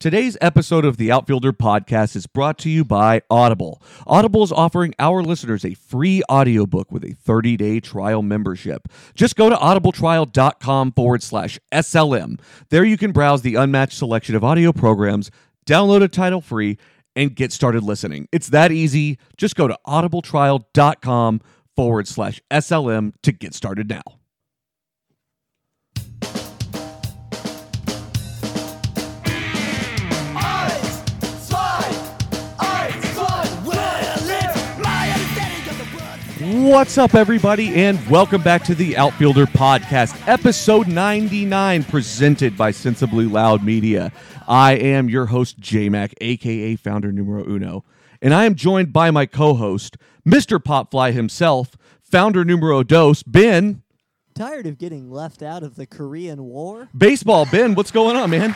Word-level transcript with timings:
Today's 0.00 0.36
episode 0.40 0.84
of 0.84 0.96
the 0.96 1.10
Outfielder 1.12 1.52
podcast 1.52 2.16
is 2.16 2.26
brought 2.26 2.58
to 2.58 2.68
you 2.68 2.84
by 2.84 3.22
Audible. 3.30 3.80
Audible 4.06 4.42
is 4.42 4.52
offering 4.52 4.92
our 4.98 5.22
listeners 5.22 5.64
a 5.64 5.74
free 5.74 6.20
audiobook 6.30 6.90
with 6.90 7.04
a 7.04 7.14
30-day 7.14 7.80
trial 7.80 8.20
membership. 8.20 8.88
Just 9.14 9.36
go 9.36 9.48
to 9.48 9.56
audibletrial.com 9.56 10.92
forward 10.92 11.22
slash 11.22 11.58
SLM. 11.72 12.38
There 12.68 12.84
you 12.84 12.98
can 12.98 13.12
browse 13.12 13.42
the 13.42 13.54
unmatched 13.54 13.96
selection 13.96 14.34
of 14.34 14.44
audio 14.44 14.72
programs, 14.72 15.30
download 15.64 16.02
a 16.02 16.08
title 16.08 16.40
free, 16.40 16.76
and 17.16 17.34
get 17.34 17.52
started 17.52 17.84
listening. 17.84 18.28
It's 18.32 18.48
that 18.48 18.72
easy. 18.72 19.18
Just 19.36 19.54
go 19.54 19.68
to 19.68 19.78
audibletrial.com 19.86 21.40
forward 21.76 22.08
slash 22.08 22.40
SLM 22.50 23.12
to 23.22 23.32
get 23.32 23.54
started 23.54 23.88
now. 23.88 24.02
What's 36.54 36.98
up, 36.98 37.16
everybody, 37.16 37.74
and 37.74 37.98
welcome 38.08 38.40
back 38.40 38.62
to 38.66 38.76
the 38.76 38.96
Outfielder 38.96 39.46
Podcast, 39.46 40.28
episode 40.28 40.86
99, 40.86 41.82
presented 41.82 42.56
by 42.56 42.70
Sensibly 42.70 43.24
Loud 43.24 43.64
Media. 43.64 44.12
I 44.46 44.74
am 44.74 45.08
your 45.08 45.26
host, 45.26 45.58
J 45.58 45.88
Mac, 45.88 46.14
aka 46.20 46.76
founder 46.76 47.10
numero 47.10 47.44
uno, 47.44 47.84
and 48.22 48.32
I 48.32 48.44
am 48.44 48.54
joined 48.54 48.92
by 48.92 49.10
my 49.10 49.26
co 49.26 49.54
host, 49.54 49.96
Mr. 50.24 50.60
Popfly 50.60 51.12
himself, 51.12 51.76
founder 52.00 52.44
numero 52.44 52.84
dos, 52.84 53.24
Ben. 53.24 53.82
Tired 54.36 54.68
of 54.68 54.78
getting 54.78 55.10
left 55.10 55.42
out 55.42 55.64
of 55.64 55.74
the 55.74 55.86
Korean 55.86 56.44
War? 56.44 56.88
Baseball, 56.96 57.48
Ben, 57.50 57.74
what's 57.74 57.90
going 57.90 58.14
on, 58.14 58.30
man? 58.30 58.54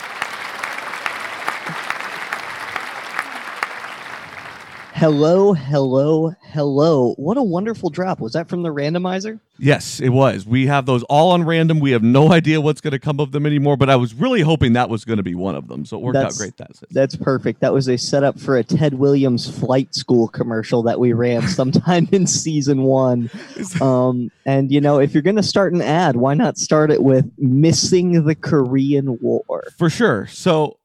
Hello, 4.99 5.53
hello, 5.53 6.35
hello. 6.41 7.13
What 7.13 7.37
a 7.37 7.41
wonderful 7.41 7.89
drop. 7.89 8.19
Was 8.19 8.33
that 8.33 8.49
from 8.49 8.63
the 8.63 8.69
randomizer? 8.69 9.39
Yes, 9.57 10.01
it 10.01 10.09
was. 10.09 10.45
We 10.45 10.67
have 10.67 10.85
those 10.85 11.03
all 11.03 11.31
on 11.31 11.43
random. 11.45 11.79
We 11.79 11.91
have 11.91 12.03
no 12.03 12.33
idea 12.33 12.59
what's 12.59 12.81
going 12.81 12.91
to 12.91 12.99
come 12.99 13.21
of 13.21 13.31
them 13.31 13.45
anymore, 13.45 13.77
but 13.77 13.89
I 13.89 13.95
was 13.95 14.13
really 14.13 14.41
hoping 14.41 14.73
that 14.73 14.89
was 14.89 15.05
going 15.05 15.15
to 15.15 15.23
be 15.23 15.35
one 15.35 15.55
of 15.55 15.69
them. 15.69 15.85
So 15.85 15.95
it 15.95 16.03
worked 16.03 16.15
That's- 16.15 16.33
out 16.33 16.37
great. 16.37 16.57
That's. 16.57 16.83
That's 16.91 17.15
perfect. 17.15 17.61
That 17.61 17.71
was 17.71 17.87
a 17.87 17.97
setup 17.97 18.37
for 18.41 18.57
a 18.57 18.63
Ted 18.63 18.95
Williams 18.95 19.49
flight 19.49 19.95
school 19.95 20.27
commercial 20.27 20.83
that 20.83 20.99
we 20.99 21.13
ran 21.13 21.47
sometime 21.47 22.09
in 22.11 22.27
season 22.27 22.83
one. 22.83 23.29
Um, 23.81 24.31
and, 24.45 24.71
you 24.71 24.81
know, 24.81 24.99
if 24.99 25.13
you're 25.13 25.21
going 25.23 25.35
to 25.35 25.43
start 25.43 25.73
an 25.73 25.81
ad, 25.81 26.15
why 26.15 26.33
not 26.33 26.57
start 26.57 26.91
it 26.91 27.03
with 27.03 27.31
missing 27.37 28.25
the 28.25 28.35
Korean 28.35 29.19
War? 29.21 29.63
For 29.77 29.89
sure. 29.89 30.27
So 30.27 30.78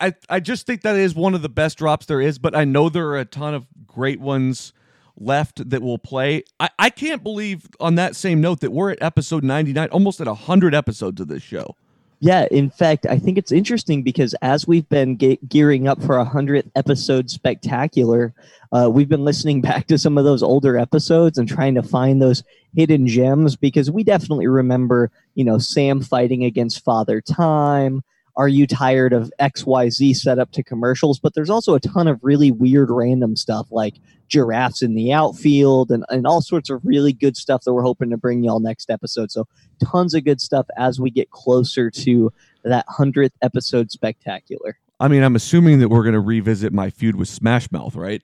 I, 0.00 0.14
I 0.28 0.40
just 0.40 0.66
think 0.66 0.82
that 0.82 0.96
is 0.96 1.14
one 1.14 1.34
of 1.34 1.42
the 1.42 1.48
best 1.48 1.78
drops 1.78 2.06
there 2.06 2.20
is, 2.20 2.38
but 2.38 2.54
I 2.54 2.64
know 2.64 2.88
there 2.88 3.08
are 3.08 3.18
a 3.18 3.24
ton 3.24 3.54
of 3.54 3.66
great 3.86 4.20
ones 4.20 4.72
left 5.18 5.68
that 5.70 5.82
will 5.82 5.98
play. 5.98 6.44
I, 6.60 6.70
I 6.78 6.90
can't 6.90 7.22
believe 7.22 7.68
on 7.80 7.94
that 7.96 8.14
same 8.16 8.40
note 8.40 8.60
that 8.60 8.70
we're 8.70 8.92
at 8.92 9.02
episode 9.02 9.42
99, 9.42 9.88
almost 9.90 10.20
at 10.20 10.26
100 10.26 10.74
episodes 10.74 11.20
of 11.20 11.28
this 11.28 11.42
show. 11.42 11.74
Yeah, 12.20 12.46
in 12.50 12.70
fact, 12.70 13.04
I 13.06 13.18
think 13.18 13.36
it's 13.36 13.52
interesting 13.52 14.02
because 14.02 14.34
as 14.40 14.66
we've 14.66 14.88
been 14.88 15.18
ge- 15.18 15.38
gearing 15.48 15.86
up 15.86 16.02
for 16.02 16.16
a 16.16 16.24
hundredth 16.24 16.70
episode 16.74 17.28
spectacular, 17.28 18.32
uh, 18.72 18.88
we've 18.90 19.08
been 19.08 19.24
listening 19.24 19.60
back 19.62 19.86
to 19.88 19.98
some 19.98 20.16
of 20.16 20.24
those 20.24 20.42
older 20.42 20.78
episodes 20.78 21.36
and 21.36 21.48
trying 21.48 21.74
to 21.74 21.82
find 21.82 22.22
those 22.22 22.42
hidden 22.74 23.06
gems 23.06 23.54
because 23.54 23.90
we 23.90 24.02
definitely 24.02 24.46
remember, 24.46 25.10
you 25.34 25.44
know, 25.44 25.58
Sam 25.58 26.00
fighting 26.00 26.44
against 26.44 26.84
Father 26.84 27.20
Time. 27.20 28.02
Are 28.36 28.48
you 28.48 28.66
tired 28.66 29.12
of 29.12 29.32
XYZ 29.40 30.16
setup 30.16 30.52
to 30.52 30.62
commercials? 30.62 31.18
But 31.18 31.34
there's 31.34 31.50
also 31.50 31.74
a 31.74 31.80
ton 31.80 32.06
of 32.06 32.20
really 32.22 32.50
weird 32.50 32.90
random 32.90 33.34
stuff 33.34 33.68
like 33.70 33.94
giraffes 34.28 34.82
in 34.82 34.94
the 34.94 35.12
outfield 35.12 35.90
and, 35.90 36.04
and 36.10 36.26
all 36.26 36.42
sorts 36.42 36.68
of 36.68 36.80
really 36.84 37.12
good 37.12 37.36
stuff 37.36 37.62
that 37.64 37.72
we're 37.72 37.82
hoping 37.82 38.10
to 38.10 38.16
bring 38.16 38.42
y'all 38.44 38.60
next 38.60 38.90
episode. 38.90 39.30
So 39.30 39.46
tons 39.82 40.14
of 40.14 40.24
good 40.24 40.40
stuff 40.40 40.66
as 40.76 41.00
we 41.00 41.10
get 41.10 41.30
closer 41.30 41.90
to 41.90 42.32
that 42.64 42.84
hundredth 42.88 43.34
episode 43.42 43.90
spectacular. 43.90 44.78
I 44.98 45.08
mean, 45.08 45.22
I'm 45.22 45.36
assuming 45.36 45.80
that 45.80 45.88
we're 45.88 46.02
going 46.02 46.14
to 46.14 46.20
revisit 46.20 46.72
my 46.72 46.90
feud 46.90 47.16
with 47.16 47.28
Smash 47.28 47.70
Mouth, 47.70 47.94
right? 47.94 48.22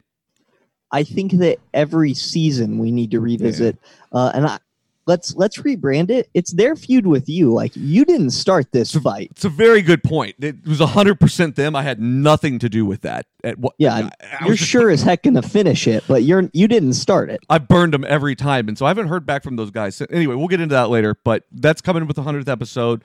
I 0.90 1.04
think 1.04 1.32
that 1.32 1.58
every 1.72 2.12
season 2.12 2.78
we 2.78 2.90
need 2.90 3.10
to 3.12 3.20
revisit, 3.20 3.78
uh, 4.12 4.32
and 4.34 4.46
I, 4.46 4.58
let's 5.06 5.34
let's 5.34 5.58
rebrand 5.58 6.10
it. 6.10 6.28
It's 6.34 6.52
their 6.52 6.76
feud 6.76 7.06
with 7.06 7.28
you. 7.28 7.52
Like 7.52 7.72
you 7.74 8.04
didn't 8.04 8.30
start 8.30 8.72
this 8.72 8.92
fight. 8.94 9.28
It's 9.32 9.44
a 9.44 9.48
very 9.48 9.82
good 9.82 10.02
point. 10.02 10.36
It 10.40 10.66
was 10.66 10.80
100% 10.80 11.54
them. 11.54 11.74
I 11.76 11.82
had 11.82 12.00
nothing 12.00 12.58
to 12.60 12.68
do 12.68 12.84
with 12.86 13.02
that. 13.02 13.26
At 13.44 13.58
what? 13.58 13.74
Yeah, 13.78 13.94
I- 13.94 14.10
I 14.40 14.46
You're 14.46 14.54
just- 14.56 14.70
sure 14.70 14.90
as 14.90 15.02
heck 15.02 15.22
gonna 15.24 15.42
finish 15.42 15.86
it, 15.86 16.04
but 16.06 16.22
you're 16.22 16.48
you 16.52 16.68
didn't 16.68 16.94
start 16.94 17.30
it. 17.30 17.40
I 17.50 17.58
burned 17.58 17.94
them 17.94 18.04
every 18.08 18.34
time, 18.36 18.68
and 18.68 18.78
so 18.78 18.86
I 18.86 18.90
haven't 18.90 19.08
heard 19.08 19.26
back 19.26 19.42
from 19.42 19.56
those 19.56 19.70
guys. 19.70 19.96
So 19.96 20.06
anyway, 20.10 20.34
we'll 20.36 20.48
get 20.48 20.60
into 20.60 20.74
that 20.74 20.90
later. 20.90 21.16
But 21.24 21.44
that's 21.52 21.80
coming 21.80 22.06
with 22.06 22.16
the 22.16 22.22
hundredth 22.22 22.48
episode. 22.48 23.02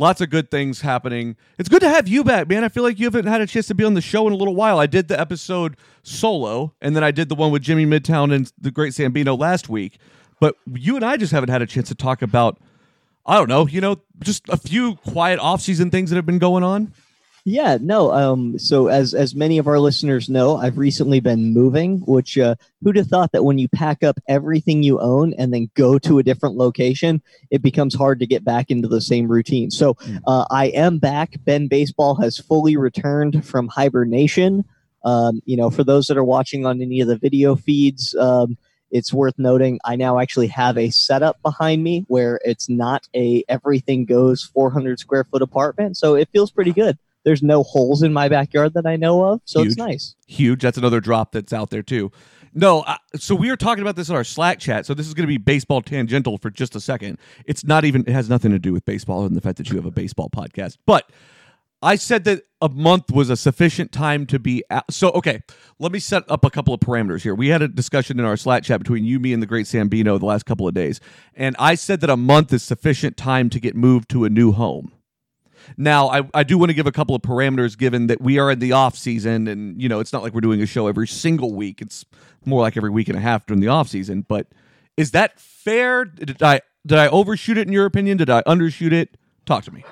Lots 0.00 0.20
of 0.20 0.30
good 0.30 0.48
things 0.48 0.82
happening. 0.82 1.34
It's 1.58 1.68
good 1.68 1.80
to 1.80 1.88
have 1.88 2.06
you 2.06 2.22
back, 2.22 2.48
man. 2.48 2.62
I 2.62 2.68
feel 2.68 2.84
like 2.84 3.00
you 3.00 3.06
haven't 3.06 3.26
had 3.26 3.40
a 3.40 3.48
chance 3.48 3.66
to 3.66 3.74
be 3.74 3.82
on 3.82 3.94
the 3.94 4.00
show 4.00 4.28
in 4.28 4.32
a 4.32 4.36
little 4.36 4.54
while. 4.54 4.78
I 4.78 4.86
did 4.86 5.08
the 5.08 5.18
episode 5.20 5.76
solo, 6.04 6.72
and 6.80 6.94
then 6.94 7.02
I 7.02 7.10
did 7.10 7.28
the 7.28 7.34
one 7.34 7.50
with 7.50 7.62
Jimmy 7.62 7.84
Midtown 7.84 8.32
and 8.32 8.52
the 8.60 8.70
Great 8.70 8.92
Sambino 8.92 9.36
last 9.36 9.68
week. 9.68 9.98
But 10.40 10.56
you 10.72 10.96
and 10.96 11.04
I 11.04 11.16
just 11.16 11.32
haven't 11.32 11.50
had 11.50 11.62
a 11.62 11.66
chance 11.66 11.88
to 11.88 11.94
talk 11.94 12.22
about, 12.22 12.58
I 13.26 13.36
don't 13.36 13.48
know, 13.48 13.66
you 13.66 13.80
know, 13.80 14.00
just 14.20 14.48
a 14.48 14.56
few 14.56 14.96
quiet 14.96 15.38
off-season 15.38 15.90
things 15.90 16.10
that 16.10 16.16
have 16.16 16.26
been 16.26 16.38
going 16.38 16.64
on. 16.64 16.92
Yeah, 17.44 17.78
no. 17.80 18.12
Um, 18.12 18.58
so 18.58 18.88
as 18.88 19.14
as 19.14 19.34
many 19.34 19.56
of 19.56 19.66
our 19.66 19.78
listeners 19.78 20.28
know, 20.28 20.56
I've 20.56 20.76
recently 20.76 21.18
been 21.20 21.54
moving. 21.54 22.00
Which 22.00 22.36
uh, 22.36 22.56
who'd 22.82 22.96
have 22.96 23.06
thought 23.06 23.32
that 23.32 23.44
when 23.44 23.58
you 23.58 23.68
pack 23.68 24.02
up 24.02 24.18
everything 24.28 24.82
you 24.82 25.00
own 25.00 25.32
and 25.38 25.54
then 25.54 25.70
go 25.72 25.98
to 26.00 26.18
a 26.18 26.22
different 26.22 26.56
location, 26.56 27.22
it 27.50 27.62
becomes 27.62 27.94
hard 27.94 28.20
to 28.20 28.26
get 28.26 28.44
back 28.44 28.70
into 28.70 28.86
the 28.86 29.00
same 29.00 29.28
routine. 29.28 29.70
So 29.70 29.96
uh, 30.26 30.44
I 30.50 30.66
am 30.66 30.98
back. 30.98 31.36
Ben 31.46 31.68
Baseball 31.68 32.16
has 32.16 32.38
fully 32.38 32.76
returned 32.76 33.46
from 33.46 33.68
hibernation. 33.68 34.66
Um, 35.04 35.40
you 35.46 35.56
know, 35.56 35.70
for 35.70 35.84
those 35.84 36.08
that 36.08 36.18
are 36.18 36.24
watching 36.24 36.66
on 36.66 36.82
any 36.82 37.00
of 37.00 37.08
the 37.08 37.16
video 37.16 37.56
feeds, 37.56 38.14
um, 38.16 38.58
it's 38.90 39.12
worth 39.12 39.34
noting 39.38 39.78
I 39.84 39.96
now 39.96 40.18
actually 40.18 40.48
have 40.48 40.78
a 40.78 40.90
setup 40.90 41.40
behind 41.42 41.82
me 41.82 42.04
where 42.08 42.40
it's 42.44 42.68
not 42.68 43.06
a 43.14 43.44
everything 43.48 44.04
goes 44.04 44.42
400 44.44 44.98
square 44.98 45.24
foot 45.24 45.42
apartment, 45.42 45.96
so 45.96 46.14
it 46.14 46.28
feels 46.32 46.50
pretty 46.50 46.72
good. 46.72 46.98
There's 47.24 47.42
no 47.42 47.62
holes 47.62 48.02
in 48.02 48.12
my 48.12 48.28
backyard 48.28 48.74
that 48.74 48.86
I 48.86 48.96
know 48.96 49.22
of, 49.24 49.40
so 49.44 49.60
Huge. 49.60 49.68
it's 49.68 49.76
nice. 49.76 50.14
huge. 50.26 50.62
That's 50.62 50.78
another 50.78 51.00
drop 51.00 51.32
that's 51.32 51.52
out 51.52 51.70
there 51.70 51.82
too. 51.82 52.10
No, 52.54 52.82
I, 52.86 52.96
so 53.16 53.34
we 53.34 53.50
were 53.50 53.56
talking 53.56 53.82
about 53.82 53.94
this 53.94 54.08
in 54.08 54.14
our 54.16 54.24
Slack 54.24 54.58
chat. 54.58 54.86
So 54.86 54.94
this 54.94 55.06
is 55.06 55.14
going 55.14 55.24
to 55.24 55.28
be 55.28 55.36
baseball 55.36 55.82
tangential 55.82 56.38
for 56.38 56.48
just 56.50 56.74
a 56.74 56.80
second. 56.80 57.18
It's 57.44 57.64
not 57.64 57.84
even. 57.84 58.02
It 58.02 58.12
has 58.12 58.30
nothing 58.30 58.50
to 58.52 58.58
do 58.58 58.72
with 58.72 58.84
baseball 58.84 59.26
and 59.26 59.36
the 59.36 59.40
fact 59.40 59.58
that 59.58 59.68
you 59.68 59.76
have 59.76 59.84
a 59.84 59.90
baseball 59.90 60.30
podcast. 60.30 60.78
But 60.86 61.10
I 61.80 61.96
said 61.96 62.24
that 62.24 62.42
a 62.60 62.68
month 62.68 63.12
was 63.12 63.30
a 63.30 63.36
sufficient 63.36 63.92
time 63.92 64.26
to 64.26 64.38
be. 64.38 64.64
Out. 64.70 64.92
So 64.92 65.10
okay, 65.10 65.42
let 65.78 65.92
me 65.92 65.98
set 65.98 66.24
up 66.28 66.44
a 66.44 66.50
couple 66.50 66.74
of 66.74 66.80
parameters 66.80 67.22
here. 67.22 67.34
We 67.34 67.48
had 67.48 67.62
a 67.62 67.68
discussion 67.68 68.18
in 68.18 68.24
our 68.24 68.36
Slack 68.36 68.64
chat 68.64 68.80
between 68.80 69.04
you, 69.04 69.20
me, 69.20 69.32
and 69.32 69.42
the 69.42 69.46
Great 69.46 69.66
Sambino 69.66 70.18
the 70.18 70.26
last 70.26 70.46
couple 70.46 70.66
of 70.66 70.74
days, 70.74 71.00
and 71.34 71.54
I 71.58 71.74
said 71.74 72.00
that 72.00 72.10
a 72.10 72.16
month 72.16 72.52
is 72.52 72.62
sufficient 72.62 73.16
time 73.16 73.48
to 73.50 73.60
get 73.60 73.76
moved 73.76 74.08
to 74.10 74.24
a 74.24 74.30
new 74.30 74.52
home. 74.52 74.92
Now, 75.76 76.08
I, 76.08 76.22
I 76.32 76.42
do 76.44 76.56
want 76.56 76.70
to 76.70 76.74
give 76.74 76.86
a 76.86 76.92
couple 76.92 77.14
of 77.14 77.22
parameters 77.22 77.76
given 77.76 78.06
that 78.06 78.20
we 78.20 78.38
are 78.38 78.50
in 78.50 78.58
the 78.58 78.72
off 78.72 78.96
season 78.96 79.46
and, 79.46 79.80
you 79.80 79.88
know, 79.88 80.00
it's 80.00 80.12
not 80.12 80.22
like 80.22 80.32
we're 80.32 80.40
doing 80.40 80.62
a 80.62 80.66
show 80.66 80.86
every 80.86 81.06
single 81.06 81.52
week. 81.54 81.82
It's 81.82 82.04
more 82.44 82.62
like 82.62 82.76
every 82.76 82.90
week 82.90 83.08
and 83.08 83.18
a 83.18 83.20
half 83.20 83.46
during 83.46 83.60
the 83.60 83.68
off 83.68 83.88
season. 83.88 84.24
But 84.26 84.46
is 84.96 85.10
that 85.10 85.38
fair? 85.38 86.04
Did 86.04 86.42
I 86.42 86.60
did 86.86 86.98
I 86.98 87.08
overshoot 87.08 87.58
it 87.58 87.66
in 87.66 87.72
your 87.72 87.84
opinion? 87.84 88.16
Did 88.16 88.30
I 88.30 88.42
undershoot 88.42 88.92
it? 88.92 89.16
Talk 89.44 89.64
to 89.64 89.70
me. 89.72 89.84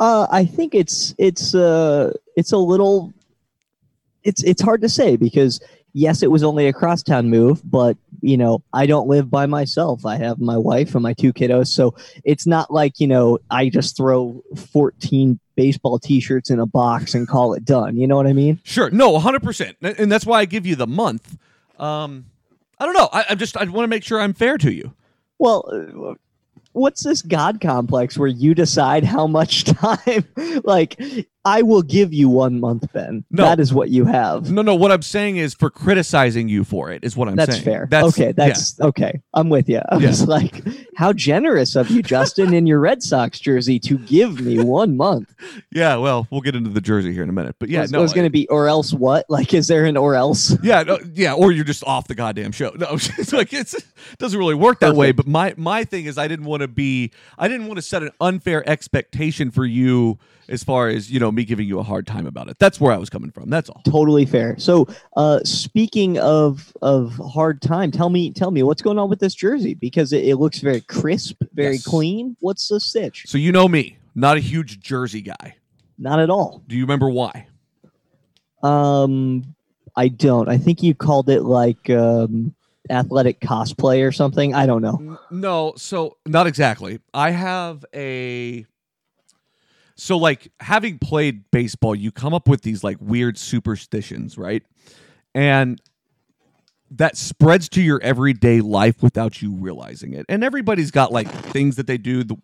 Uh, 0.00 0.26
I 0.30 0.44
think 0.44 0.74
it's 0.74 1.14
it's 1.18 1.54
uh 1.54 2.12
it's 2.36 2.52
a 2.52 2.58
little 2.58 3.12
it's 4.22 4.42
it's 4.44 4.62
hard 4.62 4.80
to 4.82 4.88
say 4.88 5.16
because 5.16 5.60
yes, 5.92 6.22
it 6.22 6.30
was 6.30 6.42
only 6.42 6.66
a 6.66 6.72
crosstown 6.72 7.30
move, 7.30 7.60
but 7.68 7.96
you 8.20 8.36
know 8.36 8.62
I 8.72 8.86
don't 8.86 9.08
live 9.08 9.30
by 9.30 9.46
myself. 9.46 10.06
I 10.06 10.16
have 10.16 10.40
my 10.40 10.56
wife 10.56 10.94
and 10.94 11.02
my 11.02 11.14
two 11.14 11.32
kiddos, 11.32 11.68
so 11.68 11.94
it's 12.24 12.46
not 12.46 12.70
like 12.70 13.00
you 13.00 13.06
know 13.06 13.38
I 13.50 13.68
just 13.68 13.96
throw 13.96 14.42
fourteen 14.56 15.40
baseball 15.58 15.98
T-shirts 15.98 16.50
in 16.50 16.60
a 16.60 16.66
box 16.66 17.14
and 17.14 17.26
call 17.26 17.52
it 17.52 17.64
done. 17.64 17.96
You 17.96 18.06
know 18.06 18.14
what 18.14 18.28
I 18.28 18.32
mean? 18.32 18.60
Sure. 18.62 18.90
No, 18.90 19.18
100%. 19.18 19.74
And 19.98 20.10
that's 20.10 20.24
why 20.24 20.38
I 20.38 20.44
give 20.44 20.64
you 20.64 20.76
the 20.76 20.86
month. 20.86 21.36
Um, 21.80 22.26
I 22.78 22.84
don't 22.84 22.94
know. 22.94 23.08
I, 23.12 23.34
just, 23.34 23.56
I 23.56 23.64
want 23.64 23.82
to 23.82 23.88
make 23.88 24.04
sure 24.04 24.20
I'm 24.20 24.34
fair 24.34 24.56
to 24.56 24.72
you. 24.72 24.94
Well, 25.36 26.16
what's 26.78 27.02
this 27.02 27.22
God 27.22 27.60
complex 27.60 28.16
where 28.16 28.28
you 28.28 28.54
decide 28.54 29.04
how 29.04 29.26
much 29.26 29.64
time? 29.64 30.24
like, 30.64 31.00
I 31.48 31.62
will 31.62 31.80
give 31.82 32.12
you 32.12 32.28
one 32.28 32.60
month, 32.60 32.92
Ben. 32.92 33.24
No. 33.30 33.44
That 33.44 33.58
is 33.58 33.72
what 33.72 33.88
you 33.88 34.04
have. 34.04 34.50
No, 34.50 34.60
no. 34.62 34.74
What 34.74 34.92
I'm 34.92 35.00
saying 35.02 35.38
is 35.38 35.54
for 35.54 35.70
criticizing 35.70 36.48
you 36.48 36.62
for 36.62 36.90
it 36.92 37.02
is 37.04 37.16
what 37.16 37.28
I'm 37.28 37.36
That's 37.36 37.52
saying. 37.52 37.64
fair. 37.64 37.88
That's, 37.90 38.08
okay, 38.08 38.32
that's 38.32 38.78
okay. 38.80 39.20
I'm 39.32 39.48
with 39.48 39.68
you. 39.68 39.80
I 39.88 39.96
Yeah. 39.96 40.08
was 40.08 40.28
like, 40.28 40.62
how 40.96 41.12
generous 41.14 41.74
of 41.74 41.90
you, 41.90 42.02
Justin, 42.02 42.52
in 42.52 42.66
your 42.66 42.80
Red 42.80 43.02
Sox 43.02 43.40
jersey 43.40 43.78
to 43.80 43.96
give 43.98 44.40
me 44.40 44.58
one 44.62 44.96
month. 44.96 45.34
yeah. 45.40 45.60
yeah, 45.88 45.96
Well, 45.96 46.26
we'll 46.30 46.42
get 46.42 46.54
into 46.54 46.70
the 46.70 46.80
jersey 46.82 47.12
here 47.14 47.22
in 47.22 47.30
a 47.30 47.32
minute, 47.32 47.56
but 47.58 47.70
yeah, 47.70 47.80
was, 47.82 47.92
no. 47.92 47.98
it 48.00 48.02
was 48.02 48.12
going 48.12 48.26
to 48.26 48.30
be 48.30 48.46
or 48.48 48.68
else 48.68 48.92
what? 48.92 49.24
Like, 49.30 49.54
is 49.54 49.68
there 49.68 49.86
an 49.86 49.96
or 49.96 50.14
else? 50.16 50.54
yeah, 50.62 50.82
no, 50.82 50.98
yeah, 51.14 51.32
or 51.32 51.50
you're 51.50 51.64
just 51.64 51.82
off 51.84 52.08
the 52.08 52.14
goddamn 52.14 52.52
show. 52.52 52.70
No, 52.76 52.88
it's 52.92 53.32
like 53.32 53.52
it's, 53.54 53.72
it 53.74 53.84
doesn't 54.18 54.38
really 54.38 54.54
work 54.54 54.80
that 54.80 54.94
way. 54.94 55.12
But 55.12 55.26
my 55.26 55.54
my 55.56 55.84
thing 55.84 56.04
is, 56.06 56.18
I 56.18 56.28
didn't 56.28 56.44
want 56.46 56.60
to 56.62 56.68
be, 56.68 57.10
I 57.38 57.48
didn't 57.48 57.66
want 57.68 57.78
to 57.78 57.82
set 57.82 58.02
an 58.02 58.10
unfair 58.20 58.68
expectation 58.68 59.50
for 59.50 59.64
you 59.64 60.18
as 60.48 60.64
far 60.64 60.88
as 60.88 61.10
you 61.10 61.20
know 61.20 61.30
me 61.30 61.44
giving 61.44 61.66
you 61.68 61.78
a 61.78 61.82
hard 61.82 62.06
time 62.06 62.26
about 62.26 62.48
it. 62.48 62.58
That's 62.58 62.80
where 62.80 62.92
I 62.92 62.96
was 62.96 63.10
coming 63.10 63.30
from. 63.30 63.50
That's 63.50 63.68
all. 63.68 63.82
Totally 63.84 64.24
fair. 64.26 64.56
So, 64.58 64.86
uh, 65.16 65.40
speaking 65.44 66.18
of 66.18 66.72
of 66.82 67.14
hard 67.32 67.60
time, 67.62 67.90
tell 67.90 68.10
me 68.10 68.30
tell 68.32 68.50
me 68.50 68.62
what's 68.62 68.82
going 68.82 68.98
on 68.98 69.08
with 69.10 69.20
this 69.20 69.34
jersey 69.34 69.74
because 69.74 70.12
it, 70.12 70.24
it 70.24 70.36
looks 70.36 70.58
very 70.60 70.80
crisp, 70.80 71.42
very 71.52 71.74
Yes. 71.74 71.84
clean. 71.84 72.36
What's 72.40 72.68
the 72.68 72.80
stitch? 72.80 73.24
So 73.26 73.38
you 73.38 73.52
know 73.52 73.68
me, 73.68 73.98
not 74.14 74.36
a 74.36 74.40
huge 74.40 74.80
jersey 74.80 75.22
guy. 75.22 75.56
Not 75.98 76.20
at 76.20 76.30
all. 76.30 76.62
Do 76.66 76.76
you 76.76 76.82
remember 76.82 77.10
why? 77.10 77.46
Um, 78.62 79.54
I 79.96 80.08
don't. 80.08 80.48
I 80.48 80.58
think 80.58 80.82
you 80.82 80.94
called 80.94 81.28
it 81.28 81.42
like 81.42 81.90
um, 81.90 82.54
athletic 82.90 83.40
cosplay 83.40 84.06
or 84.06 84.12
something. 84.12 84.54
I 84.54 84.66
don't 84.66 84.82
know. 84.82 85.18
No, 85.30 85.74
so 85.76 86.16
not 86.26 86.46
exactly. 86.46 87.00
I 87.12 87.30
have 87.30 87.84
a 87.94 88.64
so 89.98 90.16
like 90.16 90.52
having 90.60 90.98
played 90.98 91.50
baseball, 91.50 91.94
you 91.94 92.12
come 92.12 92.32
up 92.32 92.48
with 92.48 92.62
these 92.62 92.84
like 92.84 92.96
weird 93.00 93.36
superstitions, 93.36 94.38
right? 94.38 94.62
And 95.34 95.82
that 96.92 97.16
spreads 97.16 97.68
to 97.70 97.82
your 97.82 98.00
everyday 98.00 98.60
life 98.60 99.02
without 99.02 99.42
you 99.42 99.52
realizing 99.52 100.14
it. 100.14 100.24
And 100.28 100.44
everybody's 100.44 100.92
got 100.92 101.12
like 101.12 101.28
things 101.28 101.76
that 101.76 101.88
they 101.88 101.98
do, 101.98 102.22
the, 102.22 102.36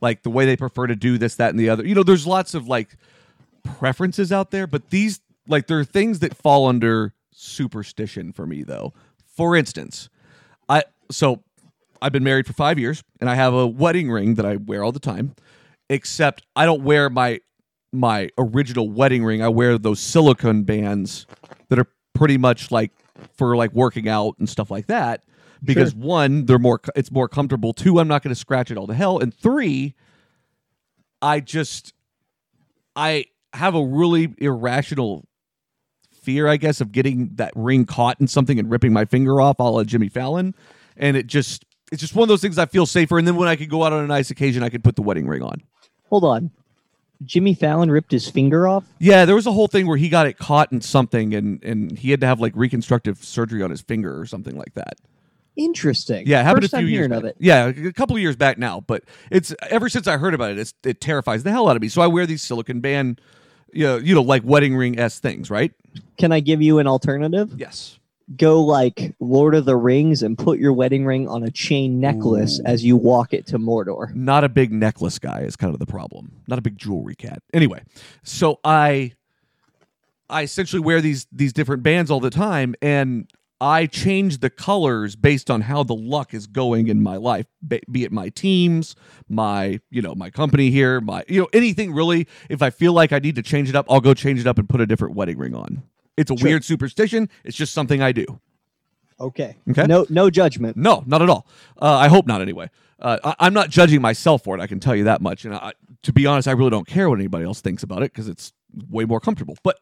like 0.00 0.22
the 0.22 0.30
way 0.30 0.46
they 0.46 0.56
prefer 0.56 0.86
to 0.86 0.96
do 0.96 1.18
this, 1.18 1.36
that, 1.36 1.50
and 1.50 1.60
the 1.60 1.68
other. 1.68 1.86
You 1.86 1.94
know, 1.94 2.02
there's 2.02 2.26
lots 2.26 2.54
of 2.54 2.66
like 2.66 2.96
preferences 3.62 4.32
out 4.32 4.50
there, 4.50 4.66
but 4.66 4.88
these 4.90 5.20
like 5.46 5.66
there 5.66 5.78
are 5.78 5.84
things 5.84 6.20
that 6.20 6.34
fall 6.34 6.66
under 6.66 7.12
superstition 7.32 8.32
for 8.32 8.46
me 8.46 8.62
though. 8.62 8.94
For 9.26 9.54
instance, 9.54 10.08
I 10.70 10.84
so 11.10 11.42
I've 12.00 12.12
been 12.12 12.24
married 12.24 12.46
for 12.46 12.54
five 12.54 12.78
years 12.78 13.04
and 13.20 13.28
I 13.28 13.34
have 13.34 13.52
a 13.52 13.66
wedding 13.66 14.10
ring 14.10 14.36
that 14.36 14.46
I 14.46 14.56
wear 14.56 14.82
all 14.82 14.92
the 14.92 14.98
time, 14.98 15.34
except 15.88 16.42
I 16.56 16.66
don't 16.66 16.82
wear 16.82 17.10
my 17.10 17.40
my 17.92 18.28
original 18.38 18.90
wedding 18.90 19.24
ring. 19.24 19.42
I 19.42 19.48
wear 19.48 19.78
those 19.78 20.00
silicone 20.00 20.64
bands 20.64 21.26
that 21.68 21.78
are 21.78 21.86
pretty 22.14 22.38
much 22.38 22.70
like 22.70 22.92
for 23.36 23.56
like 23.56 23.72
working 23.72 24.08
out 24.08 24.34
and 24.38 24.48
stuff 24.48 24.70
like 24.70 24.86
that. 24.86 25.22
Because 25.62 25.94
one, 25.94 26.44
they're 26.44 26.58
more 26.58 26.80
it's 26.94 27.10
more 27.10 27.28
comfortable. 27.28 27.72
Two, 27.72 27.98
I'm 27.98 28.08
not 28.08 28.22
going 28.22 28.34
to 28.34 28.38
scratch 28.38 28.70
it 28.70 28.76
all 28.76 28.86
to 28.86 28.94
hell. 28.94 29.18
And 29.18 29.32
three, 29.32 29.94
I 31.22 31.40
just 31.40 31.94
I 32.94 33.26
have 33.54 33.74
a 33.74 33.84
really 33.84 34.34
irrational 34.38 35.24
fear, 36.12 36.48
I 36.48 36.56
guess, 36.56 36.80
of 36.80 36.92
getting 36.92 37.30
that 37.36 37.52
ring 37.54 37.84
caught 37.86 38.20
in 38.20 38.26
something 38.26 38.58
and 38.58 38.70
ripping 38.70 38.92
my 38.92 39.04
finger 39.04 39.40
off, 39.40 39.58
a 39.58 39.62
la 39.62 39.84
Jimmy 39.84 40.08
Fallon. 40.08 40.54
And 40.96 41.16
it 41.16 41.26
just 41.26 41.64
it's 41.92 42.00
just 42.00 42.14
one 42.14 42.24
of 42.24 42.28
those 42.28 42.40
things 42.42 42.58
I 42.58 42.66
feel 42.66 42.86
safer. 42.86 43.18
And 43.18 43.26
then 43.26 43.36
when 43.36 43.48
I 43.48 43.56
could 43.56 43.70
go 43.70 43.84
out 43.84 43.92
on 43.92 44.04
a 44.04 44.06
nice 44.06 44.30
occasion, 44.30 44.62
I 44.62 44.68
could 44.68 44.84
put 44.84 44.96
the 44.96 45.02
wedding 45.02 45.26
ring 45.26 45.42
on. 45.42 45.62
Hold 46.14 46.22
on. 46.22 46.52
Jimmy 47.24 47.54
Fallon 47.54 47.90
ripped 47.90 48.12
his 48.12 48.30
finger 48.30 48.68
off. 48.68 48.84
Yeah, 49.00 49.24
there 49.24 49.34
was 49.34 49.48
a 49.48 49.52
whole 49.52 49.66
thing 49.66 49.88
where 49.88 49.96
he 49.96 50.08
got 50.08 50.28
it 50.28 50.38
caught 50.38 50.70
in 50.70 50.80
something 50.80 51.34
and 51.34 51.60
and 51.64 51.98
he 51.98 52.12
had 52.12 52.20
to 52.20 52.26
have 52.28 52.38
like 52.38 52.52
reconstructive 52.54 53.18
surgery 53.24 53.64
on 53.64 53.70
his 53.70 53.80
finger 53.80 54.16
or 54.20 54.24
something 54.24 54.56
like 54.56 54.74
that. 54.74 54.94
Interesting. 55.56 56.24
Yeah, 56.24 56.38
it 56.38 56.44
happened 56.44 56.62
First 56.62 56.74
a 56.74 56.78
few 56.78 56.86
years 56.86 57.08
back. 57.08 57.18
of 57.18 57.24
it. 57.24 57.36
Yeah, 57.40 57.66
a 57.66 57.92
couple 57.92 58.14
of 58.14 58.22
years 58.22 58.36
back 58.36 58.58
now, 58.58 58.78
but 58.86 59.02
it's 59.28 59.52
ever 59.70 59.88
since 59.88 60.06
I 60.06 60.18
heard 60.18 60.34
about 60.34 60.52
it, 60.52 60.58
it's, 60.58 60.72
it 60.84 61.00
terrifies 61.00 61.42
the 61.42 61.50
hell 61.50 61.68
out 61.68 61.74
of 61.74 61.82
me. 61.82 61.88
So 61.88 62.00
I 62.00 62.06
wear 62.06 62.26
these 62.26 62.42
silicon 62.42 62.78
band, 62.78 63.20
you 63.72 63.82
know, 63.82 63.96
you 63.96 64.14
know, 64.14 64.22
like 64.22 64.42
wedding 64.44 64.76
ring 64.76 65.00
s 65.00 65.18
things, 65.18 65.50
right? 65.50 65.72
Can 66.16 66.30
I 66.30 66.38
give 66.38 66.62
you 66.62 66.78
an 66.78 66.86
alternative? 66.86 67.54
Yes. 67.56 67.98
Go 68.36 68.62
like 68.62 69.14
Lord 69.20 69.54
of 69.54 69.64
the 69.64 69.76
Rings 69.76 70.22
and 70.22 70.38
put 70.38 70.58
your 70.58 70.72
wedding 70.72 71.04
ring 71.04 71.28
on 71.28 71.42
a 71.42 71.50
chain 71.50 72.00
necklace 72.00 72.60
as 72.64 72.84
you 72.84 72.96
walk 72.96 73.34
it 73.34 73.46
to 73.48 73.58
Mordor. 73.58 74.14
Not 74.14 74.44
a 74.44 74.48
big 74.48 74.72
necklace 74.72 75.18
guy 75.18 75.40
is 75.40 75.56
kind 75.56 75.74
of 75.74 75.78
the 75.78 75.86
problem. 75.86 76.40
Not 76.48 76.58
a 76.58 76.62
big 76.62 76.78
jewelry 76.78 77.16
cat. 77.16 77.42
Anyway, 77.52 77.82
so 78.22 78.60
I 78.64 79.12
I 80.30 80.42
essentially 80.42 80.80
wear 80.80 81.00
these 81.00 81.26
these 81.30 81.52
different 81.52 81.82
bands 81.82 82.10
all 82.10 82.20
the 82.20 82.30
time 82.30 82.74
and 82.80 83.30
I 83.60 83.86
change 83.86 84.38
the 84.38 84.50
colors 84.50 85.16
based 85.16 85.50
on 85.50 85.62
how 85.62 85.84
the 85.84 85.94
luck 85.94 86.34
is 86.34 86.46
going 86.46 86.88
in 86.88 87.02
my 87.02 87.16
life, 87.16 87.46
be, 87.66 87.80
be 87.90 88.04
it 88.04 88.12
my 88.12 88.28
teams, 88.30 88.96
my 89.28 89.80
you 89.90 90.02
know 90.02 90.14
my 90.14 90.30
company 90.30 90.70
here, 90.70 91.00
my 91.00 91.24
you 91.28 91.40
know 91.40 91.48
anything 91.52 91.94
really. 91.94 92.26
If 92.50 92.62
I 92.62 92.70
feel 92.70 92.92
like 92.92 93.12
I 93.12 93.20
need 93.20 93.36
to 93.36 93.42
change 93.42 93.68
it 93.68 93.76
up, 93.76 93.86
I'll 93.88 94.00
go 94.00 94.12
change 94.12 94.40
it 94.40 94.46
up 94.46 94.58
and 94.58 94.68
put 94.68 94.80
a 94.80 94.86
different 94.86 95.14
wedding 95.14 95.38
ring 95.38 95.54
on. 95.54 95.82
It's 96.16 96.30
a 96.30 96.36
Sure. 96.36 96.48
weird 96.48 96.64
superstition. 96.64 97.28
It's 97.44 97.56
just 97.56 97.72
something 97.72 98.00
I 98.02 98.12
do. 98.12 98.24
Okay. 99.20 99.56
Okay. 99.70 99.86
No 99.86 100.06
no 100.08 100.28
judgment. 100.30 100.76
No, 100.76 101.02
not 101.06 101.22
at 101.22 101.30
all. 101.30 101.46
Uh, 101.80 101.96
I 101.96 102.08
hope 102.08 102.26
not. 102.26 102.40
Anyway, 102.40 102.68
uh, 102.98 103.18
I, 103.24 103.34
I'm 103.46 103.54
not 103.54 103.70
judging 103.70 104.00
myself 104.02 104.42
for 104.44 104.56
it. 104.56 104.60
I 104.60 104.66
can 104.66 104.80
tell 104.80 104.94
you 104.96 105.04
that 105.04 105.20
much. 105.20 105.44
And 105.44 105.54
I, 105.54 105.72
to 106.02 106.12
be 106.12 106.26
honest, 106.26 106.48
I 106.48 106.52
really 106.52 106.70
don't 106.70 106.86
care 106.86 107.08
what 107.08 107.18
anybody 107.18 107.44
else 107.44 107.60
thinks 107.60 107.82
about 107.82 108.02
it 108.02 108.12
because 108.12 108.28
it's 108.28 108.52
way 108.90 109.04
more 109.04 109.20
comfortable. 109.20 109.56
But 109.62 109.78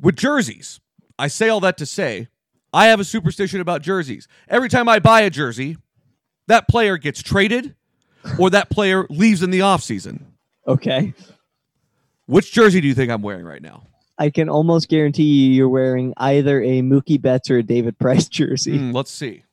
with 0.00 0.16
jerseys, 0.16 0.80
I 1.18 1.28
say 1.28 1.48
all 1.50 1.60
that 1.60 1.76
to 1.78 1.86
say, 1.86 2.28
I 2.72 2.86
have 2.86 3.00
a 3.00 3.04
superstition 3.04 3.60
about 3.60 3.82
jerseys. 3.82 4.28
Every 4.48 4.68
time 4.68 4.88
I 4.88 4.98
buy 4.98 5.22
a 5.22 5.30
jersey, 5.30 5.76
that 6.46 6.68
player 6.68 6.96
gets 6.96 7.22
traded, 7.22 7.74
or 8.38 8.48
that 8.50 8.70
player 8.70 9.06
leaves 9.10 9.42
in 9.42 9.50
the 9.50 9.60
offseason. 9.60 10.20
Okay. 10.66 11.12
Which 12.26 12.52
jersey 12.52 12.80
do 12.80 12.88
you 12.88 12.94
think 12.94 13.10
I'm 13.10 13.22
wearing 13.22 13.44
right 13.44 13.62
now? 13.62 13.86
I 14.18 14.30
can 14.30 14.48
almost 14.48 14.88
guarantee 14.88 15.22
you 15.22 15.52
you're 15.52 15.68
wearing 15.68 16.12
either 16.16 16.60
a 16.60 16.82
Mookie 16.82 17.20
Betts 17.20 17.50
or 17.50 17.58
a 17.58 17.62
David 17.62 17.98
Price 17.98 18.28
jersey. 18.28 18.76
Hmm, 18.78 18.92
let's 18.92 19.10
see. 19.10 19.44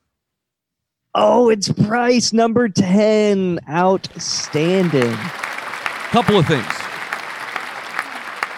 Oh, 1.14 1.50
it's 1.50 1.72
Price 1.72 2.34
number 2.34 2.68
10. 2.68 3.60
Outstanding. 3.70 5.14
Couple 6.12 6.38
of 6.38 6.46
things. 6.46 6.66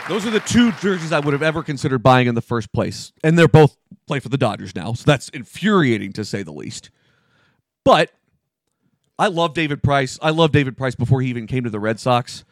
Those 0.07 0.25
are 0.25 0.31
the 0.31 0.39
two 0.39 0.71
jerseys 0.73 1.11
I 1.11 1.19
would 1.19 1.33
have 1.33 1.43
ever 1.43 1.61
considered 1.61 2.01
buying 2.01 2.27
in 2.27 2.35
the 2.35 2.41
first 2.41 2.71
place. 2.71 3.11
And 3.23 3.37
they're 3.37 3.47
both 3.49 3.77
play 4.07 4.19
for 4.19 4.29
the 4.29 4.37
Dodgers 4.37 4.73
now. 4.73 4.93
So 4.93 5.03
that's 5.05 5.27
infuriating 5.29 6.13
to 6.13 6.23
say 6.23 6.43
the 6.43 6.53
least. 6.53 6.89
But 7.83 8.11
I 9.19 9.27
love 9.27 9.53
David 9.53 9.83
Price. 9.83 10.17
I 10.21 10.29
love 10.29 10.51
David 10.51 10.77
Price 10.77 10.95
before 10.95 11.21
he 11.21 11.29
even 11.29 11.45
came 11.45 11.65
to 11.65 11.69
the 11.69 11.79
Red 11.79 11.99
Sox. 11.99 12.45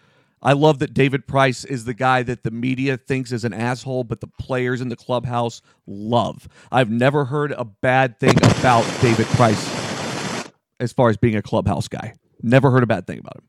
I 0.45 0.53
love 0.53 0.77
that 0.79 0.93
David 0.93 1.25
Price 1.25 1.65
is 1.65 1.85
the 1.85 1.95
guy 1.95 2.21
that 2.21 2.43
the 2.43 2.51
media 2.51 2.97
thinks 2.97 3.31
is 3.31 3.43
an 3.45 3.51
asshole, 3.51 4.03
but 4.03 4.21
the 4.21 4.27
players 4.27 4.79
in 4.79 4.89
the 4.89 4.95
clubhouse 4.95 5.63
love. 5.87 6.47
I've 6.71 6.91
never 6.91 7.25
heard 7.25 7.51
a 7.51 7.65
bad 7.65 8.19
thing 8.19 8.37
about 8.37 8.83
David 9.01 9.25
Price 9.25 10.51
as 10.79 10.93
far 10.93 11.09
as 11.09 11.17
being 11.17 11.35
a 11.35 11.41
clubhouse 11.41 11.87
guy. 11.87 12.13
Never 12.43 12.69
heard 12.69 12.83
a 12.83 12.85
bad 12.87 13.07
thing 13.07 13.17
about 13.17 13.37
him. 13.37 13.47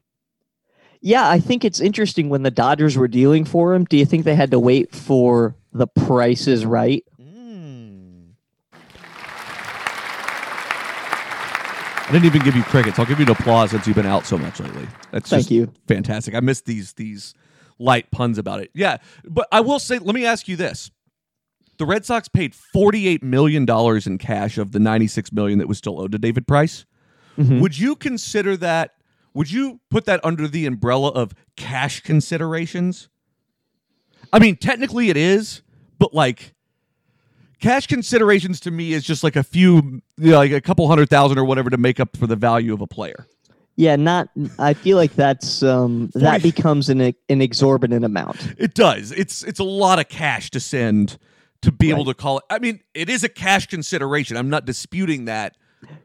Yeah, 1.03 1.29
I 1.29 1.39
think 1.39 1.67
it's 1.67 1.81
interesting 1.81 2.31
when 2.31 2.43
the 2.43 2.51
Dodgers 2.51 2.97
were 2.97 3.09
dealing 3.09 3.45
for 3.45 3.75
him. 3.75 3.85
Do 3.85 3.99
you 3.99 4.07
think 4.07 4.25
they 4.25 4.35
had 4.35 4.53
to 4.53 4.59
wait 4.59 4.95
for 4.95 5.55
the 5.75 5.87
prices 5.87 6.65
right? 6.65 7.05
I 12.09 12.13
didn't 12.13 12.27
even 12.27 12.43
give 12.43 12.55
you 12.55 12.63
crickets. 12.63 12.99
I'll 12.99 13.07
give 13.07 13.19
you 13.19 13.27
an 13.27 13.33
applause 13.33 13.73
since 13.73 13.87
you've 13.87 13.97
been 13.97 14.07
out 14.07 14.27
so 14.27 14.39
much 14.39 14.61
lately. 14.61 14.87
That's 15.11 15.29
Thank 15.29 15.41
just 15.43 15.51
you. 15.51 15.73
fantastic. 15.89 16.35
I 16.35 16.41
miss 16.41 16.61
these 16.61 16.93
these 16.93 17.35
light 17.81 18.11
puns 18.13 18.39
about 18.39 18.61
it. 18.61 18.71
Yeah, 18.75 18.99
but 19.25 19.49
I 19.51 19.61
will 19.61 19.79
say, 19.81 19.99
let 19.99 20.15
me 20.15 20.25
ask 20.25 20.47
you 20.47 20.55
this: 20.57 20.91
the 21.79 21.85
Red 21.87 22.05
Sox 22.05 22.29
paid 22.29 22.55
forty 22.55 23.09
eight 23.09 23.25
million 23.25 23.65
dollars 23.65 24.07
in 24.07 24.19
cash 24.19 24.57
of 24.57 24.71
the 24.71 24.79
ninety 24.79 25.09
six 25.09 25.33
million 25.33 25.59
that 25.59 25.67
was 25.67 25.79
still 25.79 26.01
owed 26.01 26.13
to 26.13 26.19
David 26.19 26.47
Price. 26.47 26.85
Mhm. 27.37 27.61
Would 27.61 27.77
you 27.79 27.97
consider 27.97 28.57
that? 28.59 28.93
Would 29.35 29.51
you 29.51 29.81
put 29.91 30.05
that 30.07 30.25
under 30.25 30.47
the 30.49 30.65
umbrella 30.65 31.11
of 31.11 31.35
cash 31.57 32.01
considerations? 32.03 33.09
I 34.33 34.39
mean, 34.39 34.57
technically 34.57 35.11
it 35.11 35.17
is, 35.17 35.63
but 35.99 36.15
like 36.15 36.55
cash 37.61 37.87
considerations 37.87 38.61
to 38.61 38.71
me 38.71 38.93
is 38.93 39.05
just 39.05 39.25
like 39.25 39.37
a 39.37 39.43
few, 39.43 40.03
you 40.17 40.31
know, 40.31 40.39
like 40.39 40.53
a 40.53 40.61
couple 40.61 40.87
hundred 40.89 41.09
thousand 41.11 41.39
or 41.39 41.45
whatever 41.45 41.71
to 41.71 41.77
make 41.77 42.01
up 42.01 42.17
for 42.17 42.27
the 42.27 42.37
value 42.37 42.73
of 42.73 42.81
a 42.81 42.87
player. 42.87 43.27
Yeah, 43.77 43.97
not. 43.97 44.29
I 44.59 44.73
feel 44.75 44.97
like 44.97 45.15
that's 45.15 45.63
um 45.63 46.11
that 46.15 46.43
becomes 46.43 46.89
an 46.89 47.01
an 47.01 47.43
exorbitant 47.43 48.05
amount. 48.05 48.55
It 48.59 48.75
does. 48.75 49.13
It's 49.13 49.43
it's 49.43 49.61
a 49.61 49.65
lot 49.65 49.99
of 49.99 50.09
cash 50.09 50.51
to 50.53 50.61
send 50.61 51.19
to 51.63 51.73
be 51.73 51.91
able 51.91 52.05
to 52.07 52.15
call 52.15 52.39
it. 52.39 52.45
I 52.51 52.59
mean, 52.59 52.81
it 52.95 53.09
is 53.11 53.25
a 53.25 53.29
cash 53.29 53.67
consideration. 53.67 54.37
I'm 54.37 54.51
not 54.51 54.65
disputing 54.65 55.25
that. 55.27 55.57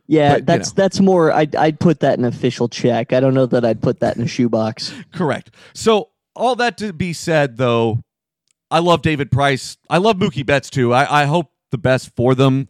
Yeah, 0.05 0.33
But, 0.33 0.39
you 0.39 0.45
that's 0.45 0.69
know. 0.75 0.83
that's 0.83 0.99
more. 0.99 1.31
I'd 1.31 1.55
I'd 1.55 1.79
put 1.79 2.01
that 2.01 2.19
in 2.19 2.25
official 2.25 2.67
check. 2.67 3.13
I 3.13 3.19
don't 3.21 3.33
know 3.33 3.45
that 3.45 3.63
I'd 3.63 3.81
put 3.81 4.01
that 4.01 4.17
in 4.17 4.23
a 4.23 4.27
shoebox. 4.27 4.93
Correct. 5.13 5.51
So 5.73 6.09
all 6.35 6.55
that 6.57 6.77
to 6.79 6.91
be 6.93 7.13
said, 7.13 7.57
though, 7.57 8.03
I 8.71 8.79
love 8.79 9.01
David 9.01 9.31
Price. 9.31 9.77
I 9.89 9.97
love 9.97 10.15
Mookie 10.15 10.45
Betts 10.45 10.69
too. 10.69 10.93
I, 10.93 11.23
I 11.23 11.25
hope 11.25 11.51
the 11.71 11.77
best 11.77 12.15
for 12.15 12.33
them. 12.33 12.69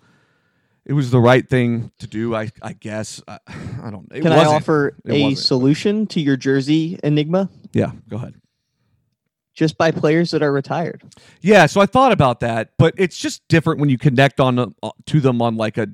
It 0.83 0.93
was 0.93 1.11
the 1.11 1.19
right 1.19 1.47
thing 1.47 1.91
to 1.99 2.07
do, 2.07 2.35
I, 2.35 2.49
I 2.61 2.73
guess. 2.73 3.21
I, 3.27 3.37
I 3.83 3.91
don't. 3.91 4.09
Can 4.09 4.31
I 4.31 4.45
offer 4.45 4.97
a 5.07 5.21
wasn't. 5.23 5.37
solution 5.37 6.07
to 6.07 6.19
your 6.19 6.35
jersey 6.35 6.99
enigma? 7.03 7.49
Yeah, 7.71 7.91
go 8.09 8.17
ahead. 8.17 8.33
Just 9.53 9.77
by 9.77 9.91
players 9.91 10.31
that 10.31 10.41
are 10.41 10.51
retired. 10.51 11.03
Yeah, 11.41 11.67
so 11.67 11.81
I 11.81 11.85
thought 11.85 12.11
about 12.11 12.39
that, 12.39 12.71
but 12.79 12.95
it's 12.97 13.17
just 13.17 13.47
different 13.47 13.79
when 13.79 13.89
you 13.89 13.97
connect 13.97 14.39
on 14.39 14.57
uh, 14.57 14.91
to 15.05 15.19
them 15.19 15.41
on 15.41 15.55
like 15.55 15.77
a, 15.77 15.87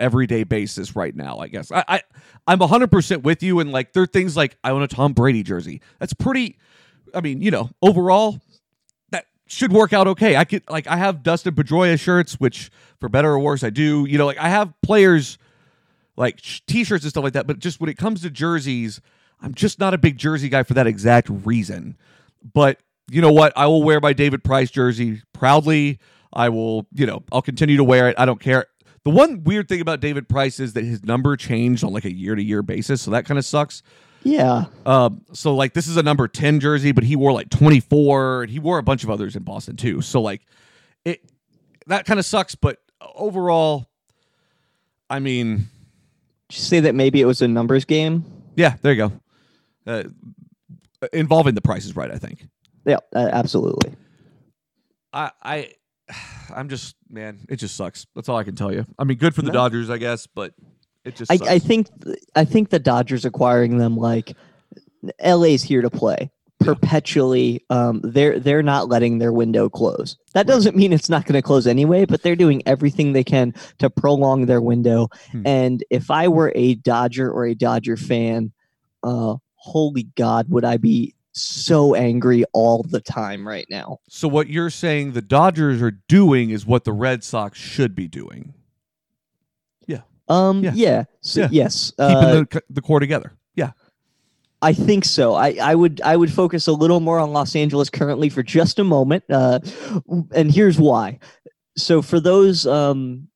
everyday 0.00 0.42
basis 0.42 0.96
right 0.96 1.14
now. 1.14 1.38
I 1.38 1.46
guess 1.46 1.70
I, 1.70 1.84
I 1.86 2.02
I'm 2.48 2.60
hundred 2.60 2.90
percent 2.90 3.22
with 3.22 3.44
you, 3.44 3.60
and 3.60 3.70
like 3.70 3.92
there 3.92 4.02
are 4.02 4.06
things 4.06 4.36
like 4.36 4.56
I 4.64 4.72
own 4.72 4.82
a 4.82 4.88
Tom 4.88 5.12
Brady 5.12 5.44
jersey. 5.44 5.80
That's 6.00 6.12
pretty. 6.12 6.58
I 7.14 7.20
mean, 7.20 7.40
you 7.40 7.52
know, 7.52 7.70
overall 7.80 8.40
should 9.48 9.72
work 9.72 9.92
out 9.92 10.06
okay. 10.08 10.36
I 10.36 10.44
could 10.44 10.62
like 10.68 10.86
I 10.86 10.96
have 10.96 11.22
Dustin 11.22 11.54
Pedroia 11.54 11.98
shirts, 11.98 12.34
which 12.34 12.70
for 13.00 13.08
better 13.08 13.30
or 13.30 13.38
worse 13.38 13.64
I 13.64 13.70
do. 13.70 14.06
You 14.08 14.18
know, 14.18 14.26
like 14.26 14.38
I 14.38 14.48
have 14.48 14.72
players 14.82 15.38
like 16.16 16.38
sh- 16.40 16.60
t-shirts 16.66 17.04
and 17.04 17.10
stuff 17.10 17.24
like 17.24 17.32
that, 17.32 17.46
but 17.46 17.58
just 17.58 17.80
when 17.80 17.88
it 17.88 17.96
comes 17.96 18.22
to 18.22 18.30
jerseys, 18.30 19.00
I'm 19.40 19.54
just 19.54 19.78
not 19.78 19.94
a 19.94 19.98
big 19.98 20.18
jersey 20.18 20.48
guy 20.48 20.62
for 20.64 20.74
that 20.74 20.86
exact 20.86 21.28
reason. 21.30 21.96
But 22.52 22.80
you 23.10 23.22
know 23.22 23.32
what? 23.32 23.52
I 23.56 23.66
will 23.66 23.82
wear 23.82 24.00
my 24.00 24.12
David 24.12 24.44
Price 24.44 24.70
jersey 24.70 25.22
proudly. 25.32 25.98
I 26.32 26.48
will, 26.50 26.86
you 26.92 27.06
know, 27.06 27.22
I'll 27.32 27.42
continue 27.42 27.76
to 27.76 27.84
wear 27.84 28.08
it. 28.08 28.18
I 28.18 28.26
don't 28.26 28.40
care. 28.40 28.66
The 29.04 29.10
one 29.10 29.44
weird 29.44 29.68
thing 29.68 29.80
about 29.80 30.00
David 30.00 30.28
Price 30.28 30.60
is 30.60 30.74
that 30.74 30.84
his 30.84 31.04
number 31.04 31.36
changed 31.36 31.84
on 31.84 31.92
like 31.92 32.04
a 32.04 32.12
year 32.12 32.34
to 32.34 32.42
year 32.42 32.62
basis, 32.62 33.00
so 33.00 33.10
that 33.12 33.24
kind 33.24 33.38
of 33.38 33.44
sucks. 33.44 33.82
Yeah. 34.24 34.64
Um, 34.84 35.22
so 35.32 35.54
like 35.54 35.72
this 35.74 35.86
is 35.88 35.96
a 35.96 36.02
number 36.02 36.28
10 36.28 36.60
jersey, 36.60 36.92
but 36.92 37.04
he 37.04 37.16
wore 37.16 37.32
like 37.32 37.50
24 37.50 38.42
and 38.42 38.50
he 38.50 38.58
wore 38.58 38.78
a 38.78 38.82
bunch 38.82 39.04
of 39.04 39.10
others 39.10 39.36
in 39.36 39.42
Boston 39.42 39.76
too. 39.76 40.00
So 40.02 40.20
like 40.20 40.42
it 41.04 41.20
that 41.86 42.04
kind 42.04 42.18
of 42.20 42.26
sucks, 42.26 42.54
but 42.54 42.78
overall, 43.14 43.86
I 45.08 45.20
mean, 45.20 45.68
Did 46.48 46.56
you 46.56 46.62
say 46.62 46.80
that 46.80 46.94
maybe 46.94 47.20
it 47.20 47.24
was 47.24 47.40
a 47.42 47.48
numbers 47.48 47.84
game? 47.84 48.24
yeah, 48.56 48.76
there 48.82 48.92
you 48.92 49.08
go. 49.08 49.12
Uh, 49.86 50.04
involving 51.12 51.54
the 51.54 51.62
prices 51.62 51.94
right, 51.96 52.10
I 52.10 52.18
think. 52.18 52.46
Yeah, 52.84 52.98
uh, 53.14 53.28
absolutely. 53.32 53.94
I 55.12 55.30
I 55.42 55.72
I'm 56.54 56.68
just 56.68 56.96
man, 57.08 57.38
it 57.48 57.56
just 57.56 57.76
sucks. 57.76 58.06
That's 58.14 58.28
all 58.28 58.36
I 58.36 58.44
can 58.44 58.54
tell 58.56 58.72
you. 58.72 58.84
I 58.98 59.04
mean, 59.04 59.16
good 59.18 59.34
for 59.34 59.42
the 59.42 59.48
No. 59.48 59.54
Dodgers, 59.54 59.88
I 59.90 59.98
guess, 59.98 60.26
but 60.26 60.52
it 61.08 61.16
just 61.16 61.32
I. 61.32 61.38
I 61.54 61.58
think 61.58 61.88
I 62.36 62.44
think 62.44 62.70
the 62.70 62.78
Dodgers 62.78 63.24
acquiring 63.24 63.78
them 63.78 63.96
like 63.96 64.36
LA's 65.24 65.62
here 65.62 65.82
to 65.82 65.90
play 65.90 66.30
perpetually. 66.60 67.64
Um, 67.70 68.00
they're 68.02 68.38
they're 68.38 68.62
not 68.62 68.88
letting 68.88 69.18
their 69.18 69.32
window 69.32 69.68
close. 69.68 70.16
That 70.34 70.46
doesn't 70.46 70.76
mean 70.76 70.92
it's 70.92 71.08
not 71.08 71.24
going 71.24 71.34
to 71.34 71.42
close 71.42 71.66
anyway, 71.66 72.04
but 72.04 72.22
they're 72.22 72.36
doing 72.36 72.62
everything 72.66 73.12
they 73.12 73.24
can 73.24 73.54
to 73.78 73.90
prolong 73.90 74.46
their 74.46 74.60
window. 74.60 75.08
Hmm. 75.32 75.46
And 75.46 75.84
if 75.90 76.10
I 76.10 76.28
were 76.28 76.52
a 76.54 76.74
Dodger 76.74 77.30
or 77.30 77.46
a 77.46 77.54
Dodger 77.54 77.96
fan, 77.96 78.52
uh, 79.02 79.36
holy 79.54 80.04
God, 80.16 80.48
would 80.50 80.64
I 80.64 80.76
be 80.76 81.14
so 81.32 81.94
angry 81.94 82.44
all 82.52 82.82
the 82.82 83.00
time 83.00 83.46
right 83.46 83.66
now? 83.70 84.00
so 84.08 84.26
what 84.26 84.48
you're 84.48 84.70
saying 84.70 85.12
the 85.12 85.22
Dodgers 85.22 85.80
are 85.80 85.92
doing 86.08 86.50
is 86.50 86.66
what 86.66 86.84
the 86.84 86.92
Red 86.92 87.22
Sox 87.24 87.58
should 87.58 87.94
be 87.94 88.08
doing. 88.08 88.54
Um, 90.28 90.62
Yeah. 90.64 90.72
yeah, 90.74 91.04
So, 91.20 91.40
Yeah. 91.42 91.48
yes. 91.50 91.92
Keeping 91.98 92.14
Uh, 92.16 92.44
the 92.50 92.62
the 92.70 92.80
core 92.82 93.00
together. 93.00 93.32
Yeah. 93.54 93.72
I 94.60 94.72
think 94.72 95.04
so. 95.04 95.34
I, 95.34 95.56
I 95.62 95.74
would 95.74 96.00
I 96.02 96.16
would 96.16 96.32
focus 96.32 96.66
a 96.66 96.72
little 96.72 96.98
more 97.00 97.20
on 97.20 97.32
Los 97.32 97.54
Angeles 97.54 97.88
currently 97.90 98.28
for 98.28 98.42
just 98.42 98.78
a 98.80 98.84
moment, 98.84 99.22
uh, 99.30 99.60
and 100.34 100.50
here's 100.52 100.78
why. 100.80 101.20
So 101.76 102.02
for 102.02 102.18
those, 102.18 102.66
um, 102.66 103.28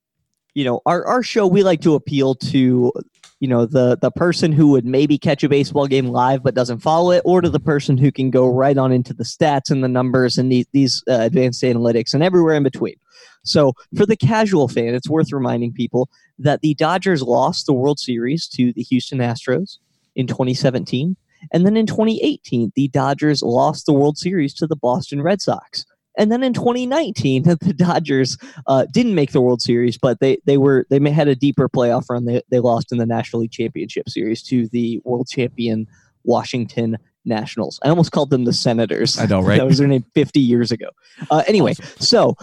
you 0.54 0.64
know, 0.64 0.80
our 0.84 1.06
our 1.06 1.22
show 1.22 1.46
we 1.46 1.62
like 1.62 1.80
to 1.82 1.94
appeal 1.94 2.34
to, 2.34 2.92
you 3.38 3.48
know, 3.48 3.66
the 3.66 3.96
the 4.02 4.10
person 4.10 4.50
who 4.50 4.66
would 4.72 4.84
maybe 4.84 5.16
catch 5.16 5.44
a 5.44 5.48
baseball 5.48 5.86
game 5.86 6.08
live 6.08 6.42
but 6.42 6.56
doesn't 6.56 6.80
follow 6.80 7.12
it, 7.12 7.22
or 7.24 7.40
to 7.40 7.48
the 7.48 7.60
person 7.60 7.96
who 7.96 8.10
can 8.10 8.30
go 8.30 8.48
right 8.48 8.76
on 8.76 8.90
into 8.90 9.14
the 9.14 9.22
stats 9.24 9.70
and 9.70 9.84
the 9.84 9.88
numbers 9.88 10.38
and 10.38 10.50
these 10.50 10.66
these 10.72 11.04
uh, 11.08 11.18
advanced 11.20 11.62
analytics 11.62 12.14
and 12.14 12.24
everywhere 12.24 12.56
in 12.56 12.64
between. 12.64 12.96
So 13.44 13.72
for 13.96 14.06
the 14.06 14.16
casual 14.16 14.68
fan, 14.68 14.94
it's 14.94 15.08
worth 15.08 15.32
reminding 15.32 15.72
people 15.72 16.08
that 16.38 16.60
the 16.60 16.74
Dodgers 16.74 17.22
lost 17.22 17.66
the 17.66 17.72
World 17.72 17.98
Series 17.98 18.48
to 18.48 18.72
the 18.72 18.82
Houston 18.82 19.18
Astros 19.18 19.78
in 20.14 20.26
2017. 20.26 21.16
And 21.52 21.66
then 21.66 21.76
in 21.76 21.86
2018, 21.86 22.72
the 22.76 22.88
Dodgers 22.88 23.42
lost 23.42 23.86
the 23.86 23.92
World 23.92 24.16
Series 24.16 24.54
to 24.54 24.66
the 24.66 24.76
Boston 24.76 25.22
Red 25.22 25.42
Sox. 25.42 25.84
And 26.18 26.30
then 26.30 26.42
in 26.42 26.52
2019, 26.52 27.42
the 27.44 27.74
Dodgers 27.76 28.36
uh, 28.66 28.86
didn't 28.92 29.14
make 29.14 29.32
the 29.32 29.40
World 29.40 29.62
Series, 29.62 29.98
but 29.98 30.20
they 30.20 30.38
they 30.44 30.58
were 30.58 30.86
they 30.90 30.98
may- 30.98 31.10
had 31.10 31.28
a 31.28 31.34
deeper 31.34 31.68
playoff 31.68 32.10
run. 32.10 32.26
They 32.26 32.42
they 32.50 32.60
lost 32.60 32.92
in 32.92 32.98
the 32.98 33.06
National 33.06 33.40
League 33.42 33.52
Championship 33.52 34.08
Series 34.08 34.42
to 34.44 34.68
the 34.68 35.00
world 35.04 35.28
champion 35.28 35.86
Washington 36.24 36.98
Nationals. 37.24 37.80
I 37.82 37.88
almost 37.88 38.12
called 38.12 38.30
them 38.30 38.44
the 38.44 38.52
Senators. 38.52 39.18
I 39.18 39.26
know, 39.26 39.40
right? 39.40 39.56
that 39.58 39.66
was 39.66 39.78
their 39.78 39.88
name 39.88 40.04
50 40.14 40.40
years 40.40 40.70
ago. 40.70 40.88
Uh, 41.30 41.42
anyway, 41.46 41.74
so 41.98 42.36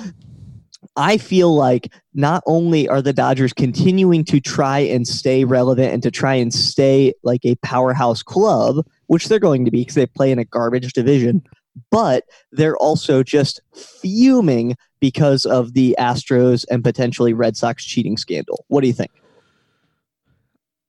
I 0.95 1.17
feel 1.17 1.53
like 1.53 1.91
not 2.13 2.43
only 2.45 2.88
are 2.88 3.01
the 3.01 3.13
Dodgers 3.13 3.53
continuing 3.53 4.24
to 4.25 4.39
try 4.39 4.79
and 4.79 5.07
stay 5.07 5.43
relevant 5.43 5.93
and 5.93 6.03
to 6.03 6.12
try 6.12 6.36
and 6.36 6.53
stay 6.53 7.13
like 7.24 7.45
a 7.45 7.55
powerhouse 7.55 8.24
club, 8.24 8.86
which 9.07 9.27
they're 9.27 9.39
going 9.39 9.65
to 9.65 9.71
be 9.71 9.81
because 9.81 9.95
they 9.95 10.05
play 10.05 10.31
in 10.31 10.39
a 10.39 10.45
garbage 10.45 10.93
division, 10.93 11.43
but 11.91 12.24
they're 12.51 12.77
also 12.77 13.24
just 13.24 13.62
fuming 13.74 14.75
because 15.00 15.45
of 15.45 15.74
the 15.74 15.95
Astros 16.00 16.65
and 16.69 16.83
potentially 16.83 17.33
Red 17.33 17.57
Sox 17.57 17.86
cheating 17.86 18.17
scandal. 18.17 18.65
What 18.67 18.81
do 18.81 18.88
you 18.88 18.93
think? 18.93 19.12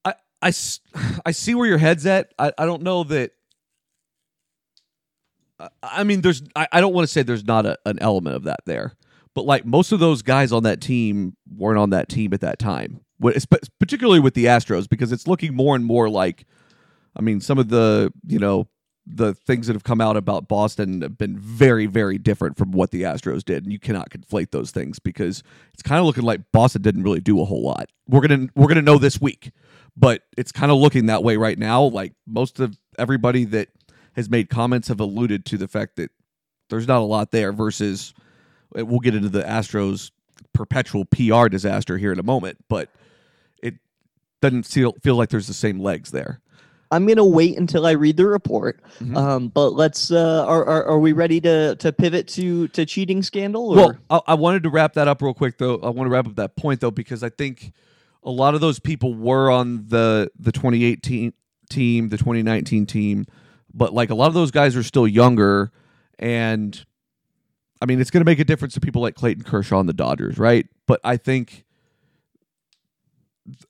I, 0.04 0.14
I, 0.42 0.52
I 1.26 1.30
see 1.32 1.54
where 1.54 1.66
your 1.66 1.78
head's 1.78 2.06
at. 2.06 2.32
I, 2.38 2.52
I 2.58 2.66
don't 2.66 2.82
know 2.82 3.04
that. 3.04 3.32
I- 5.82 6.04
mean, 6.04 6.22
there's. 6.22 6.42
I, 6.56 6.66
I 6.72 6.80
don't 6.80 6.94
want 6.94 7.06
to 7.06 7.12
say 7.12 7.22
there's 7.22 7.44
not 7.44 7.66
a, 7.66 7.78
an 7.84 7.98
element 8.00 8.36
of 8.36 8.44
that 8.44 8.60
there, 8.66 8.94
but 9.34 9.44
like 9.44 9.64
most 9.64 9.92
of 9.92 10.00
those 10.00 10.22
guys 10.22 10.52
on 10.52 10.62
that 10.64 10.80
team 10.80 11.36
weren't 11.56 11.78
on 11.78 11.90
that 11.90 12.08
team 12.08 12.32
at 12.32 12.40
that 12.40 12.58
time. 12.58 13.00
Particularly 13.78 14.20
with 14.20 14.34
the 14.34 14.46
Astros, 14.46 14.88
because 14.88 15.12
it's 15.12 15.26
looking 15.26 15.54
more 15.54 15.76
and 15.76 15.84
more 15.84 16.08
like. 16.08 16.46
I 17.16 17.22
mean, 17.22 17.40
some 17.40 17.58
of 17.58 17.68
the 17.68 18.12
you 18.26 18.38
know 18.38 18.68
the 19.06 19.34
things 19.34 19.66
that 19.66 19.74
have 19.74 19.84
come 19.84 20.00
out 20.00 20.16
about 20.16 20.48
Boston 20.48 21.02
have 21.02 21.18
been 21.18 21.38
very, 21.38 21.86
very 21.86 22.18
different 22.18 22.56
from 22.56 22.70
what 22.72 22.90
the 22.90 23.02
Astros 23.02 23.44
did, 23.44 23.64
and 23.64 23.72
you 23.72 23.78
cannot 23.78 24.10
conflate 24.10 24.50
those 24.50 24.70
things 24.70 24.98
because 24.98 25.42
it's 25.72 25.82
kind 25.82 25.98
of 25.98 26.06
looking 26.06 26.22
like 26.22 26.40
Boston 26.52 26.82
didn't 26.82 27.02
really 27.02 27.20
do 27.20 27.40
a 27.40 27.44
whole 27.44 27.62
lot. 27.62 27.90
We're 28.06 28.20
gonna 28.20 28.48
we're 28.54 28.68
gonna 28.68 28.82
know 28.82 28.98
this 28.98 29.20
week, 29.20 29.52
but 29.96 30.22
it's 30.36 30.52
kind 30.52 30.70
of 30.70 30.78
looking 30.78 31.06
that 31.06 31.24
way 31.24 31.36
right 31.36 31.58
now. 31.58 31.82
Like 31.82 32.12
most 32.26 32.60
of 32.60 32.78
everybody 32.98 33.44
that 33.46 33.68
has 34.14 34.30
made 34.30 34.48
comments 34.48 34.88
have 34.88 35.00
alluded 35.00 35.44
to 35.46 35.56
the 35.56 35.68
fact 35.68 35.96
that 35.96 36.10
there's 36.68 36.88
not 36.88 37.00
a 37.00 37.04
lot 37.04 37.30
there. 37.30 37.52
Versus, 37.52 38.14
we'll 38.74 39.00
get 39.00 39.14
into 39.14 39.28
the 39.28 39.42
Astros 39.42 40.10
perpetual 40.52 41.04
PR 41.04 41.48
disaster 41.48 41.98
here 41.98 42.12
in 42.12 42.18
a 42.18 42.22
moment, 42.24 42.58
but 42.68 42.88
it 43.62 43.74
doesn't 44.40 44.64
feel 44.64 44.94
feel 45.02 45.16
like 45.16 45.30
there's 45.30 45.46
the 45.46 45.54
same 45.54 45.80
legs 45.80 46.10
there. 46.10 46.40
I'm 46.92 47.06
gonna 47.06 47.24
wait 47.24 47.56
until 47.56 47.86
I 47.86 47.92
read 47.92 48.16
the 48.16 48.26
report. 48.26 48.80
Mhm. 48.98 49.16
Um, 49.16 49.48
but 49.48 49.74
let's. 49.74 50.10
Uh, 50.10 50.44
are, 50.46 50.64
are 50.64 50.84
are 50.86 50.98
we 50.98 51.12
ready 51.12 51.40
to 51.42 51.76
to 51.76 51.92
pivot 51.92 52.26
to 52.28 52.66
to 52.68 52.84
cheating 52.84 53.22
scandal? 53.22 53.70
Or? 53.70 53.76
Well, 53.76 53.94
I, 54.26 54.32
I 54.32 54.34
wanted 54.34 54.64
to 54.64 54.70
wrap 54.70 54.94
that 54.94 55.06
up 55.06 55.22
real 55.22 55.34
quick, 55.34 55.58
though. 55.58 55.76
I 55.76 55.90
want 55.90 56.08
to 56.08 56.10
wrap 56.10 56.26
up 56.26 56.34
that 56.36 56.56
point, 56.56 56.80
though, 56.80 56.90
because 56.90 57.22
I 57.22 57.28
think 57.28 57.72
a 58.24 58.30
lot 58.30 58.54
of 58.54 58.60
those 58.60 58.80
people 58.80 59.14
were 59.14 59.50
on 59.50 59.86
the 59.86 60.30
the 60.38 60.50
2018 60.50 61.32
team, 61.70 62.08
the 62.08 62.18
2019 62.18 62.86
team, 62.86 63.24
but 63.72 63.94
like 63.94 64.10
a 64.10 64.14
lot 64.16 64.26
of 64.26 64.34
those 64.34 64.50
guys 64.50 64.74
are 64.74 64.82
still 64.82 65.06
younger, 65.06 65.70
and 66.18 66.84
I 67.80 67.86
mean, 67.86 68.00
it's 68.00 68.10
going 68.10 68.20
to 68.20 68.30
make 68.30 68.38
a 68.38 68.44
difference 68.44 68.74
to 68.74 68.80
people 68.80 69.02
like 69.02 69.14
Clayton 69.14 69.44
Kershaw 69.44 69.80
and 69.80 69.88
the 69.88 69.94
Dodgers, 69.94 70.38
right? 70.38 70.66
But 70.86 71.00
I 71.02 71.16
think 71.16 71.64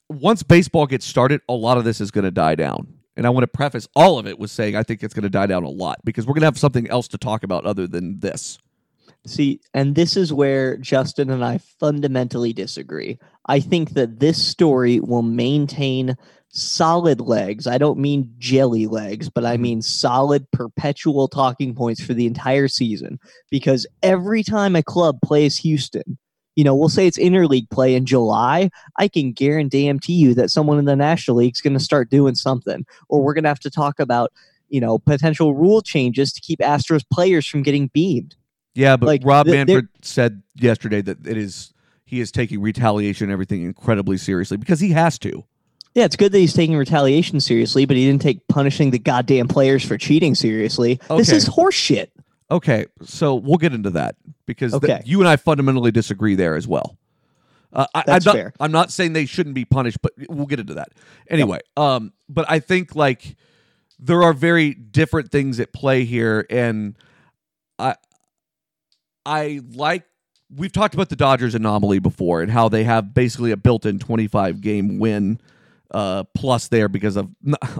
once 0.08 0.42
baseball 0.42 0.86
gets 0.86 1.06
started, 1.06 1.40
a 1.48 1.54
lot 1.54 1.78
of 1.78 1.84
this 1.84 2.00
is 2.00 2.10
going 2.10 2.24
to 2.24 2.30
die 2.30 2.54
down. 2.54 2.94
And 3.16 3.26
I 3.26 3.30
want 3.30 3.42
to 3.44 3.48
preface 3.48 3.86
all 3.94 4.18
of 4.18 4.26
it 4.26 4.38
with 4.38 4.50
saying 4.50 4.76
I 4.76 4.82
think 4.82 5.02
it's 5.02 5.14
going 5.14 5.24
to 5.24 5.30
die 5.30 5.46
down 5.46 5.64
a 5.64 5.68
lot 5.68 5.98
because 6.04 6.26
we're 6.26 6.34
going 6.34 6.42
to 6.42 6.46
have 6.46 6.58
something 6.58 6.88
else 6.88 7.08
to 7.08 7.18
talk 7.18 7.42
about 7.42 7.66
other 7.66 7.86
than 7.86 8.20
this. 8.20 8.58
See, 9.26 9.60
and 9.74 9.94
this 9.94 10.16
is 10.16 10.32
where 10.32 10.78
Justin 10.78 11.28
and 11.28 11.44
I 11.44 11.58
fundamentally 11.58 12.54
disagree. 12.54 13.18
I 13.46 13.60
think 13.60 13.90
that 13.90 14.20
this 14.20 14.42
story 14.42 15.00
will 15.00 15.22
maintain 15.22 16.16
solid 16.50 17.20
legs. 17.20 17.66
I 17.66 17.78
don't 17.78 17.98
mean 17.98 18.32
jelly 18.38 18.86
legs, 18.86 19.28
but 19.28 19.44
I 19.44 19.54
mm-hmm. 19.54 19.62
mean 19.62 19.82
solid 19.82 20.50
perpetual 20.50 21.28
talking 21.28 21.74
points 21.74 22.02
for 22.02 22.14
the 22.14 22.26
entire 22.26 22.68
season 22.68 23.18
because 23.50 23.86
every 24.02 24.42
time 24.42 24.76
a 24.76 24.82
club 24.82 25.18
plays 25.24 25.56
Houston, 25.58 26.18
you 26.56 26.64
know, 26.64 26.74
we'll 26.74 26.88
say 26.88 27.06
it's 27.06 27.18
interleague 27.18 27.70
play 27.70 27.94
in 27.94 28.04
July, 28.04 28.70
I 28.96 29.08
can 29.08 29.32
guarantee 29.32 30.14
you 30.14 30.34
that 30.34 30.50
someone 30.50 30.78
in 30.78 30.84
the 30.84 30.96
National 30.96 31.38
League 31.38 31.54
is 31.54 31.60
going 31.60 31.74
to 31.74 31.80
start 31.80 32.10
doing 32.10 32.34
something 32.34 32.84
or 33.08 33.22
we're 33.22 33.34
going 33.34 33.44
to 33.44 33.50
have 33.50 33.60
to 33.60 33.70
talk 33.70 34.00
about 34.00 34.32
you 34.68 34.80
know 34.80 34.98
potential 34.98 35.54
rule 35.54 35.82
changes 35.82 36.32
to 36.32 36.40
keep 36.40 36.60
Astros 36.60 37.04
players 37.12 37.46
from 37.46 37.62
getting 37.62 37.88
beamed. 37.88 38.36
Yeah, 38.74 38.96
but 38.96 39.06
Like, 39.06 39.22
Rob 39.24 39.46
th- 39.46 39.66
Manfred 39.66 39.88
said 40.02 40.42
yesterday 40.54 41.02
that 41.02 41.26
it 41.26 41.36
is 41.36 41.74
he 42.04 42.20
is 42.20 42.32
taking 42.32 42.60
retaliation 42.60 43.24
and 43.24 43.32
everything 43.32 43.62
incredibly 43.62 44.16
seriously 44.16 44.56
because 44.56 44.80
he 44.80 44.90
has 44.90 45.18
to. 45.20 45.44
Yeah, 45.94 46.04
it's 46.04 46.16
good 46.16 46.30
that 46.32 46.38
he's 46.38 46.52
taking 46.52 46.76
retaliation 46.76 47.40
seriously, 47.40 47.84
but 47.84 47.96
he 47.96 48.06
didn't 48.06 48.22
take 48.22 48.46
punishing 48.46 48.90
the 48.90 48.98
goddamn 48.98 49.48
players 49.48 49.84
for 49.84 49.98
cheating 49.98 50.34
seriously. 50.34 51.00
This 51.08 51.32
is 51.32 51.48
horseshit. 51.48 52.08
Okay, 52.50 52.86
so 53.02 53.34
we'll 53.34 53.58
get 53.58 53.72
into 53.72 53.90
that 53.90 54.16
because 54.46 54.78
th- 54.78 55.02
you 55.04 55.20
and 55.20 55.28
I 55.28 55.36
fundamentally 55.36 55.90
disagree 55.90 56.34
there 56.34 56.56
as 56.56 56.66
well. 56.66 56.96
Uh, 57.72 57.86
I, 57.94 58.02
That's 58.04 58.26
I'm 58.26 58.30
not, 58.30 58.36
fair. 58.36 58.52
I'm 58.58 58.72
not 58.72 58.90
saying 58.90 59.12
they 59.12 59.26
shouldn't 59.26 59.54
be 59.54 59.64
punished, 59.64 59.98
but 60.02 60.12
we'll 60.28 60.46
get 60.46 60.58
into 60.58 60.74
that 60.74 60.88
anyway. 61.28 61.60
Um, 61.76 62.12
but 62.28 62.44
I 62.48 62.58
think 62.58 62.96
like 62.96 63.36
there 63.98 64.22
are 64.22 64.32
very 64.32 64.74
different 64.74 65.30
things 65.30 65.60
at 65.60 65.72
play 65.72 66.04
here, 66.04 66.46
and 66.50 66.96
I 67.78 67.94
I 69.24 69.60
like 69.72 70.04
we've 70.54 70.72
talked 70.72 70.94
about 70.94 71.10
the 71.10 71.16
Dodgers 71.16 71.54
anomaly 71.54 72.00
before 72.00 72.42
and 72.42 72.50
how 72.50 72.68
they 72.68 72.82
have 72.84 73.14
basically 73.14 73.52
a 73.52 73.56
built-in 73.56 74.00
25 74.00 74.60
game 74.60 74.98
win 74.98 75.38
uh, 75.92 76.24
plus 76.34 76.68
there 76.68 76.88
because 76.88 77.16
of 77.16 77.28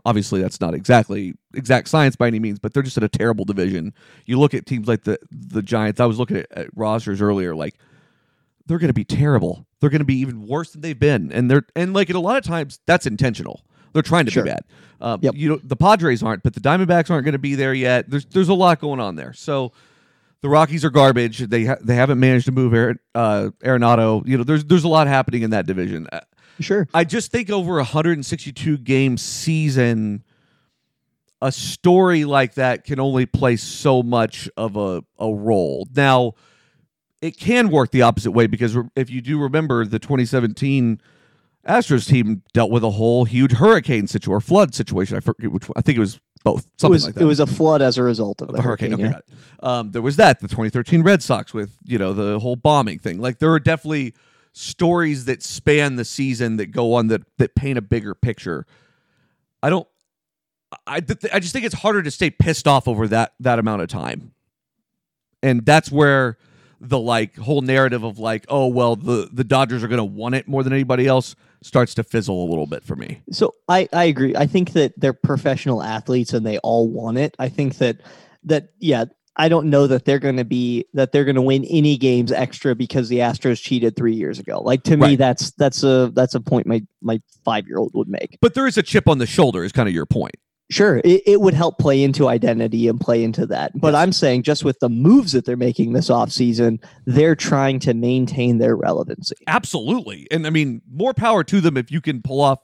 obviously 0.05 0.40
that's 0.43 0.61
not 0.61 0.75
exactly 0.75 1.35
exact 1.55 1.88
science 1.88 2.17
by 2.17 2.26
any 2.26 2.38
means, 2.38 2.59
but 2.59 2.73
they're 2.75 2.83
just 2.83 2.97
in 2.97 3.05
a 3.05 3.09
terrible 3.09 3.45
division. 3.45 3.93
You 4.26 4.38
look 4.38 4.55
at 4.55 4.67
teams 4.67 4.88
like 4.88 5.05
the 5.05 5.19
the 5.31 5.62
Giants. 5.62 6.00
I 6.00 6.07
was 6.07 6.19
looking 6.19 6.38
at, 6.38 6.47
at 6.52 6.67
rosters 6.75 7.21
earlier, 7.21 7.55
like 7.55 7.75
they're 8.67 8.79
going 8.79 8.88
to 8.88 8.95
be 8.95 9.05
terrible. 9.05 9.67
They're 9.81 9.90
going 9.90 10.00
to 10.00 10.05
be 10.05 10.19
even 10.19 10.47
worse 10.47 10.73
than 10.73 10.81
they've 10.83 10.99
been, 10.99 11.33
and 11.33 11.50
they're 11.50 11.64
and 11.75 11.95
like 11.95 12.11
at 12.11 12.17
a 12.17 12.21
lot 12.21 12.37
of 12.37 12.45
times 12.45 12.81
that's 12.87 13.07
intentional. 13.07 13.64
They're 13.93 14.02
trying 14.02 14.26
to 14.26 14.31
Sure. 14.31 14.45
be 14.45 14.50
bad. 14.50 14.64
Um, 15.00 15.21
Yep. 15.23 15.35
You 15.37 15.49
know 15.49 15.61
the 15.64 15.76
Padres 15.76 16.23
aren't, 16.23 16.43
but 16.43 16.55
the 16.55 16.61
Diamondbacks 16.61 17.11
aren't 17.11 17.25
going 17.25 17.33
to 17.33 17.38
be 17.38 17.55
there 17.55 17.75
yet. 17.75 18.09
There's 18.11 18.25
there's 18.26 18.49
a 18.49 18.55
lot 18.55 18.81
going 18.81 19.00
on 19.00 19.17
there. 19.17 19.33
So 19.33 19.73
the 20.43 20.49
Rockies 20.49 20.85
are 20.85 20.90
garbage. 20.90 21.38
They 21.38 21.64
ha- 21.67 21.79
they 21.83 21.95
haven't 21.95 22.21
managed 22.21 22.47
to 22.47 22.52
move 22.52 22.73
Aaron, 22.73 22.99
uh, 23.14 23.50
Arenado. 23.64 24.26
You 24.26 24.38
know 24.38 24.45
there's 24.45 24.64
there's 24.64 24.85
a 24.85 24.88
lot 24.88 25.07
happening 25.07 25.43
in 25.43 25.50
that 25.50 25.67
division. 25.67 26.07
Sure. 26.61 26.87
I 26.95 27.05
just 27.05 27.31
think 27.31 27.50
over 27.50 27.75
a 27.75 27.83
162 27.83 28.79
game 28.79 29.17
season, 29.17 30.25
a 31.43 31.50
story 31.50 32.25
like 32.25 32.55
that 32.55 32.85
can 32.85 33.00
only 33.00 33.26
play 33.26 33.57
so 33.57 34.02
much 34.02 34.49
of 34.57 34.76
a, 34.76 35.02
a 35.19 35.33
role. 35.33 35.88
Now, 35.95 36.35
it 37.23 37.38
can 37.38 37.71
work 37.71 37.90
the 37.90 38.02
opposite 38.02 38.33
way 38.33 38.47
because 38.47 38.76
if 38.97 39.11
you 39.11 39.21
do 39.21 39.40
remember, 39.40 39.85
the 39.85 39.99
2017 39.99 41.00
Astros 41.67 42.07
team 42.09 42.43
dealt 42.55 42.71
with 42.71 42.83
a 42.83 42.90
whole 42.90 43.25
huge 43.25 43.52
hurricane 43.52 44.07
situation 44.07 44.33
or 44.33 44.40
flood 44.40 44.75
situation. 44.75 45.17
I 45.17 45.21
forget 45.21 45.52
which 45.52 45.69
one. 45.69 45.75
I 45.76 45.83
think 45.83 45.97
it 45.97 46.00
was 46.00 46.19
both. 46.43 46.67
It 46.67 46.81
Something 46.81 46.93
was 46.93 47.05
like 47.05 47.14
that 47.14 47.23
it 47.23 47.26
was 47.26 47.40
a 47.40 47.47
flood 47.47 47.83
as 47.83 47.99
a 47.99 48.02
result 48.02 48.40
of 48.40 48.49
the 48.49 48.55
the 48.55 48.62
hurricane. 48.62 48.93
hurricane. 48.93 49.07
Okay, 49.09 49.19
it. 49.19 49.64
Um, 49.64 49.90
there 49.90 50.00
was 50.00 50.17
that 50.17 50.40
the 50.40 50.49
2013 50.49 51.02
Red 51.02 51.23
Sox 51.23 51.52
with 51.52 51.76
you 51.85 51.99
know 51.99 52.14
the 52.14 52.38
whole 52.38 52.57
bombing 52.57 52.99
thing. 52.99 53.21
Like 53.21 53.38
there 53.38 53.52
are 53.52 53.61
definitely 53.61 54.14
stories 54.52 55.25
that 55.26 55.42
span 55.42 55.97
the 55.97 56.04
season 56.04 56.57
that 56.57 56.66
go 56.66 56.95
on 56.95 57.09
that 57.09 57.23
that 57.38 57.54
paint 57.54 57.78
a 57.78 57.83
bigger 57.83 58.14
picture. 58.14 58.66
I 59.62 59.71
don't. 59.71 59.88
I 60.87 61.00
th- 61.00 61.33
I 61.33 61.40
just 61.40 61.52
think 61.52 61.64
it's 61.64 61.75
harder 61.75 62.02
to 62.02 62.11
stay 62.11 62.30
pissed 62.30 62.69
off 62.69 62.87
over 62.87 63.09
that 63.09 63.33
that 63.40 63.59
amount 63.59 63.83
of 63.83 63.88
time, 63.88 64.33
and 65.42 65.64
that's 65.64 65.90
where 65.90 66.38
the 66.80 66.99
like 66.99 67.37
whole 67.37 67.61
narrative 67.61 68.04
of 68.04 68.19
like 68.19 68.47
oh 68.49 68.66
well 68.66 68.97
the 68.97 69.28
the 69.33 69.45
Dodgers 69.45 69.85
are 69.85 69.88
going 69.88 69.99
to 69.99 70.04
want 70.04 70.35
it 70.35 70.49
more 70.49 70.62
than 70.62 70.73
anybody 70.73 71.07
else 71.07 71.35
starts 71.62 71.95
to 71.95 72.02
fizzle 72.02 72.42
a 72.42 72.49
little 72.49 72.66
bit 72.66 72.83
for 72.83 72.97
me. 72.97 73.21
So 73.30 73.54
I, 73.69 73.87
I 73.92 74.04
agree. 74.04 74.35
I 74.35 74.47
think 74.47 74.73
that 74.73 74.99
they're 74.99 75.12
professional 75.12 75.83
athletes 75.83 76.33
and 76.33 76.47
they 76.47 76.57
all 76.59 76.88
want 76.88 77.19
it. 77.19 77.37
I 77.38 77.50
think 77.50 77.76
that 77.78 78.00
that 78.45 78.71
yeah, 78.78 79.04
I 79.37 79.49
don't 79.49 79.71
know 79.71 79.87
that 79.87 80.05
they're 80.05 80.19
going 80.19 80.37
to 80.37 80.45
be 80.45 80.85
that 80.93 81.13
they're 81.13 81.25
going 81.25 81.37
to 81.37 81.43
win 81.43 81.65
any 81.65 81.97
games 81.97 82.33
extra 82.33 82.75
because 82.75 83.09
the 83.09 83.19
Astros 83.19 83.63
cheated 83.63 83.97
3 83.97 84.15
years 84.15 84.39
ago. 84.39 84.61
Like 84.61 84.83
to 84.85 84.97
me 84.97 85.17
that's 85.17 85.53
that's 85.53 85.83
a 85.83 86.11
that's 86.15 86.35
a 86.35 86.41
point 86.41 86.67
my 86.67 86.83
my 87.01 87.21
5-year-old 87.47 87.93
would 87.95 88.09
make. 88.09 88.39
But 88.41 88.55
there 88.55 88.67
is 88.67 88.77
a 88.77 88.83
chip 88.83 89.09
on 89.09 89.19
the 89.19 89.27
shoulder. 89.27 89.65
Is 89.65 89.73
kind 89.73 89.89
of 89.89 89.95
your 89.95 90.07
point. 90.07 90.35
Sure, 90.71 90.99
it, 90.99 91.23
it 91.27 91.41
would 91.41 91.55
help 91.55 91.79
play 91.79 92.01
into 92.03 92.29
identity 92.29 92.87
and 92.87 93.01
play 93.01 93.25
into 93.25 93.45
that. 93.47 93.73
But 93.75 93.95
Yes. 93.95 94.03
I'm 94.03 94.13
saying 94.13 94.45
just 94.45 94.65
with 94.65 94.79
the 94.79 94.89
moves 94.89 95.33
that 95.33 95.45
they're 95.45 95.57
making 95.57 95.95
this 95.95 96.09
offseason, 96.09 96.81
they're 97.07 97.35
trying 97.35 97.81
to 97.81 97.95
maintain 97.95 98.59
their 98.59 98.77
relevancy. 98.77 99.35
Absolutely. 99.49 100.29
And 100.31 100.47
I 100.47 100.51
mean, 100.51 100.81
more 100.88 101.12
power 101.12 101.43
to 101.45 101.61
them 101.61 101.77
if 101.77 101.90
you 101.90 102.01
can 102.01 102.23
pull 102.23 102.40
off 102.40 102.61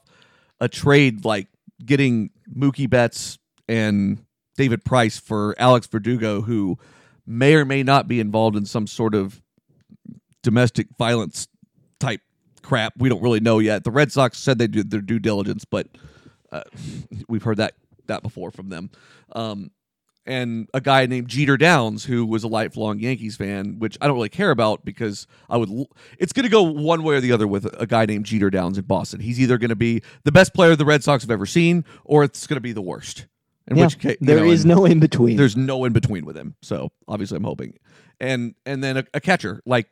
a 0.61 0.69
trade 0.69 1.25
like 1.25 1.47
getting 1.85 2.29
Mookie 2.55 2.89
Betts 2.89 3.39
and 3.67 4.23
David 4.57 4.83
Price 4.83 5.17
for 5.17 5.55
Alex 5.57 5.87
Verdugo, 5.87 6.41
who 6.41 6.77
may 7.25 7.53
or 7.55 7.63
may 7.63 7.83
not 7.83 8.07
be 8.09 8.19
involved 8.19 8.57
in 8.57 8.65
some 8.65 8.87
sort 8.87 9.15
of 9.15 9.41
domestic 10.43 10.87
violence 10.97 11.47
type 11.99 12.21
crap. 12.61 12.93
We 12.97 13.09
don't 13.09 13.21
really 13.21 13.39
know 13.39 13.59
yet. 13.59 13.83
The 13.83 13.91
Red 13.91 14.11
Sox 14.11 14.37
said 14.37 14.57
they 14.57 14.67
did 14.67 14.91
their 14.91 15.01
due 15.01 15.19
diligence, 15.19 15.63
but 15.65 15.87
uh, 16.51 16.63
we've 17.29 17.43
heard 17.43 17.57
that 17.57 17.73
that 18.07 18.23
before 18.23 18.51
from 18.51 18.69
them. 18.69 18.89
Um, 19.33 19.71
and 20.25 20.67
a 20.73 20.81
guy 20.81 21.05
named 21.05 21.29
Jeter 21.29 21.55
Downs, 21.55 22.03
who 22.03 22.25
was 22.25 22.43
a 22.43 22.49
lifelong 22.49 22.99
Yankees 22.99 23.37
fan, 23.37 23.79
which 23.79 23.97
I 24.01 24.07
don't 24.07 24.15
really 24.17 24.27
care 24.27 24.51
about 24.51 24.83
because 24.83 25.25
I 25.49 25.55
would. 25.55 25.69
l- 25.69 25.89
It's 26.19 26.33
going 26.33 26.43
to 26.43 26.49
go 26.49 26.63
one 26.63 27.03
way 27.03 27.15
or 27.15 27.21
the 27.21 27.31
other 27.31 27.47
with 27.47 27.65
a 27.79 27.87
guy 27.87 28.05
named 28.05 28.25
Jeter 28.25 28.49
Downs 28.49 28.77
in 28.77 28.83
Boston. 28.85 29.21
He's 29.21 29.39
either 29.39 29.57
going 29.57 29.69
to 29.69 29.75
be 29.77 30.01
the 30.25 30.31
best 30.33 30.53
player 30.53 30.75
the 30.75 30.83
Red 30.85 31.01
Sox 31.03 31.23
have 31.23 31.31
ever 31.31 31.45
seen, 31.45 31.85
or 32.03 32.25
it's 32.25 32.45
going 32.45 32.55
to 32.57 32.61
be 32.61 32.73
the 32.73 32.81
worst. 32.81 33.25
In 33.67 33.77
Yeah, 33.77 33.85
which 33.85 33.99
case, 33.99 34.17
there 34.21 34.45
is 34.45 34.65
no 34.65 34.85
in 34.85 34.99
between. 34.99 35.37
there's 35.37 35.57
no 35.57 35.83
in 35.85 35.93
between 35.93 36.25
with 36.25 36.37
him. 36.37 36.55
So 36.61 36.91
obviously, 37.07 37.37
I'm 37.37 37.43
hoping, 37.43 37.77
and 38.19 38.55
and 38.65 38.83
then 38.83 38.97
a, 38.97 39.03
a 39.13 39.19
catcher 39.19 39.61
like 39.65 39.87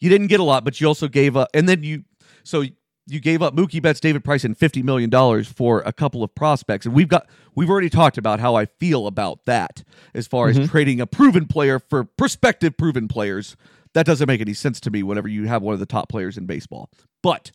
you 0.00 0.10
didn't 0.10 0.26
get 0.26 0.40
a 0.40 0.44
lot, 0.44 0.64
but 0.64 0.80
you 0.80 0.86
also 0.86 1.08
gave 1.08 1.36
up, 1.36 1.48
and 1.54 1.68
then 1.68 1.82
you 1.82 2.04
so 2.42 2.64
you 3.06 3.20
gave 3.20 3.42
up 3.42 3.54
Mookie 3.54 3.82
Betts, 3.82 4.00
David 4.00 4.24
Price, 4.24 4.44
and 4.44 4.56
fifty 4.56 4.82
million 4.82 5.10
dollars 5.10 5.46
for 5.46 5.82
a 5.86 5.92
couple 5.92 6.22
of 6.22 6.34
prospects, 6.34 6.86
and 6.86 6.94
we've 6.94 7.08
got 7.08 7.26
we've 7.54 7.70
already 7.70 7.90
talked 7.90 8.18
about 8.18 8.40
how 8.40 8.54
I 8.54 8.66
feel 8.66 9.06
about 9.06 9.44
that 9.46 9.84
as 10.14 10.26
far 10.26 10.48
as 10.48 10.56
mm-hmm. 10.56 10.66
trading 10.66 11.00
a 11.00 11.06
proven 11.06 11.46
player 11.46 11.78
for 11.78 12.04
prospective 12.04 12.76
proven 12.76 13.08
players. 13.08 13.56
That 13.92 14.06
doesn't 14.06 14.26
make 14.26 14.40
any 14.40 14.54
sense 14.54 14.80
to 14.80 14.90
me. 14.90 15.02
Whenever 15.04 15.28
you 15.28 15.46
have 15.46 15.62
one 15.62 15.74
of 15.74 15.80
the 15.80 15.86
top 15.86 16.08
players 16.08 16.36
in 16.36 16.46
baseball, 16.46 16.90
but 17.22 17.52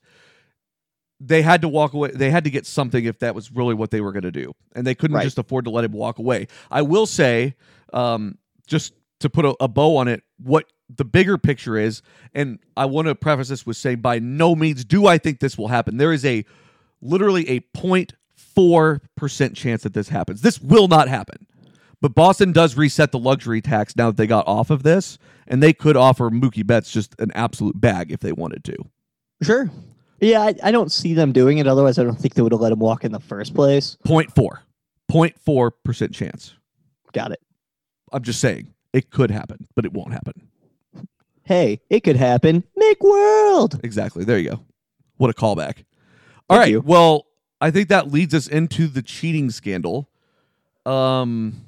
they 1.20 1.42
had 1.42 1.62
to 1.62 1.68
walk 1.68 1.94
away. 1.94 2.12
They 2.14 2.30
had 2.32 2.44
to 2.46 2.50
get 2.50 2.66
something 2.66 3.06
if 3.06 3.20
that 3.20 3.36
was 3.36 3.52
really 3.52 3.74
what 3.74 3.92
they 3.92 4.02
were 4.02 4.12
going 4.12 4.24
to 4.24 4.32
do, 4.32 4.54
and 4.76 4.86
they 4.88 4.96
couldn't 4.96 5.16
Right. 5.16 5.24
just 5.24 5.38
afford 5.38 5.66
to 5.66 5.72
let 5.72 5.84
him 5.84 5.92
walk 5.92 6.18
away. 6.20 6.48
I 6.72 6.82
will 6.82 7.06
say, 7.06 7.56
um, 7.94 8.38
just 8.68 8.94
to 9.20 9.30
put 9.30 9.46
a, 9.46 9.56
a 9.60 9.68
bow 9.68 9.98
on 9.98 10.08
it, 10.08 10.24
what 10.42 10.66
the 10.96 11.04
bigger 11.06 11.38
picture 11.38 11.78
is, 11.78 12.02
and 12.34 12.58
I 12.78 12.86
want 12.86 13.08
to 13.10 13.16
preface 13.16 13.50
this 13.50 13.66
with 13.66 13.78
saying, 13.78 14.00
by 14.00 14.20
no 14.20 14.56
means 14.56 14.86
do 14.86 15.08
I 15.08 15.18
think 15.18 15.40
this 15.40 15.58
will 15.58 15.68
happen. 15.68 15.98
There 15.98 16.14
is 16.14 16.24
a 16.26 16.46
literally 17.02 17.48
a 17.50 17.60
0.4 17.76 19.00
percent 19.16 19.56
chance 19.56 19.84
that 19.84 19.94
this 19.94 20.10
happens. 20.10 20.42
This 20.42 20.60
will 20.62 20.88
not 20.88 21.08
happen. 21.10 21.46
But 22.02 22.16
Boston 22.16 22.54
does 22.54 22.78
reset 22.78 23.12
the 23.12 23.20
luxury 23.20 23.62
tax 23.62 23.94
now 23.96 24.08
that 24.08 24.16
they 24.18 24.26
got 24.28 24.48
off 24.48 24.70
of 24.70 24.84
this, 24.84 25.18
and 25.48 25.62
they 25.62 25.74
could 25.74 25.98
offer 25.98 26.30
Mookie 26.30 26.66
Betts 26.66 26.92
just 26.92 27.14
an 27.20 27.30
absolute 27.36 27.80
bag 27.80 28.10
if 28.12 28.22
they 28.22 28.32
wanted 28.32 28.64
to. 28.64 28.76
Sure. 29.44 29.70
Yeah, 30.22 30.42
I, 30.42 30.56
I 30.64 30.72
don't 30.72 30.92
see 30.92 31.14
them 31.14 31.32
doing 31.32 31.58
it. 31.60 31.68
Otherwise, 31.68 31.98
I 31.98 32.04
don't 32.04 32.20
think 32.20 32.34
they 32.34 32.42
would 32.42 32.52
have 32.52 32.62
let 32.62 32.72
him 32.72 32.80
walk 32.80 33.04
in 33.04 33.12
the 33.12 33.20
first 33.20 33.54
place. 33.54 33.98
0.4. 34.06 34.60
0.4 35.12 35.72
percent 35.84 36.14
chance. 36.14 36.54
Got 37.14 37.32
it. 37.32 37.42
I'm 38.12 38.24
just 38.24 38.40
saying 38.40 38.74
it 38.94 39.10
could 39.10 39.32
happen, 39.32 39.68
but 39.76 39.86
it 39.86 39.94
won't 39.94 40.14
happen. 40.14 40.50
Hey, 41.44 41.82
it 41.90 42.02
could 42.02 42.16
happen. 42.16 42.64
Make 42.76 43.02
world. 43.02 43.80
Exactly. 43.84 44.24
There 44.24 44.38
you 44.38 44.52
go. 44.52 44.60
What 45.18 45.30
a 45.30 45.34
callback. 45.34 45.84
All 46.50 46.58
Thank 46.58 46.60
right. 46.60 46.72
you. 46.72 46.82
Well, 46.82 47.26
I 47.60 47.72
think 47.72 47.90
that 47.90 48.12
leads 48.12 48.34
us 48.34 48.48
into 48.48 48.88
the 48.88 49.02
cheating 49.02 49.50
scandal. 49.50 50.10
Um, 50.86 51.66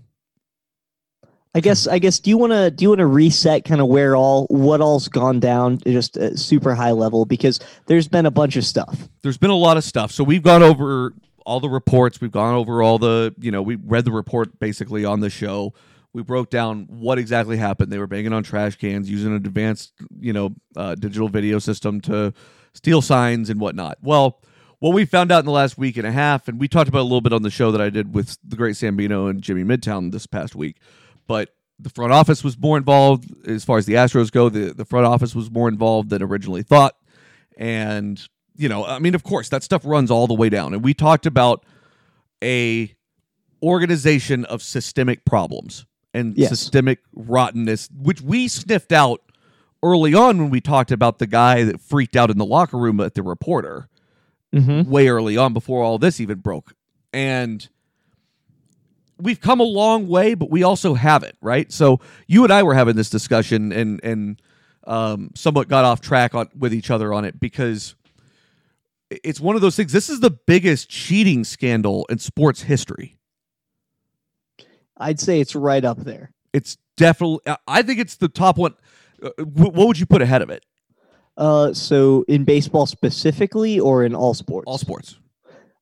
I 1.54 1.60
guess. 1.60 1.86
I 1.88 2.00
guess. 2.00 2.20
Do 2.20 2.30
you 2.30 2.38
want 2.38 2.54
to? 2.54 2.72
Do 2.72 2.84
you 2.84 2.90
want 2.90 3.00
to 3.00 3.06
reset 3.08 3.66
kind 3.66 3.82
of 3.82 3.88
where 3.88 4.16
all 4.16 4.46
what 4.48 4.80
all's 4.80 5.08
gone 5.10 5.40
down, 5.40 5.80
just 5.86 6.18
uh, 6.18 6.36
super 6.36 6.76
high 6.76 6.92
level? 6.92 7.26
Because 7.26 7.60
there's 7.88 8.08
been 8.08 8.26
a 8.26 8.32
bunch 8.32 8.56
of 8.56 8.64
stuff. 8.64 9.10
there's 9.22 9.38
been 9.38 9.50
a 9.50 9.56
lot 9.56 9.78
of 9.78 9.84
stuff. 9.84 10.12
So 10.12 10.24
we've 10.24 10.44
gone 10.44 10.64
over 10.64 11.14
all 11.46 11.60
the 11.60 11.70
reports. 11.70 12.22
We've 12.22 12.32
gone 12.32 12.56
over 12.56 12.82
all 12.82 12.98
the, 12.98 13.34
you 13.40 13.52
know, 13.52 13.62
we 13.62 13.76
read 13.76 14.06
the 14.06 14.12
report 14.12 14.60
basically 14.60 15.06
on 15.06 15.20
the 15.20 15.30
show. 15.30 15.74
We 16.14 16.24
broke 16.24 16.50
down 16.50 16.88
what 16.90 17.18
exactly 17.18 17.58
happened. 17.58 17.92
They 17.92 17.98
were 17.98 18.08
banging 18.08 18.34
on 18.34 18.44
trash 18.44 18.76
cans 18.76 19.10
using 19.10 19.32
an 19.32 19.38
advanced, 19.38 19.94
you 20.20 20.34
know, 20.34 20.56
uh, 20.76 20.96
digital 20.96 21.30
video 21.30 21.60
system 21.60 22.02
to 22.02 22.34
steal 22.74 23.02
signs 23.02 23.50
and 23.50 23.60
whatnot. 23.60 23.98
Well, 24.02 24.42
what 24.80 24.94
we 24.94 25.06
found 25.06 25.32
out 25.32 25.40
in 25.40 25.46
the 25.46 25.52
last 25.52 25.78
week 25.78 25.98
and 25.98 26.08
a 26.08 26.12
half, 26.12 26.48
and 26.48 26.60
we 26.60 26.68
talked 26.68 26.90
about 26.90 27.02
a 27.02 27.04
little 27.04 27.22
bit 27.22 27.34
on 27.34 27.44
the 27.44 27.50
show 27.50 27.72
that 27.72 27.82
I 27.82 27.90
did 27.90 28.14
with 28.14 28.38
the 28.44 28.56
great 28.56 28.76
Sambino 28.76 29.30
and 29.30 29.42
Jimmy 29.42 29.64
Midtown 29.64 30.12
this 30.12 30.26
past 30.26 30.56
week, 30.56 30.78
but 31.32 31.50
the 31.80 31.90
front 31.90 32.12
office 32.14 32.44
was 32.44 32.58
more 32.60 32.78
involved 32.78 33.26
as 33.48 33.64
far 33.64 33.78
as 33.78 33.86
the 33.86 33.94
Astros 33.94 34.32
go. 34.32 34.50
The 34.50 34.74
the 34.74 34.86
front 34.86 35.06
office 35.06 35.34
was 35.34 35.50
more 35.50 35.68
involved 35.70 36.10
than 36.10 36.22
originally 36.22 36.64
thought, 36.64 36.96
and 37.58 38.22
you 38.56 38.68
know, 38.70 38.86
I 38.86 39.00
mean, 39.00 39.16
of 39.16 39.24
course, 39.24 39.50
that 39.50 39.64
stuff 39.64 39.84
runs 39.86 40.12
all 40.12 40.28
the 40.28 40.34
way 40.34 40.50
down. 40.50 40.74
And 40.74 40.84
we 40.84 40.94
talked 40.94 41.26
about 41.26 41.66
a 42.44 42.94
organization 43.64 44.46
of 44.46 44.62
systemic 44.62 45.26
problems 45.26 45.86
and 46.14 46.36
Yes. 46.38 46.50
systemic 46.50 47.00
rottenness, 47.16 47.90
which 47.96 48.22
we 48.22 48.48
sniffed 48.48 48.92
out 48.92 49.22
early 49.84 50.14
on 50.14 50.38
when 50.40 50.50
we 50.50 50.62
talked 50.62 50.92
about 50.92 51.20
the 51.20 51.28
guy 51.28 51.64
that 51.64 51.80
freaked 51.80 52.16
out 52.16 52.30
in 52.30 52.38
the 52.38 52.46
locker 52.46 52.78
room 52.78 53.00
at 53.00 53.14
the 53.16 53.24
reporter 53.24 53.88
Mm-hmm. 54.54 54.90
way 54.92 55.08
early 55.08 55.38
on 55.38 55.54
before 55.54 55.82
all 55.82 55.98
this 55.98 56.20
even 56.20 56.40
broke. 56.40 56.74
And 57.14 57.70
we've 59.22 59.40
come 59.40 59.60
a 59.60 59.66
long 59.66 60.08
way, 60.08 60.34
but 60.34 60.50
we 60.50 60.64
also 60.64 60.94
haven't, 60.94 61.36
right? 61.42 61.72
So 61.72 62.00
you 62.28 62.44
and 62.44 62.52
I 62.52 62.64
were 62.64 62.74
having 62.74 62.96
this 62.96 63.10
discussion 63.10 63.72
and 63.72 64.00
and 64.04 64.42
um, 64.86 65.32
somewhat 65.36 65.68
got 65.68 65.86
off 65.86 66.02
track 66.02 66.36
on 66.36 66.50
with 66.58 66.74
each 66.74 66.90
other 66.90 67.14
on 67.14 67.26
it 67.26 67.40
because 67.40 67.96
it's 69.10 69.40
one 69.40 69.56
of 69.56 69.62
those 69.62 69.76
things. 69.76 69.92
This 69.92 70.10
is 70.10 70.20
the 70.20 70.32
biggest 70.32 70.90
cheating 70.90 71.44
scandal 71.44 72.06
in 72.10 72.18
sports 72.20 72.64
history. 72.64 73.18
I'd 74.98 75.20
say 75.20 75.40
it's 75.40 75.56
right 75.56 75.84
up 75.84 75.98
there. 76.00 76.32
It's 76.54 76.78
definitely. 76.98 77.40
I 77.68 77.82
think 77.82 78.00
it's 78.00 78.16
the 78.16 78.30
top 78.30 78.58
one. 78.58 78.76
Uh, 79.22 79.30
what 79.44 79.74
would 79.88 80.00
you 80.00 80.06
put 80.06 80.22
ahead 80.22 80.42
of 80.42 80.50
it? 80.50 80.66
Uh, 81.38 81.74
so 81.74 82.24
in 82.28 82.44
baseball 82.44 82.86
specifically, 82.86 83.80
or 83.80 84.04
in 84.04 84.14
all 84.14 84.34
sports? 84.34 84.66
All 84.68 84.78
sports. 84.78 85.18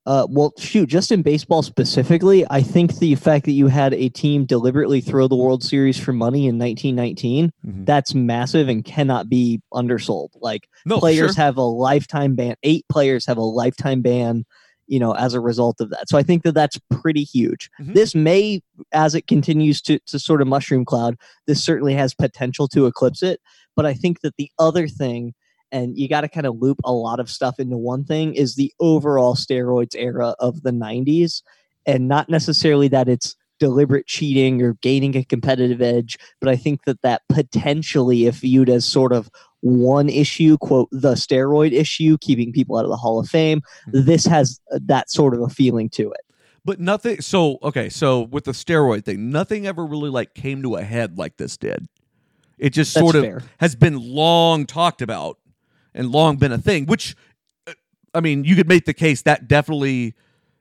Uh, 0.05 0.25
well, 0.29 0.53
shoot, 0.57 0.87
just 0.89 1.11
in 1.11 1.21
baseball 1.21 1.61
specifically, 1.61 2.45
I 2.49 2.61
think 2.61 2.97
the 2.97 3.13
fact 3.15 3.45
that 3.45 3.51
you 3.51 3.67
had 3.67 3.93
a 3.93 4.09
team 4.09 4.45
deliberately 4.45 5.01
throw 5.01 5.27
the 5.27 5.35
World 5.35 5.63
Series 5.63 5.99
for 5.99 6.13
money 6.13 6.47
in 6.47 6.57
1919, 6.57 7.51
Mhm. 7.65 7.85
that's 7.85 8.15
massive 8.15 8.69
and 8.69 8.83
cannot 8.83 9.29
be 9.29 9.61
undersold. 9.73 10.29
Like 10.41 10.67
No, 10.85 10.99
players 10.99 11.35
sure. 11.35 11.43
have 11.43 11.57
a 11.57 11.61
lifetime 11.63 12.35
ban. 12.35 12.55
Eight 12.63 12.85
players 12.89 13.25
have 13.27 13.37
a 13.37 13.43
lifetime 13.43 14.01
ban. 14.01 14.45
You 14.91 14.99
know, 14.99 15.11
as 15.11 15.35
a 15.35 15.39
result 15.39 15.81
of 15.81 15.91
that. 15.91 16.09
So 16.09 16.17
I 16.17 16.23
think 16.23 16.41
that 16.41 16.53
that's 16.55 16.79
pretty 16.89 17.23
huge. 17.23 17.69
Mhm. 17.79 17.93
This 17.93 18.15
may, 18.15 18.63
as 18.91 19.13
it 19.13 19.27
continues 19.27 19.83
to 19.83 19.99
to 20.07 20.17
sort 20.17 20.41
of 20.41 20.47
mushroom 20.47 20.83
cloud, 20.83 21.15
this 21.45 21.63
certainly 21.63 21.93
has 21.93 22.15
potential 22.15 22.67
to 22.69 22.87
eclipse 22.87 23.21
it. 23.21 23.39
But 23.75 23.85
I 23.85 23.93
think 23.93 24.21
that 24.21 24.33
the 24.39 24.49
other 24.57 24.87
thing, 24.87 25.35
and 25.71 25.97
you 25.97 26.07
got 26.09 26.21
to 26.21 26.27
kind 26.27 26.45
of 26.45 26.59
loop 26.61 26.79
a 26.83 26.91
lot 26.93 27.19
of 27.19 27.29
stuff 27.29 27.59
into 27.59 27.77
one 27.77 28.03
thing, 28.03 28.33
is 28.35 28.55
the 28.55 28.73
overall 28.79 29.35
steroids 29.35 29.95
era 29.95 30.35
of 30.39 30.63
the 30.63 30.71
90s. 30.71 31.41
And 31.85 32.07
not 32.07 32.29
necessarily 32.29 32.87
that 32.89 33.07
it's 33.09 33.35
deliberate 33.59 34.05
cheating 34.07 34.61
or 34.61 34.73
gaining 34.75 35.15
a 35.17 35.23
competitive 35.23 35.81
edge, 35.81 36.17
but 36.39 36.49
I 36.49 36.55
think 36.55 36.85
that 36.85 37.01
that 37.01 37.23
potentially, 37.29 38.25
if 38.25 38.35
viewed 38.35 38.69
as 38.69 38.85
sort 38.85 39.11
of 39.11 39.29
one 39.61 40.07
issue, 40.07 40.57
quote, 40.57 40.87
the 40.91 41.15
steroid 41.15 41.73
issue, 41.73 42.17
keeping 42.21 42.53
people 42.53 42.77
out 42.77 42.85
of 42.85 42.89
the 42.91 42.95
Hall 42.97 43.19
of 43.19 43.27
Fame, 43.27 43.61
Mhm. 43.87 44.05
this 44.05 44.25
has 44.25 44.59
uh, 44.73 44.79
that 44.85 45.09
sort 45.11 45.33
of 45.33 45.41
a 45.41 45.49
feeling 45.49 45.89
to 45.89 46.11
it. 46.11 46.21
But 46.63 46.79
nothing. 46.79 47.19
So 47.21 47.57
okay. 47.63 47.89
So 47.89 48.21
with 48.21 48.43
the 48.45 48.51
steroid 48.51 49.03
thing, 49.03 49.31
nothing 49.31 49.65
ever 49.65 49.85
really 49.85 50.09
like 50.09 50.33
came 50.35 50.61
to 50.61 50.75
a 50.75 50.83
head 50.83 51.17
like 51.17 51.37
this 51.37 51.57
did. 51.57 51.87
It 52.57 52.71
just 52.71 52.93
That's 52.93 53.03
sort 53.03 53.15
of 53.15 53.23
fair. 53.23 53.41
has 53.59 53.75
been 53.75 53.97
long 53.97 54.65
talked 54.65 55.01
about 55.01 55.38
and 55.93 56.11
long 56.11 56.37
been 56.37 56.51
a 56.51 56.57
thing. 56.57 56.85
Which, 56.85 57.15
uh, 57.67 57.73
I 58.13 58.21
mean, 58.21 58.43
you 58.43 58.55
could 58.55 58.67
make 58.67 58.85
the 58.85 58.93
case 58.93 59.21
that 59.23 59.47
definitely 59.47 60.15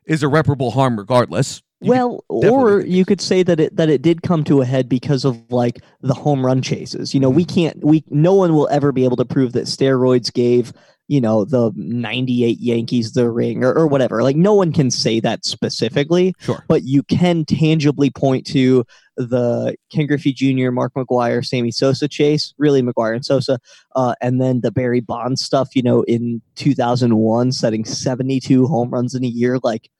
is 0.06 0.22
irreparable 0.22 0.72
harm, 0.72 0.98
regardless. 0.98 1.62
You 1.80 1.90
well, 1.90 2.24
or 2.28 2.80
you 2.80 3.04
could 3.04 3.20
say 3.20 3.44
that 3.44 3.60
it 3.60 3.76
that 3.76 3.88
it 3.88 4.02
did 4.02 4.22
come 4.22 4.42
to 4.44 4.62
a 4.62 4.64
head 4.64 4.88
because 4.88 5.24
of 5.24 5.40
like 5.52 5.80
the 6.00 6.14
home 6.14 6.44
run 6.44 6.60
chases. 6.60 7.14
You 7.14 7.20
know, 7.20 7.30
we 7.30 7.44
can't 7.44 7.78
we 7.84 8.02
no 8.10 8.34
one 8.34 8.52
will 8.52 8.68
ever 8.68 8.90
be 8.90 9.04
able 9.04 9.16
to 9.18 9.24
prove 9.24 9.52
that 9.52 9.66
steroids 9.66 10.32
gave, 10.32 10.72
you 11.06 11.20
know, 11.20 11.44
the 11.44 11.70
98 11.76 12.58
Yankees 12.58 13.12
the 13.12 13.30
ring 13.30 13.62
or, 13.62 13.72
or 13.72 13.86
whatever. 13.86 14.24
Like 14.24 14.34
no 14.34 14.54
one 14.54 14.72
can 14.72 14.90
say 14.90 15.20
that 15.20 15.44
specifically, 15.44 16.34
sure. 16.40 16.64
but 16.66 16.82
you 16.82 17.04
can 17.04 17.44
tangibly 17.44 18.10
point 18.10 18.44
to 18.48 18.84
the 19.18 19.74
Ken 19.90 20.06
Griffey 20.06 20.32
Jr., 20.32 20.70
Mark 20.70 20.94
McGwire, 20.94 21.44
Sammy 21.44 21.70
Sosa 21.70 22.08
chase, 22.08 22.54
really 22.56 22.80
McGwire 22.82 23.14
and 23.14 23.24
Sosa, 23.26 23.58
uh, 23.96 24.14
and 24.22 24.40
then 24.40 24.60
the 24.62 24.70
Barry 24.70 25.00
Bonds 25.00 25.42
stuff, 25.44 25.74
you 25.76 25.82
know, 25.82 26.02
in 26.04 26.40
2001, 26.54 27.52
setting 27.52 27.84
72 27.84 28.66
home 28.66 28.90
runs 28.90 29.14
in 29.14 29.24
a 29.24 29.28
year. 29.28 29.58
Like 29.62 29.90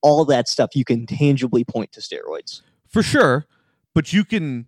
all 0.00 0.24
that 0.24 0.48
stuff, 0.48 0.70
you 0.74 0.84
can 0.84 1.06
tangibly 1.06 1.62
point 1.64 1.92
to 1.92 2.00
steroids. 2.00 2.62
for 2.88 3.02
sure 3.02 3.46
but 3.94 4.12
you 4.12 4.24
can 4.24 4.66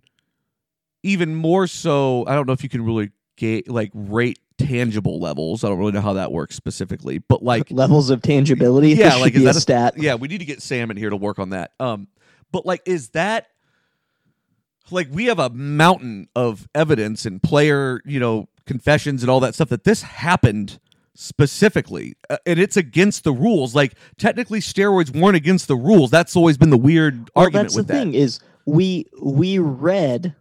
even 1.02 1.34
more 1.34 1.66
so 1.66 2.24
i 2.26 2.34
don't 2.34 2.46
know 2.46 2.52
if 2.52 2.62
you 2.62 2.68
can 2.68 2.84
really 2.84 3.10
ga- 3.36 3.62
like 3.66 3.90
rate 3.94 4.38
tangible 4.58 5.18
levels 5.18 5.64
i 5.64 5.68
don't 5.68 5.78
really 5.78 5.92
know 5.92 6.00
how 6.00 6.12
that 6.12 6.30
works 6.30 6.54
specifically 6.54 7.18
but 7.18 7.42
like 7.42 7.66
Levels 7.70 8.10
of 8.10 8.22
tangibility. 8.22 8.90
Yeah, 8.90 9.16
like, 9.20 9.34
is 9.34 9.44
that 9.44 9.54
a 9.54 9.58
a- 9.58 9.60
stat. 9.60 9.94
yeah 9.96 10.14
we 10.14 10.28
need 10.28 10.38
to 10.38 10.44
get 10.44 10.62
sam 10.62 10.90
in 10.90 10.96
here 10.96 11.10
to 11.10 11.16
work 11.16 11.38
on 11.38 11.50
that 11.50 11.72
um 11.80 12.06
but 12.52 12.64
like 12.64 12.82
is 12.86 13.08
that 13.10 13.48
like 14.90 15.08
we 15.10 15.26
have 15.26 15.38
a 15.38 15.50
mountain 15.50 16.28
of 16.36 16.68
evidence 16.74 17.24
and 17.26 17.42
player 17.42 18.00
you 18.04 18.20
know 18.20 18.48
confessions 18.66 19.22
and 19.22 19.30
all 19.30 19.40
that 19.40 19.54
stuff 19.54 19.68
that 19.68 19.84
this 19.84 20.02
happened 20.02 20.78
specifically 21.14 22.14
uh, 22.30 22.36
and 22.46 22.58
it's 22.58 22.76
against 22.76 23.24
the 23.24 23.32
rules 23.32 23.74
like 23.74 23.94
technically 24.18 24.60
steroids 24.60 25.14
weren't 25.18 25.36
against 25.36 25.68
the 25.68 25.76
rules 25.76 26.10
that's 26.10 26.34
always 26.36 26.56
been 26.58 26.70
the 26.70 26.76
weird 26.76 27.30
Well, 27.34 27.44
argument 27.44 27.66
that's 27.68 27.76
with 27.76 27.86
the 27.86 27.92
that 27.94 27.98
thing 28.00 28.14
is 28.14 28.40
we 28.66 29.06
we 29.22 29.58
read 29.58 30.34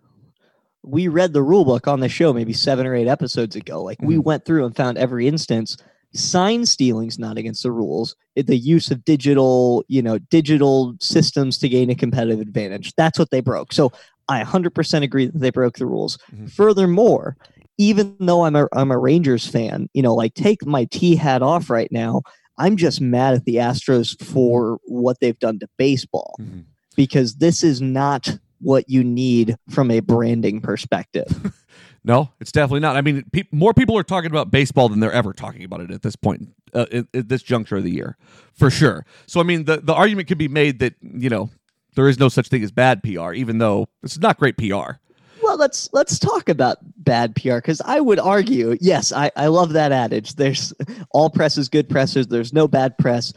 we 0.83 1.07
read 1.07 1.31
the 1.33 1.41
rule 1.43 1.63
book 1.63 1.87
on 1.87 1.99
the 1.99 2.09
show 2.09 2.33
maybe 2.33 2.53
seven 2.53 2.85
or 2.85 2.93
eight 2.93 3.07
episodes 3.07 3.55
ago. 3.55 3.81
Like 3.81 4.01
we 4.01 4.15
Mhm. 4.15 4.23
went 4.23 4.45
through 4.45 4.65
and 4.65 4.75
found 4.75 4.97
every 4.97 5.27
instance. 5.29 5.77
Sign 6.13 6.65
stealing's 6.65 7.17
not 7.17 7.37
against 7.37 7.63
the 7.63 7.71
rules. 7.71 8.17
It- 8.35 8.47
The 8.47 8.57
use 8.57 8.91
of 8.91 9.05
digital, 9.05 9.85
you 9.87 10.01
know, 10.01 10.17
digital 10.19 10.95
systems 10.99 11.57
to 11.59 11.69
gain 11.69 11.89
a 11.89 11.95
competitive 11.95 12.41
advantage. 12.41 12.93
That's 12.97 13.17
what 13.17 13.29
they 13.31 13.39
broke. 13.39 13.71
So 13.71 13.93
I 14.29 14.43
100% 14.43 15.03
agree 15.03 15.25
that 15.27 15.37
they 15.39 15.49
broke 15.49 15.77
the 15.77 15.85
rules. 15.85 16.17
Mhm. 16.33 16.51
Furthermore, 16.51 17.35
even 17.77 18.15
though 18.19 18.45
I'm 18.45 18.55
a 18.55 18.67
I'm 18.73 18.91
a 18.91 18.97
Rangers 18.97 19.47
fan, 19.47 19.89
you 19.93 20.01
know, 20.01 20.13
like 20.13 20.33
take 20.33 20.65
my 20.65 20.85
T 20.85 21.15
hat 21.15 21.41
off 21.41 21.69
right 21.69 21.91
now. 21.91 22.21
I'm 22.59 22.77
just 22.77 23.01
mad 23.01 23.33
at 23.33 23.45
the 23.45 23.55
Astros 23.55 24.21
for 24.23 24.77
what 24.85 25.19
they've 25.19 25.39
done 25.39 25.57
to 25.59 25.67
baseball 25.77 26.35
Mhm. 26.39 26.65
because 26.95 27.35
this 27.35 27.63
is 27.63 27.81
not 27.81 28.37
what 28.61 28.87
you 28.87 29.03
need 29.03 29.57
from 29.71 29.89
a 29.91 29.99
branding 30.01 30.61
perspective. 30.61 31.27
No, 32.05 32.31
it's 32.41 32.51
definitely 32.51 32.81
not. 32.81 32.97
I 32.97 33.01
mean, 33.01 33.23
pe- 33.31 33.45
more 33.53 33.73
people 33.73 33.97
are 33.97 34.03
talking 34.03 34.29
about 34.29 34.51
baseball 34.51 34.89
than 34.89 34.99
they're 34.99 35.13
ever 35.13 35.31
talking 35.31 35.63
about 35.63 35.79
it 35.79 35.89
at 35.89 36.01
this 36.01 36.17
point, 36.17 36.49
uh, 36.73 36.85
at, 36.91 37.05
at 37.13 37.29
this 37.29 37.41
juncture 37.41 37.77
of 37.77 37.85
the 37.85 37.91
year, 37.93 38.17
for 38.53 38.69
sure. 38.69 39.05
So, 39.25 39.39
I 39.39 39.43
mean, 39.43 39.63
the, 39.63 39.77
the 39.77 39.93
argument 39.93 40.27
could 40.27 40.37
be 40.37 40.49
made 40.49 40.79
that, 40.79 40.95
you 41.01 41.29
know, 41.29 41.49
there 41.95 42.07
is 42.07 42.19
no 42.19 42.29
such 42.29 42.47
thing 42.47 42.63
as 42.63 42.71
bad 42.71 43.03
PR, 43.03 43.33
even 43.33 43.57
though 43.57 43.87
this 44.01 44.13
is 44.13 44.19
not 44.19 44.37
great 44.37 44.57
PR. 44.57 44.93
well, 45.41 45.57
let's 45.57 45.89
let's 45.93 46.17
talk 46.19 46.49
about 46.49 46.77
bad 46.97 47.35
PR 47.35 47.55
because 47.55 47.81
I 47.81 47.99
would 47.99 48.19
argue, 48.19 48.77
yes, 48.79 49.11
I, 49.11 49.31
I 49.35 49.47
love 49.47 49.73
that 49.73 49.91
adage. 49.91 50.35
There's 50.35 50.73
all 51.11 51.29
press 51.29 51.57
is 51.57 51.69
good 51.69 51.89
press. 51.89 52.13
There's, 52.13 52.53
no 52.53 52.67
bad 52.67 52.97
press. 52.97 53.33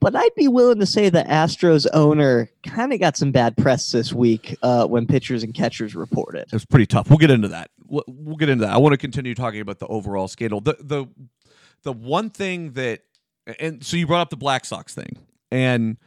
But 0.00 0.16
I'd 0.16 0.34
be 0.34 0.48
willing 0.48 0.80
to 0.80 0.86
say 0.86 1.10
the 1.10 1.24
Astros 1.24 1.86
owner 1.92 2.48
kind 2.62 2.94
of 2.94 3.00
got 3.00 3.18
some 3.18 3.32
bad 3.32 3.54
press 3.58 3.92
this 3.92 4.14
week 4.14 4.56
uh, 4.62 4.86
when 4.86 5.06
pitchers 5.06 5.42
and 5.42 5.52
catchers 5.52 5.94
reported. 5.94 6.44
It 6.44 6.52
was 6.52 6.64
pretty 6.64 6.86
tough. 6.86 7.10
We'll 7.10 7.18
get 7.18 7.30
into 7.30 7.48
that. 7.48 7.70
We'll, 7.86 8.04
we'll 8.06 8.36
get 8.36 8.48
into 8.48 8.64
that. 8.64 8.72
I 8.72 8.78
want 8.78 8.94
to 8.94 8.96
continue 8.96 9.34
talking 9.34 9.60
about 9.60 9.78
the 9.78 9.86
overall 9.88 10.26
scandal. 10.26 10.62
The 10.62 10.76
the 10.80 11.06
the 11.82 11.92
one 11.92 12.30
thing 12.30 12.72
that, 12.72 13.00
and 13.58 13.84
so 13.84 13.96
you 13.98 14.06
brought 14.06 14.22
up 14.22 14.30
the 14.30 14.36
Black 14.36 14.64
Sox 14.64 14.94
thing, 14.94 15.18
and 15.50 15.98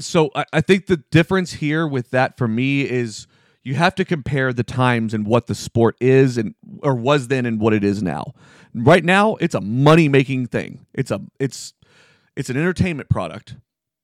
so 0.00 0.30
I, 0.34 0.44
I 0.52 0.60
think 0.60 0.86
the 0.86 0.98
difference 1.10 1.54
here 1.54 1.86
with 1.86 2.10
that 2.10 2.36
for 2.36 2.48
me 2.48 2.82
is 2.82 3.26
you 3.62 3.74
have 3.74 3.94
to 3.96 4.04
compare 4.04 4.52
the 4.52 4.62
times 4.62 5.12
and 5.14 5.26
what 5.26 5.46
the 5.46 5.54
sport 5.54 5.96
is 6.00 6.38
and 6.38 6.54
or 6.82 6.94
was 6.94 7.28
then 7.28 7.46
and 7.46 7.60
what 7.60 7.72
it 7.72 7.84
is 7.84 8.02
now. 8.02 8.32
Right 8.74 9.04
now, 9.04 9.36
it's 9.36 9.54
a 9.54 9.60
money 9.60 10.08
making 10.08 10.46
thing. 10.46 10.86
It's 10.94 11.10
a 11.10 11.20
it's 11.38 11.74
it's 12.36 12.50
an 12.50 12.56
entertainment 12.56 13.08
product. 13.08 13.56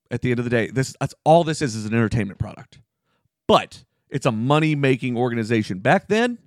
At 0.09 0.21
the 0.21 0.31
end 0.31 0.39
of 0.39 0.45
the 0.45 0.51
day, 0.51 0.67
this 0.69 0.95
that's 0.99 1.15
all 1.25 1.43
this 1.43 1.61
is 1.61 1.75
is 1.75 1.85
an 1.85 1.93
entertainment 1.93 2.39
product. 2.39 2.79
But 3.47 3.83
it's 4.09 4.25
a 4.25 4.31
money 4.31 4.75
making 4.75 5.17
organization. 5.17 5.79
Back 5.79 6.07
then, 6.07 6.37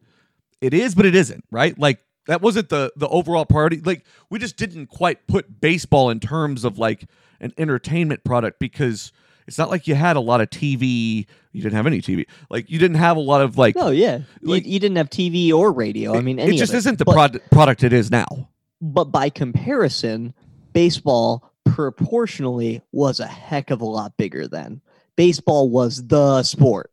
it 0.61 0.73
is, 0.73 0.95
but 0.95 1.05
it 1.05 1.15
isn't, 1.15 1.45
right? 1.51 1.79
Like 1.79 2.01
that 2.27 2.41
wasn't 2.41 2.69
the 2.69 2.93
the 2.97 3.09
overall 3.09 3.45
priority. 3.45 3.81
Like 3.81 4.07
we 4.31 4.39
just 4.39 4.57
didn't 4.57 4.87
quite 4.87 5.27
put 5.27 5.61
baseball 5.61 6.11
in 6.11 6.21
terms 6.21 6.65
of 6.65 6.79
like 6.79 7.07
an 7.41 7.53
entertainment 7.59 8.25
product 8.25 8.59
because 8.59 9.13
it's 9.51 9.59
not 9.59 9.69
like 9.69 9.89
you 9.89 9.97
had 9.97 10.15
a 10.15 10.21
lot 10.21 10.41
of 10.41 10.49
TV. 10.49 11.27
You 11.51 11.61
didn't 11.61 11.75
have 11.75 11.89
any 11.89 12.01
TV. 12.01 12.25
Like 12.51 12.71
you 12.71 12.79
didn't 12.79 12.99
have 12.99 13.17
a 13.17 13.21
lot 13.21 13.41
of 13.43 13.59
like. 13.59 13.75
No, 13.75 13.91
yeah, 13.91 14.21
Like- 14.43 14.65
you, 14.65 14.75
you 14.75 14.79
didn't 14.79 14.97
have 14.97 15.11
TV 15.11 15.53
or 15.53 15.73
radio. 15.73 16.15
I 16.17 16.21
mean, 16.21 16.39
any 16.39 16.55
it 16.55 16.59
just 16.59 16.71
of 16.73 16.77
it. 16.77 16.79
isn't 16.79 16.99
the 17.01 17.05
But- 17.05 17.13
prod- 17.15 17.41
product 17.51 17.83
it 17.83 17.93
is 17.93 18.13
now. 18.13 18.49
but 18.81 19.07
by 19.07 19.29
comparison, 19.29 20.33
baseball 20.73 21.53
proportionally 21.65 22.81
was 22.93 23.19
a 23.19 23.27
heck 23.27 23.71
of 23.71 23.81
a 23.81 23.85
lot 23.85 24.17
bigger 24.17 24.47
then. 24.47 24.81
Baseball 25.17 25.69
was 25.69 26.07
the 26.07 26.43
sport. 26.45 26.91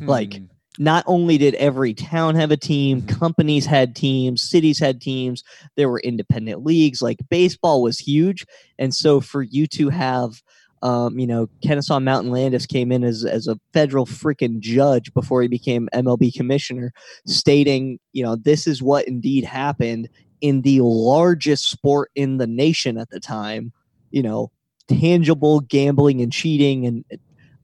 Like, 0.00 0.34
Hmm. 0.36 0.44
Not 0.78 1.04
only 1.06 1.38
did 1.38 1.54
every 1.54 1.94
town 1.94 2.34
have 2.34 2.50
a 2.50 2.56
team, 2.58 3.00
Mhm. 3.00 3.08
companies 3.18 3.64
had 3.64 3.96
teams, 3.96 4.42
cities 4.42 4.78
had 4.78 5.00
teams, 5.00 5.42
there 5.74 5.88
were 5.88 6.00
independent 6.00 6.66
leagues. 6.66 7.00
Like 7.00 7.16
baseball 7.30 7.80
was 7.82 7.98
huge. 7.98 8.44
And 8.78 8.94
so 8.94 9.22
for 9.22 9.40
you 9.42 9.66
to 9.68 9.88
have 9.88 10.42
Um, 10.86 11.18
you 11.18 11.26
know, 11.26 11.48
Kennesaw 11.64 11.98
Mountain 12.00 12.30
Landis 12.30 12.64
came 12.66 12.92
in 12.92 13.02
as 13.02 13.24
as 13.24 13.48
a 13.48 13.58
federal 13.72 14.06
freaking 14.06 14.60
judge 14.60 15.12
before 15.14 15.42
he 15.42 15.48
became 15.48 15.88
MLB 15.92 16.32
commissioner, 16.34 16.92
stating, 17.26 17.98
you 18.12 18.22
know, 18.22 18.36
this 18.36 18.66
is 18.66 18.82
what 18.82 19.08
indeed 19.08 19.44
happened 19.44 20.08
in 20.40 20.62
the 20.62 20.80
largest 20.82 21.68
sport 21.70 22.10
in 22.14 22.36
the 22.36 22.46
nation 22.46 22.98
at 22.98 23.10
the 23.10 23.18
time. 23.20 23.72
You 24.10 24.22
know, 24.22 24.52
tangible 24.88 25.60
gambling 25.60 26.20
and 26.20 26.32
cheating 26.32 26.86
and 26.86 27.04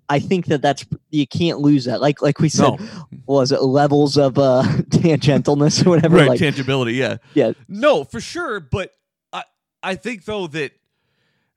I 0.09 0.19
think 0.19 0.47
that 0.47 0.61
that's 0.61 0.85
you 1.11 1.27
can't 1.27 1.61
lose 1.61 1.85
that. 1.85 2.01
Like 2.01 2.21
like 2.21 2.39
we 2.41 2.49
said, 2.49 2.79
No. 2.79 2.79
was 3.27 3.53
it 3.53 3.63
levels 3.63 4.19
of 4.19 4.37
uh 4.37 4.63
tangentialness 4.91 5.87
or 5.87 5.91
whatever? 5.95 6.17
right, 6.17 6.29
Like, 6.29 6.41
tangibility. 6.41 6.95
Yeah, 6.95 7.19
yeah, 7.35 7.53
No, 7.69 8.05
for 8.05 8.21
sure. 8.21 8.59
But 8.61 8.91
I, 9.33 9.45
I 9.83 9.95
think 9.95 10.25
though 10.25 10.49
that 10.49 10.73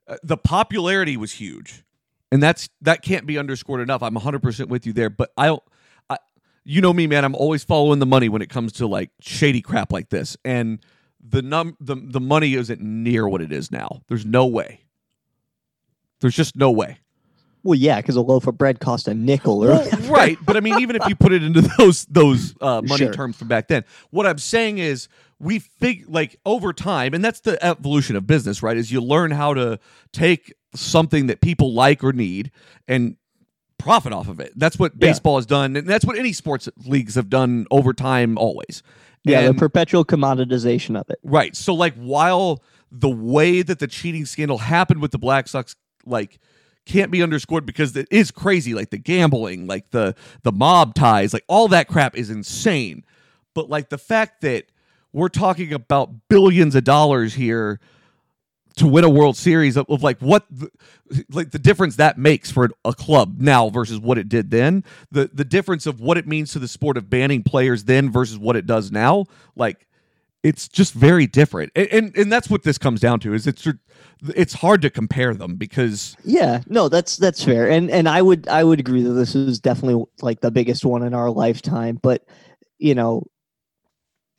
uh, 0.08 0.16
the 0.22 0.36
popularity 0.36 1.16
was 1.16 1.32
huge, 1.32 1.84
and 2.30 2.42
that's 2.42 2.68
that 2.82 3.02
can't 3.02 3.26
be 3.26 3.38
underscored 3.38 3.80
enough. 3.80 4.02
I'm 4.02 4.14
100 4.14 4.42
percent 4.42 4.68
with 4.68 4.86
you 4.86 4.92
there. 4.92 5.10
But 5.10 5.32
I 5.36 5.46
don't. 5.46 5.62
I, 6.08 6.18
you 6.64 6.80
know 6.80 6.92
me, 6.92 7.06
man. 7.06 7.24
I'm 7.24 7.34
always 7.34 7.64
following 7.64 7.98
the 7.98 8.06
money 8.06 8.28
when 8.28 8.42
it 8.42 8.50
comes 8.50 8.72
to 8.74 8.86
like 8.86 9.10
shady 9.20 9.60
crap 9.60 9.92
like 9.92 10.10
this, 10.10 10.36
and 10.44 10.78
the 11.20 11.42
num 11.42 11.76
the 11.80 11.96
the 11.96 12.20
money 12.20 12.54
isn't 12.54 12.80
near 12.80 13.28
what 13.28 13.42
it 13.42 13.52
is 13.52 13.70
now. 13.70 14.02
There's 14.08 14.24
no 14.26 14.46
way. 14.46 14.80
There's 16.20 16.34
just 16.34 16.56
no 16.56 16.70
way. 16.70 16.98
Well, 17.66 17.78
yeah, 17.78 17.96
because 18.00 18.16
a 18.16 18.20
loaf 18.22 18.46
of 18.46 18.56
bread 18.56 18.80
cost 18.80 19.08
a 19.08 19.14
nickel. 19.14 19.62
Or 19.64 19.68
Well, 19.68 19.90
right, 20.10 20.38
but 20.44 20.56
I 20.56 20.60
mean, 20.60 20.78
even 20.80 20.96
if 20.96 21.06
you 21.08 21.14
put 21.16 21.32
it 21.32 21.42
into 21.42 21.62
those 21.78 22.04
those 22.06 22.54
uh, 22.60 22.80
money 22.84 23.04
Sure. 23.04 23.12
terms 23.12 23.36
from 23.36 23.48
back 23.48 23.68
then, 23.68 23.84
what 24.10 24.26
I'm 24.26 24.38
saying 24.38 24.78
is 24.78 25.08
we 25.38 25.58
fig 25.58 26.04
like 26.08 26.38
over 26.46 26.72
time, 26.72 27.12
and 27.14 27.24
that's 27.24 27.40
the 27.40 27.62
evolution 27.64 28.16
of 28.16 28.26
business, 28.26 28.62
right? 28.62 28.76
Is 28.76 28.90
you 28.90 29.00
learn 29.02 29.30
how 29.32 29.52
to 29.54 29.78
take 30.12 30.54
something 30.74 31.26
that 31.26 31.40
people 31.40 31.74
like 31.74 32.02
or 32.04 32.12
need 32.12 32.50
and 32.88 33.16
profit 33.78 34.12
off 34.12 34.28
of 34.28 34.40
it. 34.40 34.52
That's 34.56 34.78
what 34.78 34.92
Yeah. 34.92 35.08
baseball 35.08 35.36
has 35.36 35.46
done, 35.46 35.76
and 35.76 35.86
that's 35.86 36.04
what 36.04 36.16
any 36.18 36.32
sports 36.32 36.68
leagues 36.86 37.14
have 37.14 37.28
done 37.28 37.66
over 37.70 37.92
time, 37.92 38.38
always. 38.38 38.82
yeah, 39.24 39.46
the 39.48 39.54
perpetual 39.54 40.04
commoditization 40.04 40.98
of 40.98 41.10
it. 41.10 41.18
Right. 41.22 41.56
So 41.56 41.74
like 41.74 41.94
while 41.94 42.62
the 42.92 43.08
way 43.10 43.62
that 43.62 43.78
the 43.80 43.86
cheating 43.88 44.24
scandal 44.24 44.58
happened 44.58 45.02
with 45.02 45.10
the 45.10 45.18
Black 45.18 45.48
Sox 45.48 45.74
like 46.06 46.38
can't 46.86 47.10
be 47.10 47.22
underscored 47.22 47.66
because 47.66 47.94
it 47.96 48.08
is 48.10 48.30
crazy 48.30 48.72
like 48.72 48.90
the 48.90 48.98
gambling, 48.98 49.66
like 49.66 49.90
the 49.90 50.14
the 50.42 50.52
mob 50.52 50.94
ties, 50.94 51.32
like 51.32 51.44
all 51.48 51.68
that 51.68 51.88
crap 51.88 52.16
is 52.16 52.30
insane. 52.30 53.04
But 53.54 53.68
like 53.68 53.88
the 53.88 53.98
fact 53.98 54.40
that 54.42 54.66
we're 55.12 55.28
talking 55.28 55.72
about 55.72 56.28
billions 56.28 56.74
of 56.74 56.84
dollars 56.84 57.34
here 57.34 57.80
to 58.76 58.86
win 58.86 59.04
a 59.04 59.08
World 59.10 59.36
Series 59.36 59.76
of, 59.76 59.86
of 59.88 60.02
like 60.02 60.18
what 60.20 60.44
the, 60.50 60.70
like 61.30 61.50
the 61.50 61.58
difference 61.58 61.96
that 61.96 62.18
makes 62.18 62.50
for 62.50 62.70
a 62.84 62.92
club 62.92 63.40
now 63.40 63.70
versus 63.70 63.98
what 63.98 64.18
it 64.18 64.28
did 64.28 64.50
then 64.50 64.84
the 65.10 65.30
the 65.32 65.44
difference 65.44 65.86
of 65.86 66.00
what 66.00 66.18
it 66.18 66.26
means 66.26 66.52
to 66.52 66.58
the 66.58 66.68
sport 66.68 66.96
of 66.96 67.08
banning 67.08 67.42
players 67.42 67.84
then 67.84 68.10
versus 68.10 68.38
what 68.38 68.56
it 68.56 68.66
does 68.66 68.92
now 68.92 69.24
like 69.56 69.86
it's 70.46 70.68
just 70.68 70.94
very 70.94 71.26
different 71.26 71.72
and, 71.74 71.88
and 71.88 72.16
and 72.16 72.32
that's 72.32 72.48
what 72.48 72.62
this 72.62 72.78
comes 72.78 73.00
down 73.00 73.20
to 73.20 73.34
is 73.34 73.46
it's 73.46 73.66
it's 74.34 74.54
hard 74.54 74.82
to 74.82 74.90
compare 74.90 75.34
them 75.34 75.56
because 75.56 76.16
Yeah, 76.24 76.62
no, 76.66 76.88
that's 76.88 77.16
that's 77.16 77.44
fair, 77.44 77.68
and 77.68 77.90
and 77.90 78.08
I 78.08 78.22
would 78.22 78.48
I 78.48 78.64
would 78.64 78.80
agree 78.80 79.02
that 79.02 79.12
this 79.12 79.34
is 79.34 79.60
definitely 79.60 80.04
like 80.22 80.40
the 80.40 80.50
biggest 80.50 80.84
one 80.84 81.02
in 81.02 81.14
our 81.14 81.30
lifetime. 81.30 81.98
But 82.02 82.26
you 82.78 82.94
know, 82.94 83.24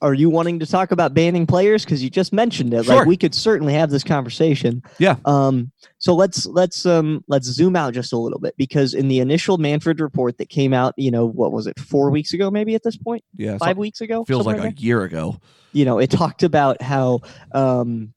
are 0.02 0.14
you 0.14 0.30
wanting 0.30 0.60
to 0.60 0.66
talk 0.66 0.92
about 0.92 1.14
banning 1.14 1.48
players 1.48 1.84
because 1.84 2.04
you 2.04 2.10
just 2.10 2.32
mentioned 2.32 2.74
it? 2.74 2.86
Sure. 2.86 2.98
Like 2.98 3.08
we 3.08 3.18
could 3.18 3.34
certainly 3.34 3.74
have 3.74 3.90
this 3.90 4.04
conversation. 4.04 4.84
Yeah. 5.00 5.16
Um. 5.26 5.72
So 5.98 6.14
let's 6.14 6.46
let's 6.46 6.86
um 6.86 7.24
let's 7.28 7.48
zoom 7.48 7.76
out 7.76 7.94
just 7.94 8.14
a 8.14 8.18
little 8.18 8.40
bit 8.40 8.56
because 8.58 8.94
in 8.94 9.08
the 9.08 9.20
initial 9.20 9.58
Manfred 9.58 10.00
report 10.00 10.38
that 10.38 10.50
came 10.50 10.74
out, 10.74 10.94
you 10.98 11.12
know, 11.12 11.26
what 11.26 11.52
was 11.52 11.68
it, 11.68 11.80
four 11.80 12.12
weeks 12.12 12.34
ago, 12.34 12.52
maybe 12.52 12.76
at 12.76 12.84
this 12.84 12.98
point, 12.98 13.24
yeah 13.36 13.58
five 13.58 13.78
weeks 13.78 14.02
ago, 14.02 14.24
feels 14.26 14.46
like 14.46 14.58
a 14.60 14.74
year 14.80 15.04
ago 15.04 15.40
you 15.78 15.86
know, 15.86 16.00
it 16.00 16.10
talked 16.10 16.44
about 16.44 16.82
how 16.82 17.20
um, 17.52 18.14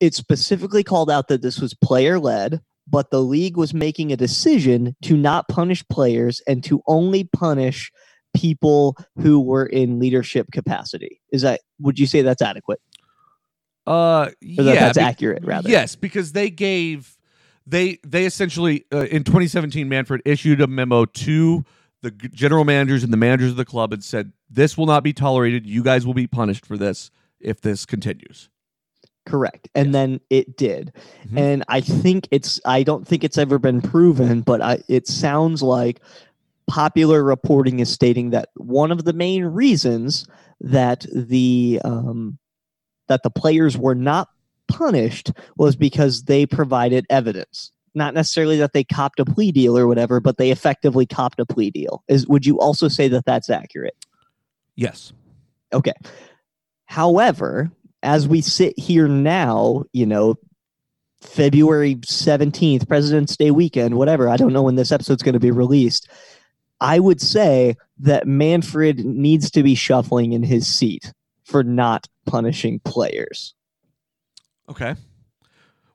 it 0.00 0.14
specifically 0.14 0.82
called 0.82 1.10
out 1.10 1.28
that 1.28 1.42
this 1.42 1.60
was 1.60 1.74
player 1.74 2.18
led, 2.18 2.60
but 2.88 3.10
the 3.10 3.22
league 3.22 3.56
was 3.56 3.74
making 3.74 4.10
a 4.10 4.16
decision 4.16 4.96
to 5.02 5.16
not 5.16 5.48
punish 5.48 5.86
players 5.88 6.40
and 6.46 6.64
to 6.64 6.82
only 6.86 7.24
punish 7.24 7.92
people 8.34 8.96
who 9.20 9.40
were 9.40 9.66
in 9.66 9.98
leadership 9.98 10.46
capacity. 10.52 11.20
Is 11.32 11.42
that, 11.42 11.60
would 11.80 11.98
you 11.98 12.06
say 12.06 12.22
that's 12.22 12.42
adequate? 12.42 12.80
uh 13.84 14.30
yeah 14.40 14.62
that 14.62 14.74
that's 14.74 14.98
be- 14.98 15.02
accurate, 15.04 15.44
rather? 15.44 15.68
Yes, 15.68 15.96
because 15.96 16.30
they 16.32 16.50
gave 16.50 17.16
they 17.66 17.98
they 18.06 18.26
essentially 18.26 18.84
uh, 18.92 19.06
in 19.06 19.24
2017 19.24 19.88
Manfred 19.88 20.22
issued 20.24 20.60
a 20.60 20.68
memo 20.68 21.04
to 21.04 21.64
the 22.00 22.12
general 22.12 22.64
managers 22.64 23.02
and 23.02 23.12
the 23.12 23.16
managers 23.16 23.50
of 23.50 23.56
the 23.56 23.64
club 23.64 23.92
and 23.92 24.02
said 24.04 24.32
this 24.48 24.78
will 24.78 24.86
not 24.86 25.02
be 25.02 25.12
tolerated. 25.12 25.66
You 25.66 25.82
guys 25.82 26.06
will 26.06 26.14
be 26.14 26.28
punished 26.28 26.64
for 26.64 26.76
this 26.78 27.10
if 27.40 27.60
this 27.60 27.84
continues. 27.84 28.48
Correct. 29.26 29.68
And 29.74 29.94
then 29.94 30.20
it 30.30 30.56
did. 30.56 30.92
Mhm. 31.28 31.38
And 31.38 31.64
I 31.68 31.80
think 31.80 32.26
it's, 32.32 32.60
I 32.64 32.82
don't 32.82 33.06
think 33.06 33.22
it's 33.22 33.38
ever 33.38 33.58
been 33.60 33.80
proven, 33.80 34.40
but 34.40 34.60
I, 34.60 34.78
it 34.88 35.06
sounds 35.06 35.62
like 35.62 36.00
popular 36.68 37.22
reporting 37.22 37.80
is 37.80 37.90
stating 37.90 38.30
that 38.30 38.48
one 38.54 38.90
of 38.90 39.04
the 39.04 39.12
main 39.12 39.44
reasons 39.44 40.26
that 40.60 41.06
the, 41.12 41.80
um, 41.84 42.38
that 43.08 43.22
the 43.22 43.30
players 43.30 43.76
were 43.76 43.94
not 43.94 44.28
punished 44.68 45.32
was 45.56 45.76
because 45.76 46.24
they 46.24 46.46
provided 46.46 47.04
evidence. 47.10 47.72
Not 47.94 48.14
necessarily 48.14 48.56
that 48.58 48.72
they 48.72 48.84
copped 48.84 49.20
a 49.20 49.24
plea 49.24 49.52
deal 49.52 49.76
or 49.76 49.86
whatever, 49.86 50.18
but 50.18 50.38
they 50.38 50.50
effectively 50.50 51.04
copped 51.04 51.38
a 51.40 51.46
plea 51.46 51.70
deal. 51.70 52.02
Is 52.08 52.26
would 52.26 52.46
you 52.46 52.58
also 52.58 52.88
say 52.88 53.08
that 53.08 53.26
that's 53.26 53.50
accurate? 53.50 54.06
Yes. 54.76 55.12
Okay. 55.74 55.92
However, 56.86 57.70
as 58.02 58.26
we 58.26 58.40
sit 58.40 58.78
here 58.78 59.08
now, 59.08 59.84
you 59.92 60.06
know, 60.06 60.36
February 61.20 61.96
17th, 61.96 62.88
President's 62.88 63.36
Day 63.36 63.50
weekend, 63.50 63.96
whatever, 63.96 64.28
I 64.28 64.36
don't 64.36 64.52
know 64.52 64.62
when 64.62 64.74
this 64.74 64.92
episode's 64.92 65.22
going 65.22 65.34
to 65.34 65.40
be 65.40 65.50
released. 65.50 66.08
I 66.82 66.98
would 66.98 67.20
say 67.20 67.76
that 68.00 68.26
Manfred 68.26 69.04
needs 69.04 69.50
to 69.52 69.62
be 69.62 69.74
shuffling 69.74 70.32
in 70.32 70.42
his 70.42 70.66
seat 70.66 71.12
for 71.44 71.62
not 71.62 72.08
punishing 72.26 72.80
players. 72.80 73.54
Okay. 74.68 74.96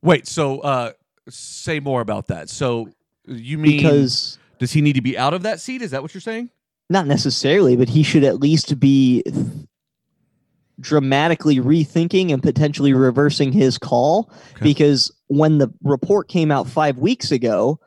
Wait, 0.02 0.28
so 0.28 0.60
uh 0.62 0.94
say 1.30 1.80
more 1.82 2.00
about 2.02 2.28
that. 2.28 2.50
So 2.50 2.90
you 3.26 3.58
mean 3.58 3.78
Because 3.78 4.40
does 4.60 4.72
he 4.72 4.82
need 4.82 4.94
to 4.94 5.02
be 5.02 5.18
out 5.18 5.34
of 5.34 5.44
that 5.44 5.60
seat? 5.60 5.82
Is 5.82 5.92
that 5.92 6.02
what 6.02 6.14
you're 6.14 6.22
saying? 6.22 6.50
not 6.90 7.06
necessarily, 7.06 7.76
but 7.76 7.90
he 7.90 8.02
should 8.02 8.24
at 8.24 8.40
least 8.40 8.80
be 8.80 9.22
dramatically 10.80 11.58
rethinking 11.58 12.32
and 12.32 12.42
potentially 12.42 12.94
reversing 12.94 13.52
his 13.52 13.78
call 13.78 14.30
Okay. 14.54 14.64
because 14.64 15.12
when 15.28 15.58
the 15.58 15.68
report 15.84 16.30
came 16.30 16.50
out 16.52 16.66
5 16.68 17.00
weeks 17.00 17.32
ago 17.32 17.78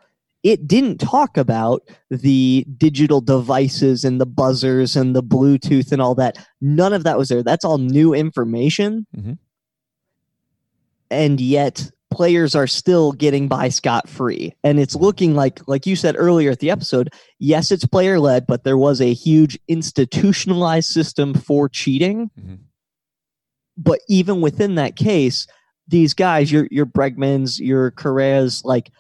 it 0.43 0.67
didn't 0.67 0.99
talk 0.99 1.37
about 1.37 1.83
the 2.11 2.65
digital 2.79 3.21
devices 3.21 4.05
and 4.05 4.21
the 4.21 4.27
buzzers 4.27 4.97
and 4.97 5.15
the 5.15 5.23
bluetooth 5.23 5.93
and 5.93 6.01
all 6.01 6.15
that. 6.15 6.39
None 6.61 6.93
of 6.95 7.05
that 7.05 7.19
was 7.19 7.29
there. 7.29 7.43
That's 7.43 7.65
all 7.65 7.79
new 7.79 8.15
information. 8.15 9.07
Mhm. 9.17 9.39
and 11.11 11.41
yet 11.41 11.91
players 12.13 12.55
are 12.55 12.67
still 12.67 13.13
getting 13.13 13.49
by 13.49 13.69
scot 13.69 14.09
free 14.09 14.53
and 14.65 14.79
it's 14.79 14.95
looking 14.95 15.35
like 15.35 15.61
like 15.69 15.87
you 15.87 15.97
said 15.97 16.15
earlier 16.19 16.51
at 16.53 16.59
the 16.61 16.71
episode 16.71 17.09
yes 17.39 17.71
it's 17.73 17.85
player 17.87 18.19
led 18.21 18.47
but 18.47 18.63
there 18.65 18.79
was 18.79 19.01
a 19.01 19.13
huge 19.13 19.59
institutionalized 19.69 20.89
system 20.89 21.35
for 21.35 21.69
cheating. 21.69 22.31
Mhm. 22.39 22.59
but 23.77 24.01
even 24.09 24.41
within 24.41 24.75
that 24.77 24.95
case 24.97 25.47
these 25.89 26.15
guys 26.15 26.51
your 26.53 26.69
your 26.71 26.87
bregmans 26.87 27.59
your 27.59 27.91
Correas, 27.91 28.65
like 28.65 28.91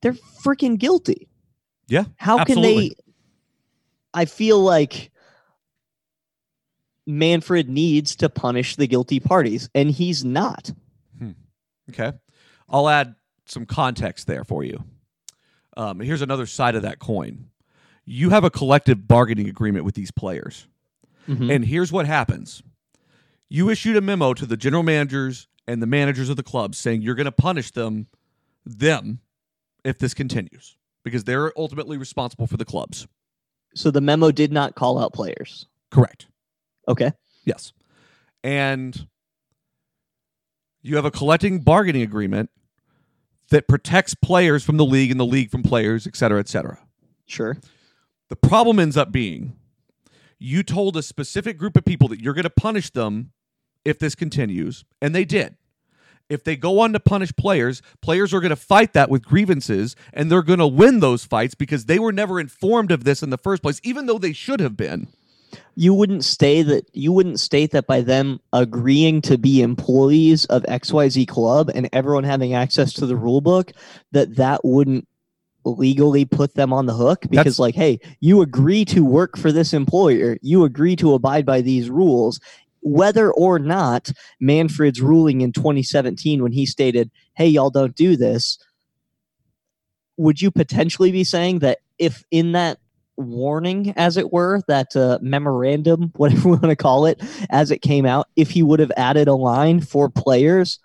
they're 0.00 0.12
freaking 0.44 0.78
guilty 0.78 1.28
Yeah, 1.88 2.04
how 2.16 2.44
can 2.44 2.60
they 2.62 2.92
i 4.14 4.24
feel 4.24 4.58
like 4.60 5.10
manfred 7.06 7.68
needs 7.68 8.16
to 8.16 8.28
punish 8.28 8.76
the 8.76 8.86
guilty 8.86 9.20
parties 9.20 9.70
and 9.74 9.90
he's 9.90 10.24
not 10.24 10.72
Okay. 11.90 12.12
I'll 12.68 12.86
add 12.86 13.14
some 13.46 13.64
context 13.64 14.26
there 14.26 14.44
for 14.44 14.62
you. 14.62 14.84
Um, 15.74 16.00
here's 16.00 16.20
another 16.20 16.44
side 16.44 16.74
of 16.74 16.82
that 16.82 16.98
coin. 16.98 17.48
You 18.04 18.28
have 18.28 18.44
a 18.44 18.50
collective 18.50 19.08
bargaining 19.08 19.48
agreement 19.48 19.86
with 19.86 19.94
these 19.94 20.10
players. 20.10 20.66
Mhm. 21.26 21.50
And 21.50 21.64
here's 21.64 21.90
what 21.90 22.04
happens 22.04 22.62
you 23.48 23.70
issued 23.70 23.96
a 23.96 24.02
memo 24.02 24.34
to 24.34 24.44
the 24.44 24.58
general 24.58 24.82
managers 24.82 25.48
and 25.66 25.80
the 25.80 25.86
managers 25.86 26.28
of 26.28 26.36
the 26.36 26.42
clubs 26.42 26.76
saying 26.76 27.00
you're 27.00 27.14
going 27.14 27.24
to 27.24 27.32
punish 27.32 27.70
them, 27.70 28.08
them, 28.66 29.20
if 29.84 29.98
this 29.98 30.14
continues 30.14 30.76
because 31.04 31.24
they're 31.24 31.52
ultimately 31.58 31.96
responsible 31.96 32.46
for 32.46 32.56
the 32.56 32.64
clubs. 32.64 33.06
so 33.74 33.90
the 33.90 34.00
memo 34.00 34.30
did 34.30 34.52
not 34.52 34.74
call 34.74 34.98
out 34.98 35.12
players 35.12 35.66
Correct. 35.90 36.26
okay 36.86 37.12
Yes. 37.44 37.72
And 38.44 39.08
you 40.82 40.96
have 40.96 41.06
a 41.06 41.10
collecting 41.10 41.60
bargaining 41.60 42.02
agreement 42.02 42.50
that 43.50 43.66
protects 43.66 44.14
players 44.14 44.62
from 44.62 44.76
the 44.76 44.84
league 44.84 45.10
and 45.10 45.18
the 45.18 45.24
league 45.24 45.50
from 45.50 45.62
players, 45.62 46.06
et 46.06 46.14
cetera, 46.14 46.38
et 46.40 46.48
cetera. 46.48 46.78
Sure. 47.26 47.56
The 48.28 48.36
problem 48.36 48.78
ends 48.78 48.98
up 48.98 49.10
being 49.10 49.56
you 50.38 50.62
told 50.62 50.96
a 50.96 51.02
specific 51.02 51.56
group 51.56 51.74
of 51.76 51.86
people 51.86 52.06
that 52.08 52.20
you're 52.20 52.34
going 52.34 52.44
to 52.44 52.50
punish 52.50 52.90
them 52.90 53.32
if 53.84 53.98
this 53.98 54.14
continues, 54.14 54.84
and 55.00 55.14
they 55.14 55.24
did. 55.24 55.56
If 56.28 56.44
they 56.44 56.56
go 56.56 56.80
on 56.80 56.92
to 56.92 57.00
punish 57.00 57.34
players, 57.36 57.80
players 58.02 58.34
are 58.34 58.40
going 58.40 58.50
to 58.50 58.56
fight 58.56 58.92
that 58.92 59.08
with 59.08 59.24
grievances, 59.24 59.96
and 60.12 60.30
they're 60.30 60.42
going 60.42 60.58
to 60.58 60.66
win 60.66 61.00
those 61.00 61.24
fights 61.24 61.54
because 61.54 61.86
they 61.86 61.98
were 61.98 62.12
never 62.12 62.38
informed 62.38 62.92
of 62.92 63.04
this 63.04 63.22
in 63.22 63.30
the 63.30 63.38
first 63.38 63.62
place, 63.62 63.80
even 63.82 64.06
though 64.06 64.18
they 64.18 64.34
should 64.34 64.60
have 64.60 64.76
been. 64.76 65.08
You 65.74 65.94
wouldn't 65.94 66.24
stay 66.24 66.60
that 66.62 66.84
you 66.92 67.12
wouldn't 67.12 67.40
state 67.40 67.70
that 67.70 67.86
by 67.86 68.02
them 68.02 68.40
agreeing 68.52 69.22
to 69.22 69.38
be 69.38 69.62
employees 69.62 70.44
of 70.46 70.62
XYZ 70.64 71.26
club 71.26 71.70
and 71.74 71.88
everyone 71.92 72.24
having 72.24 72.52
access 72.52 72.92
to 72.94 73.06
the 73.06 73.16
rule 73.16 73.40
book 73.40 73.72
that 74.12 74.36
that 74.36 74.62
wouldn't 74.64 75.08
legally 75.64 76.24
put 76.24 76.54
them 76.54 76.72
on 76.72 76.86
the 76.86 76.94
hook 76.94 77.22
because 77.22 77.56
That's- 77.56 77.58
like 77.58 77.74
hey 77.74 78.00
you 78.20 78.40
agree 78.40 78.84
to 78.86 79.04
work 79.04 79.36
for 79.36 79.52
this 79.52 79.74
employer 79.74 80.38
you 80.40 80.64
agree 80.64 80.96
to 80.96 81.12
abide 81.14 81.44
by 81.44 81.60
these 81.60 81.90
rules 81.90 82.40
whether 82.80 83.32
or 83.32 83.58
not 83.58 84.10
manfred's 84.40 85.00
ruling 85.00 85.40
in 85.40 85.52
2017 85.52 86.42
when 86.42 86.52
he 86.52 86.66
stated 86.66 87.10
hey 87.34 87.46
y'all 87.46 87.70
don't 87.70 87.96
do 87.96 88.16
this 88.16 88.58
would 90.16 90.40
you 90.40 90.50
potentially 90.50 91.12
be 91.12 91.24
saying 91.24 91.60
that 91.60 91.78
if 91.98 92.24
in 92.30 92.52
that 92.52 92.78
warning 93.16 93.92
as 93.96 94.16
it 94.16 94.32
were 94.32 94.60
that 94.68 94.94
uh, 94.94 95.18
memorandum 95.20 96.12
whatever 96.16 96.50
we 96.50 96.56
want 96.56 96.64
to 96.64 96.76
call 96.76 97.06
it 97.06 97.20
as 97.50 97.70
it 97.70 97.82
came 97.82 98.06
out 98.06 98.28
if 98.36 98.50
he 98.50 98.62
would 98.62 98.80
have 98.80 98.92
added 98.96 99.28
a 99.28 99.34
line 99.34 99.80
for 99.80 100.08
players 100.08 100.78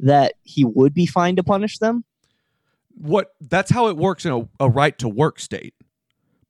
that 0.00 0.34
he 0.42 0.64
would 0.64 0.94
be 0.94 1.06
fined 1.06 1.36
to 1.36 1.44
punish 1.44 1.78
them? 1.78 2.04
What 2.94 3.32
that's 3.40 3.70
how 3.70 3.88
it 3.88 3.96
works 3.96 4.26
in 4.26 4.32
a, 4.32 4.64
a 4.64 4.68
right 4.68 4.96
to 4.98 5.08
work 5.08 5.38
state. 5.38 5.74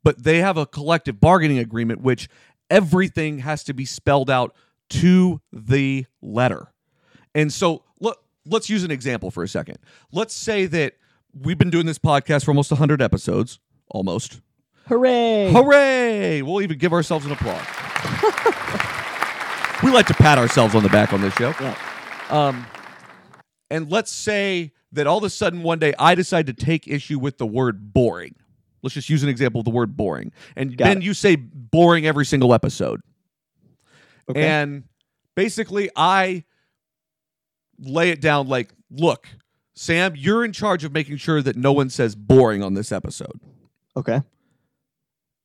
But 0.02 0.22
they 0.24 0.38
have 0.38 0.56
a 0.56 0.66
collective 0.66 1.20
bargaining 1.20 1.58
agreement 1.58 2.00
which 2.00 2.28
everything 2.70 3.40
has 3.40 3.62
to 3.64 3.74
be 3.74 3.84
spelled 3.84 4.30
out 4.30 4.54
to 4.90 5.40
the 5.52 6.04
letter 6.20 6.72
and 7.34 7.52
so 7.52 7.82
look 8.00 8.22
let's 8.46 8.68
use 8.68 8.84
an 8.84 8.90
example 8.90 9.30
for 9.30 9.42
a 9.42 9.48
second 9.48 9.78
let's 10.12 10.34
say 10.34 10.66
that 10.66 10.94
we've 11.32 11.58
been 11.58 11.70
doing 11.70 11.86
this 11.86 11.98
podcast 11.98 12.44
for 12.44 12.50
almost 12.50 12.70
100 12.70 13.00
episodes 13.00 13.58
almost 13.90 14.40
hooray 14.88 15.50
hooray 15.52 16.42
we'll 16.42 16.62
even 16.62 16.76
give 16.78 16.92
ourselves 16.92 17.24
an 17.26 17.32
applause 17.32 17.62
we 19.82 19.90
like 19.90 20.06
to 20.06 20.14
pat 20.14 20.38
ourselves 20.38 20.74
on 20.74 20.82
the 20.82 20.88
back 20.90 21.12
on 21.12 21.20
this 21.20 21.34
show 21.34 21.54
Yeah. 21.60 21.76
um, 22.28 22.66
and 23.70 23.90
let's 23.90 24.12
say 24.12 24.72
that 24.92 25.06
all 25.06 25.18
of 25.18 25.24
a 25.24 25.30
sudden 25.30 25.62
one 25.62 25.78
day 25.78 25.94
I 25.98 26.14
decide 26.14 26.46
to 26.48 26.52
take 26.52 26.88
issue 26.88 27.18
with 27.20 27.38
the 27.38 27.46
word 27.46 27.92
boring. 27.94 28.34
Let's 28.82 28.94
just 28.94 29.08
use 29.08 29.22
an 29.22 29.28
example 29.28 29.60
of 29.60 29.64
the 29.64 29.70
word 29.70 29.96
boring. 29.96 30.32
And 30.56 30.76
Got 30.76 30.86
then 30.86 30.96
it. 30.98 31.04
you 31.04 31.14
say 31.14 31.36
boring 31.36 32.06
every 32.06 32.26
single 32.26 32.52
episode. 32.52 33.00
Okay. 34.30 34.46
And 34.46 34.84
basically, 35.34 35.90
I 35.96 36.44
lay 37.78 38.10
it 38.10 38.20
down 38.20 38.48
like, 38.48 38.72
look, 38.90 39.28
Sam, 39.74 40.14
you're 40.16 40.44
in 40.44 40.52
charge 40.52 40.84
of 40.84 40.92
making 40.92 41.16
sure 41.16 41.42
that 41.42 41.56
no 41.56 41.72
one 41.72 41.90
says 41.90 42.14
boring 42.14 42.62
on 42.62 42.74
this 42.74 42.92
episode. 42.92 43.40
okay 43.96 44.20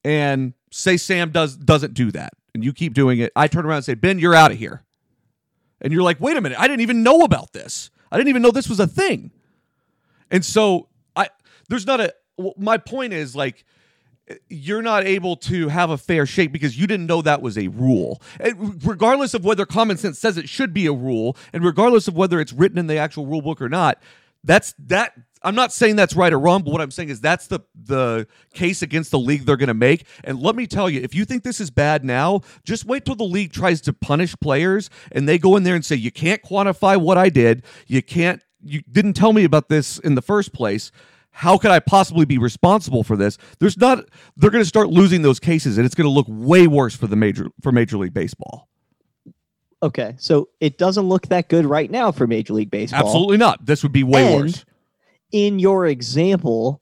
And 0.04 0.54
say 0.71 0.98
Sam 0.98 1.32
does 1.32 1.56
doesn't 1.56 1.93
do 1.93 2.12
that, 2.12 2.34
and 2.54 2.63
you 2.63 2.74
keep 2.74 2.93
doing 2.93 3.19
it. 3.19 3.32
I 3.36 3.48
turn 3.48 3.65
around 3.65 3.78
and 3.78 3.86
say, 3.86 3.95
Ben, 3.95 4.19
you're 4.19 4.36
out 4.36 4.52
of 4.52 4.58
here. 4.58 4.84
And 5.82 5.91
you're 5.91 6.04
like, 6.04 6.19
wait 6.19 6.38
a 6.38 6.41
minute, 6.41 6.60
I 6.60 6.67
didn't 6.67 6.82
even 6.82 7.04
know 7.04 7.21
about 7.21 7.54
this. 7.54 7.91
I 8.12 8.17
didn't 8.17 8.30
even 8.30 8.41
know 8.41 8.52
this 8.52 8.69
was 8.69 8.80
a 8.80 8.88
thing. 8.88 9.32
And 10.32 10.43
so 10.43 10.89
I 11.15 11.30
there's 11.69 11.86
not 11.86 12.02
a 12.02 12.13
my 12.58 12.78
point 12.78 13.13
is 13.13 13.36
like 13.36 13.65
you're 14.49 14.81
not 14.81 15.05
able 15.05 15.35
to 15.35 15.67
have 15.67 15.89
a 15.89 15.97
fair 15.97 16.25
shake 16.25 16.51
because 16.51 16.77
you 16.77 16.88
didn't 16.88 17.05
know 17.05 17.21
that 17.21 17.41
was 17.41 17.57
a 17.57 17.67
rule. 17.67 18.21
And 18.39 18.83
regardless 18.85 19.33
of 19.33 19.45
whether 19.45 19.65
common 19.65 19.97
sense 19.97 20.19
says 20.19 20.38
it 20.38 20.49
should 20.49 20.73
be 20.73 20.88
a 20.88 20.93
rule, 20.93 21.38
and 21.53 21.63
regardless 21.63 22.07
of 22.07 22.15
whether 22.15 22.39
it's 22.39 22.53
written 22.53 22.77
in 22.77 22.88
the 22.88 22.97
actual 22.97 23.25
rule 23.25 23.41
book 23.41 23.61
or 23.61 23.69
not, 23.69 24.01
that's 24.43 24.73
that. 24.88 25.13
I'm 25.43 25.53
not 25.53 25.71
saying 25.71 25.95
that's 25.95 26.15
right 26.15 26.33
or 26.33 26.39
wrong, 26.39 26.63
but 26.63 26.71
what 26.71 26.81
I'm 26.81 26.89
saying 26.89 27.09
is 27.09 27.21
that's 27.21 27.45
the 27.47 27.59
the 27.75 28.27
case 28.53 28.81
against 28.81 29.11
the 29.11 29.19
league 29.19 29.45
they're 29.45 29.57
going 29.57 29.67
to 29.67 29.75
make. 29.75 30.05
And 30.23 30.39
let 30.39 30.55
me 30.55 30.65
tell 30.65 30.89
you, 30.89 31.01
if 31.01 31.13
you 31.13 31.23
think 31.23 31.43
this 31.43 31.61
is 31.61 31.69
bad 31.69 32.03
now, 32.03 32.41
just 32.63 32.85
wait 32.85 33.05
till 33.05 33.15
the 33.15 33.25
league 33.25 33.53
tries 33.53 33.79
to 33.81 33.93
punish 33.93 34.35
players 34.39 34.89
and 35.11 35.29
they 35.29 35.38
go 35.38 35.55
in 35.55 35.61
there 35.61 35.75
and 35.75 35.85
say 35.85 35.95
you 35.95 36.11
can't 36.11 36.41
quantify 36.41 36.99
what 36.99 37.19
I 37.19 37.29
did, 37.29 37.63
you 37.85 38.01
can't, 38.01 38.41
you 38.63 38.81
didn't 38.91 39.13
tell 39.13 39.33
me 39.33 39.43
about 39.43 39.69
this 39.69 39.99
in 39.99 40.15
the 40.15 40.21
first 40.21 40.51
place 40.51 40.91
how 41.38 41.58
could 41.58 41.69
I 41.69 41.80
possibly 41.80 42.24
be 42.24 42.38
responsible 42.38 43.04
for 43.04 43.17
this? 43.17 43.38
There's 43.60 43.78
not. 43.78 44.06
They're 44.38 44.50
going 44.50 44.63
to 44.63 44.67
start 44.67 44.88
losing 44.88 45.21
those 45.21 45.38
cases, 45.38 45.78
and 45.78 45.86
it's 45.86 45.93
going 45.93 46.06
to 46.06 46.10
look 46.12 46.28
way 46.30 46.65
worse 46.65 46.95
for 46.95 47.08
the 47.08 47.17
major 47.17 47.50
for 47.62 47.74
Major 47.74 47.98
League 47.98 48.13
Baseball. 48.13 48.69
Okay, 49.84 50.15
so 50.17 50.48
it 50.62 50.78
doesn't 50.78 51.04
look 51.10 51.28
that 51.28 51.50
good 51.50 51.65
right 51.65 51.91
now 51.91 52.13
for 52.13 52.26
Major 52.26 52.54
League 52.54 52.71
Baseball. 52.71 53.02
Absolutely 53.02 53.36
not. 53.36 53.65
This 53.65 53.84
would 53.84 53.91
be 53.91 54.04
way 54.04 54.34
And- 54.34 54.43
worse. 54.43 54.65
In 55.34 55.60
your 55.60 55.86
example, 55.88 56.82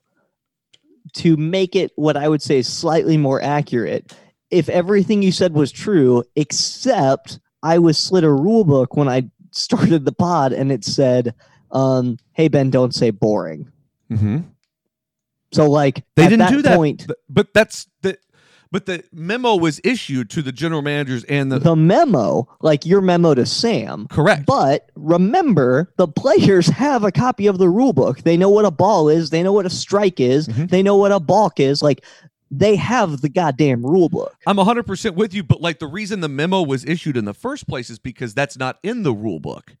to 1.14 1.36
make 1.36 1.74
it 1.74 1.90
what 1.96 2.16
I 2.16 2.28
would 2.28 2.40
say 2.40 2.58
is 2.58 2.68
slightly 2.68 3.16
more 3.16 3.42
accurate, 3.42 4.12
if 4.52 4.68
everything 4.68 5.20
you 5.20 5.32
said 5.32 5.52
was 5.52 5.72
true, 5.72 6.22
except 6.36 7.40
I 7.60 7.80
was 7.80 7.98
slid 7.98 8.22
a 8.22 8.32
rule 8.32 8.64
book 8.64 8.94
when 8.94 9.08
I 9.08 9.30
started 9.50 10.04
the 10.04 10.12
pod 10.12 10.52
and 10.52 10.70
it 10.70 10.84
said, 10.84 11.34
um, 11.72 12.18
"Hey 12.34 12.46
Ben, 12.46 12.70
don't 12.70 12.94
say 12.94 13.10
boring." 13.10 13.68
Mm-hmm. 14.10 14.38
So 15.52 15.70
like 15.70 16.04
They 16.16 16.28
didn't 16.28 16.50
do 16.50 16.62
that, 16.62 16.76
point, 16.76 17.06
But- 17.28 17.52
that's 17.54 17.86
the. 18.02 18.18
But 18.72 18.86
the 18.86 19.04
memo 19.12 19.54
was 19.54 19.80
issued 19.84 20.30
to 20.30 20.42
the 20.42 20.50
general 20.50 20.82
managers 20.82 21.22
and 21.24 21.52
the, 21.52 21.60
the 21.60 21.76
memo, 21.76 22.48
like 22.60 22.84
your 22.84 23.00
memo 23.00 23.32
to 23.32 23.46
Sam, 23.46 24.08
correct. 24.08 24.46
But 24.46 24.90
remember, 24.96 25.92
the 25.96 26.08
players 26.08 26.66
have 26.66 27.04
a 27.04 27.12
copy 27.12 27.46
of 27.46 27.58
the 27.58 27.68
rule 27.68 27.92
book. 27.92 28.22
They 28.22 28.36
know 28.36 28.48
what 28.48 28.64
a 28.64 28.72
ball 28.72 29.08
is. 29.08 29.30
They 29.30 29.44
know 29.44 29.52
what 29.52 29.64
a 29.64 29.70
strike 29.70 30.18
is. 30.18 30.48
Mhm. 30.48 30.70
They 30.70 30.82
know 30.82 30.96
what 30.96 31.12
a 31.12 31.20
balk 31.20 31.60
is. 31.60 31.82
Like 31.82 32.02
they 32.50 32.74
have 32.74 33.20
the 33.20 33.28
goddamn 33.28 33.86
rule 33.86 34.08
book. 34.08 34.34
I'm 34.44 34.56
100% 34.56 35.14
with 35.14 35.32
you, 35.32 35.44
but 35.44 35.60
like 35.60 35.78
the 35.78 35.86
reason 35.86 36.18
the 36.18 36.28
memo 36.28 36.60
was 36.60 36.84
issued 36.84 37.16
in 37.16 37.26
the 37.26 37.34
first 37.34 37.68
place 37.68 37.90
is 37.90 38.00
because 38.00 38.34
that's 38.34 38.56
not 38.58 38.80
in 38.82 39.04
the 39.04 39.12
rule 39.12 39.38
book. 39.38 39.76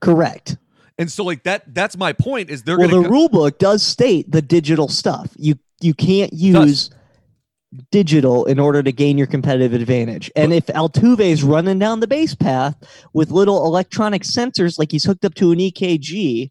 Correct. 0.00 0.56
And 0.98 1.10
so 1.10 1.24
like 1.24 1.44
that 1.44 1.74
that's 1.74 1.96
my 1.96 2.12
point 2.12 2.50
is 2.50 2.64
they're 2.64 2.78
Well, 2.78 2.88
the 2.88 3.02
to 3.02 3.08
rule 3.08 3.28
book 3.28 3.58
does 3.58 3.82
state 3.82 4.30
the 4.30 4.42
digital 4.42 4.88
stuff. 4.88 5.30
You 5.36 5.58
you 5.80 5.94
can't 5.94 6.32
use 6.32 6.90
digital 7.90 8.44
in 8.46 8.58
order 8.58 8.82
to 8.82 8.92
gain 8.92 9.18
your 9.18 9.26
competitive 9.26 9.72
advantage. 9.72 10.30
And 10.34 10.52
if 10.52 10.66
Altuve's 10.66 11.42
running 11.42 11.78
down 11.78 12.00
the 12.00 12.06
base 12.06 12.34
path 12.34 12.76
with 13.12 13.30
little 13.30 13.64
electronic 13.66 14.22
sensors 14.22 14.78
like 14.78 14.90
he's 14.90 15.04
hooked 15.04 15.24
up 15.24 15.34
to 15.34 15.52
an 15.52 15.58
EKG, 15.58 16.50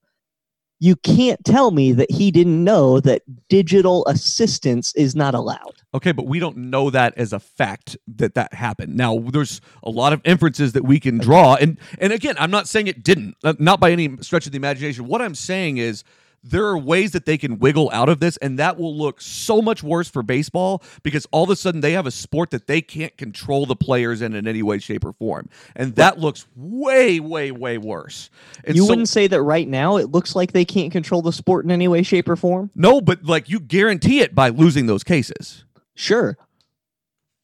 you 0.80 0.96
can't 0.98 1.44
tell 1.44 1.72
me 1.72 1.92
that 1.94 2.12
he 2.12 2.30
didn't 2.30 2.64
know 2.64 3.00
that 3.00 3.24
digital 3.50 4.06
assistance 4.06 4.94
is 4.96 5.16
not 5.16 5.34
allowed. 5.34 5.82
Okay, 5.94 6.12
but 6.12 6.28
we 6.28 6.40
don't 6.40 6.58
know 6.58 6.90
that 6.90 7.18
as 7.18 7.34
a 7.34 7.40
fact 7.40 7.98
that 8.08 8.36
that 8.36 8.54
happened. 8.54 8.96
Now, 8.96 9.18
there's 9.18 9.62
a 9.84 9.90
lot 9.90 10.14
of 10.14 10.22
inferences 10.24 10.74
that 10.74 10.84
we 10.84 11.00
can 11.00 11.18
draw, 11.18 11.56
and 11.56 11.80
and 12.00 12.14
again, 12.14 12.36
I'm 12.38 12.52
not 12.52 12.68
saying 12.68 12.88
it 12.88 13.04
didn't, 13.04 13.36
uh, 13.44 13.54
not 13.58 13.80
by 13.80 13.92
any 13.92 14.18
stretch 14.22 14.46
of 14.46 14.52
the 14.52 14.58
imagination. 14.58 15.08
What 15.08 15.22
I'm 15.22 15.36
saying 15.36 15.78
is 15.78 16.04
there 16.44 16.66
are 16.66 16.78
ways 16.78 17.12
that 17.12 17.26
they 17.26 17.38
can 17.38 17.60
wiggle 17.60 17.90
out 17.92 18.10
of 18.10 18.20
this, 18.20 18.38
and 18.38 18.58
that 18.60 18.78
will 18.78 18.96
look 18.96 19.20
so 19.22 19.62
much 19.62 19.84
worse 19.84 20.08
for 20.10 20.24
baseball 20.24 20.82
because 21.04 21.28
all 21.32 21.44
of 21.44 21.50
a 21.50 21.56
sudden 21.56 21.82
they 21.82 21.92
have 21.92 22.06
a 22.06 22.12
sport 22.12 22.52
that 22.52 22.68
they 22.68 22.82
can't 22.82 23.16
control 23.18 23.66
the 23.66 23.76
players 23.76 24.22
in 24.22 24.34
in 24.34 24.48
any 24.48 24.64
way, 24.64 24.80
shape, 24.80 25.04
or 25.04 25.14
form, 25.14 25.50
and 25.76 25.96
that 25.96 26.20
looks 26.20 26.48
way, 26.56 27.20
way, 27.20 27.52
way 27.52 27.78
worse. 27.78 28.30
And 28.64 28.76
you 28.76 28.84
so- 28.84 28.90
wouldn't 28.90 29.10
say 29.10 29.28
that 29.28 29.42
right 29.42 29.68
now 29.68 29.98
it 29.98 30.12
looks 30.12 30.36
like 30.36 30.54
they 30.54 30.66
can't 30.66 30.92
control 30.92 31.22
the 31.22 31.34
sport 31.34 31.66
in 31.66 31.72
any 31.72 31.88
way, 31.88 32.04
shape, 32.04 32.30
or 32.30 32.36
form? 32.36 32.72
no, 32.76 33.02
but 33.02 33.24
like 33.24 33.50
you 33.50 33.60
guarantee 33.60 34.20
it 34.22 34.34
by 34.34 34.50
losing 34.50 34.86
those 34.86 35.04
cases. 35.04 35.66
Sure. 35.96 36.38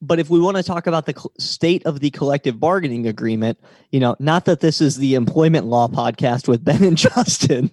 But 0.06 0.18
if 0.20 0.28
we 0.28 0.38
want 0.38 0.56
to 0.56 0.62
talk 0.62 0.86
about 0.86 1.06
the 1.06 1.14
state 1.38 1.84
of 1.86 2.00
the 2.00 2.10
collective 2.10 2.60
bargaining 2.60 3.06
agreement, 3.06 3.58
you 3.90 4.00
know, 4.00 4.16
not 4.18 4.44
that 4.44 4.60
this 4.60 4.80
is 4.80 4.96
the 4.96 5.14
employment 5.14 5.66
law 5.66 5.88
podcast 5.88 6.46
with 6.48 6.64
Ben 6.64 6.84
and 6.84 6.96
Justin. 6.96 7.70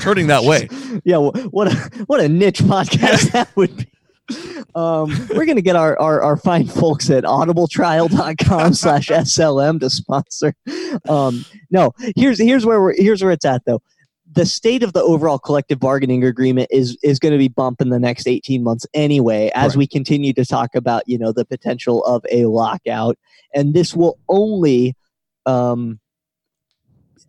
Turning 0.00 0.28
that 0.28 0.44
way. 0.44 0.68
yeah, 1.04 1.18
wh- 1.18 1.52
what 1.52 1.68
a 1.68 1.76
what 2.06 2.20
a 2.20 2.28
niche 2.28 2.60
podcast 2.60 3.32
that 3.32 3.54
would 3.56 3.76
be. 3.76 3.86
Um, 4.74 5.28
we're 5.34 5.44
gonna 5.44 5.60
get 5.60 5.76
our, 5.76 5.98
our 6.00 6.22
our 6.22 6.36
fine 6.36 6.66
folks 6.66 7.10
at 7.10 7.24
audibletrial.com 7.24 8.72
slash 8.74 9.08
SLM 9.08 9.80
to 9.80 9.90
sponsor. 9.90 10.54
Um, 11.08 11.44
no, 11.70 11.92
here's 12.16 12.38
here's 12.38 12.64
where 12.64 12.80
we're 12.80 12.94
here's 12.96 13.22
where 13.22 13.32
it's 13.32 13.44
at 13.44 13.64
though. 13.66 13.82
The 14.34 14.46
state 14.46 14.82
of 14.82 14.92
the 14.92 15.02
overall 15.02 15.38
collective 15.38 15.78
bargaining 15.78 16.24
agreement 16.24 16.68
is 16.70 16.98
is 17.02 17.18
going 17.18 17.32
to 17.32 17.38
be 17.38 17.48
bump 17.48 17.80
in 17.80 17.90
the 17.90 18.00
next 18.00 18.26
18 18.26 18.62
months 18.62 18.86
anyway 18.94 19.50
as 19.54 19.72
Correct. 19.72 19.76
we 19.76 19.86
continue 19.86 20.32
to 20.32 20.44
talk 20.44 20.74
about 20.74 21.02
you 21.06 21.18
know 21.18 21.32
the 21.32 21.44
potential 21.44 22.04
of 22.04 22.24
a 22.30 22.46
lockout 22.46 23.16
and 23.54 23.74
this 23.74 23.94
will 23.94 24.18
only 24.28 24.96
um, 25.46 26.00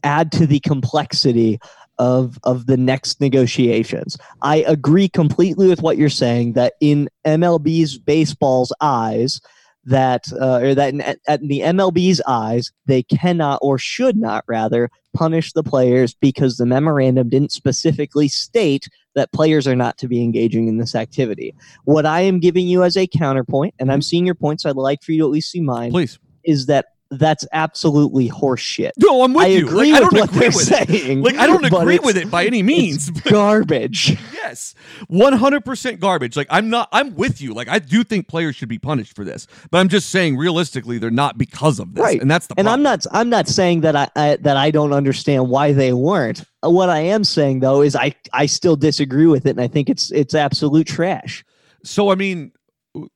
add 0.04 0.32
to 0.34 0.48
the 0.48 0.60
complexity 0.62 1.60
of 1.98 2.38
of 2.44 2.66
the 2.66 2.78
next 2.78 3.22
negotiations. 3.22 4.18
I 4.42 4.58
agree 4.68 5.08
completely 5.08 5.68
with 5.68 5.82
what 5.82 5.98
you're 5.98 6.10
saying 6.10 6.54
that 6.54 6.74
in 6.82 7.10
MLB's 7.26 7.98
baseball's 7.98 8.74
eyes 8.82 9.42
that 9.86 10.32
uh, 10.34 10.58
or 10.58 10.76
that 10.76 10.94
in, 10.94 11.02
at, 11.02 11.20
at 11.28 11.42
the 11.42 11.60
MLB's 11.60 12.22
eyes 12.28 12.72
they 12.86 13.04
cannot 13.04 13.60
or 13.62 13.78
should 13.78 14.18
not 14.18 14.44
rather 14.48 14.90
punish 15.14 15.54
the 15.54 15.64
players 15.64 16.14
because 16.14 16.58
the 16.58 16.66
memorandum 16.66 17.30
didn't 17.30 17.52
specifically 17.52 18.28
state 18.28 18.88
that 19.16 19.32
players 19.32 19.68
are 19.68 19.76
not 19.76 19.98
to 19.98 20.08
be 20.08 20.22
engaging 20.22 20.68
in 20.68 20.78
this 20.78 20.94
activity. 20.94 21.56
What 21.86 22.06
I 22.06 22.22
am 22.22 22.40
giving 22.40 22.68
you 22.68 22.84
as 22.84 22.98
a 22.98 23.08
counterpoint, 23.08 23.74
and 23.80 23.92
I'm 23.92 24.02
seeing 24.02 24.26
your 24.26 24.36
points, 24.36 24.66
I'd 24.66 24.76
like 24.76 25.02
for 25.02 25.14
you 25.14 25.20
to 25.20 25.26
at 25.26 25.32
least 25.32 25.52
see 25.52 25.62
mine, 25.62 25.92
Please. 25.92 26.20
is 26.44 26.66
that 26.66 26.88
that's 27.12 27.46
absolutely 27.54 28.30
horseshit. 28.30 28.92
No, 28.98 29.24
I'm 29.24 29.34
with 29.34 29.46
I 29.46 29.50
you. 29.50 29.66
agree 29.68 29.92
Like, 29.92 30.02
I 30.02 30.06
with 30.06 30.12
don't 30.12 30.20
what 30.22 30.30
agree 30.30 30.40
they're 30.40 30.50
with 30.50 30.72
it. 30.72 30.88
saying. 31.06 31.22
Like 31.22 31.36
I 31.38 31.48
don't 31.48 31.64
agree 31.66 32.00
with 32.00 32.18
it 32.18 32.32
by 32.32 32.46
any 32.46 32.64
means. 32.64 33.10
Garbage. 33.10 34.18
yes. 34.34 34.74
100% 35.12 36.00
garbage. 36.00 36.36
Like 36.36 36.48
I'm 36.50 36.70
not 36.70 36.90
I'm 36.92 37.16
with 37.16 37.42
you. 37.42 37.54
Like 37.54 37.68
I 37.70 37.80
do 37.80 38.04
think 38.04 38.28
players 38.28 38.56
should 38.56 38.70
be 38.70 38.80
punished 38.80 39.16
for 39.16 39.24
this. 39.24 39.48
But 39.72 39.80
I'm 39.80 39.90
just 39.90 40.10
saying 40.10 40.38
realistically 40.38 40.98
they're 40.98 41.12
not 41.12 41.38
because 41.38 41.80
of 41.80 41.94
this. 41.94 42.02
Right. 42.04 42.22
And 42.22 42.30
that's 42.30 42.48
the 42.48 42.56
And 42.58 42.68
I'm 42.68 42.82
not 42.84 43.06
I'm 43.12 43.30
not 43.30 43.48
saying 43.48 43.82
that 43.82 43.96
I, 43.96 44.10
I 44.16 44.36
that 44.42 44.58
I 44.58 44.72
don't 44.72 44.94
understand 44.94 45.50
why 45.50 45.72
they 45.74 45.94
weren't. 45.94 46.44
Uh, 46.64 46.70
What 46.70 46.90
I 46.90 47.00
am 47.00 47.24
saying 47.24 47.60
though 47.60 47.82
is 47.82 47.96
I 47.96 48.16
I 48.34 48.46
still 48.48 48.76
disagree 48.76 49.28
with 49.28 49.46
it 49.46 49.52
and 49.52 49.62
I 49.62 49.68
think 49.68 49.90
it's 49.90 50.12
it's 50.12 50.34
absolute 50.34 50.88
trash. 50.88 51.46
So 51.84 52.12
I 52.12 52.16
mean, 52.16 52.52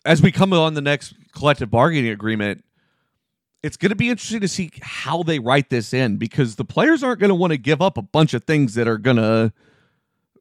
as 0.05 0.21
we 0.21 0.31
come 0.31 0.53
on 0.53 0.73
the 0.75 0.81
next 0.81 1.13
collective 1.33 1.71
bargaining 1.71 2.11
agreement, 2.11 2.63
it's 3.61 3.77
going 3.77 3.89
to 3.89 3.95
be 3.95 4.09
interesting 4.09 4.41
to 4.41 4.47
see 4.47 4.71
how 4.81 5.23
they 5.23 5.39
write 5.39 5.69
this 5.69 5.93
in 5.93 6.17
because 6.17 6.55
the 6.55 6.65
players 6.65 7.03
aren't 7.03 7.19
going 7.19 7.29
to 7.29 7.35
want 7.35 7.51
to 7.51 7.57
give 7.57 7.81
up 7.81 7.97
a 7.97 8.01
bunch 8.01 8.33
of 8.33 8.43
things 8.45 8.75
that 8.75 8.87
are 8.87 8.97
going 8.97 9.17
to 9.17 9.51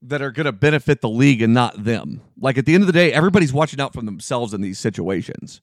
that 0.02 0.22
are 0.22 0.30
going 0.30 0.46
to 0.46 0.52
benefit 0.52 1.00
the 1.00 1.08
league 1.08 1.42
and 1.42 1.52
not 1.52 1.82
them. 1.82 2.20
Like 2.40 2.56
at 2.56 2.66
the 2.66 2.74
end 2.74 2.84
of 2.84 2.86
the 2.86 2.92
day, 2.92 3.12
everybody's 3.12 3.52
watching 3.52 3.80
out 3.80 3.92
for 3.92 4.02
themselves 4.02 4.54
in 4.54 4.60
these 4.60 4.78
situations. 4.78 5.60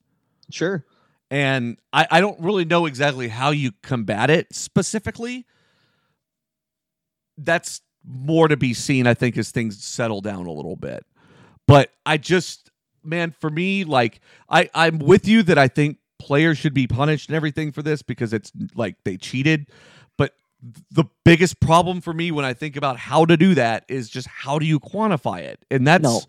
Sure. 0.50 0.86
And 1.32 1.78
I, 1.94 2.08
I 2.12 2.22
don't 2.22 2.40
really 2.42 2.66
know 2.66 2.86
exactly 2.86 3.30
how 3.30 3.52
you 3.52 3.72
combat 3.82 4.30
it 4.30 4.54
specifically. 4.54 5.46
That's 7.38 7.82
more 8.04 8.48
to 8.48 8.58
be 8.58 8.74
seen, 8.74 9.08
I 9.08 9.14
think, 9.14 9.38
as 9.38 9.52
things 9.52 9.84
settle 9.84 10.22
down 10.22 10.46
a 10.46 10.52
little 10.52 10.76
bit. 10.76 11.06
But 11.66 11.92
I 12.06 12.18
just, 12.18 12.70
man, 13.04 13.32
for 13.32 13.50
me, 13.50 13.86
like 13.86 14.20
I, 14.50 14.70
I'm 14.74 15.00
with 15.00 15.28
you 15.28 15.44
that 15.44 15.58
I 15.58 15.68
think 15.68 15.98
players 16.26 16.58
should 16.58 16.74
be 16.74 16.88
punished 16.88 17.30
and 17.30 17.36
everything 17.36 17.72
for 17.72 17.82
this 17.84 18.02
because 18.02 18.34
it's 18.34 18.52
like 18.74 18.96
they 19.06 19.16
cheated. 19.18 19.68
But 20.18 20.34
the 20.92 21.06
biggest 21.24 21.60
problem 21.60 22.02
for 22.02 22.14
me 22.14 22.32
when 22.32 22.44
I 22.46 22.54
think 22.54 22.76
about 22.76 22.98
how 22.98 23.26
to 23.26 23.38
do 23.38 23.54
that 23.56 23.86
is 23.88 24.10
just 24.10 24.28
how 24.28 24.58
do 24.58 24.66
you 24.66 24.80
quantify 24.80 25.42
it? 25.42 25.60
And 25.70 25.86
that's 25.86 26.04
No. 26.04 26.22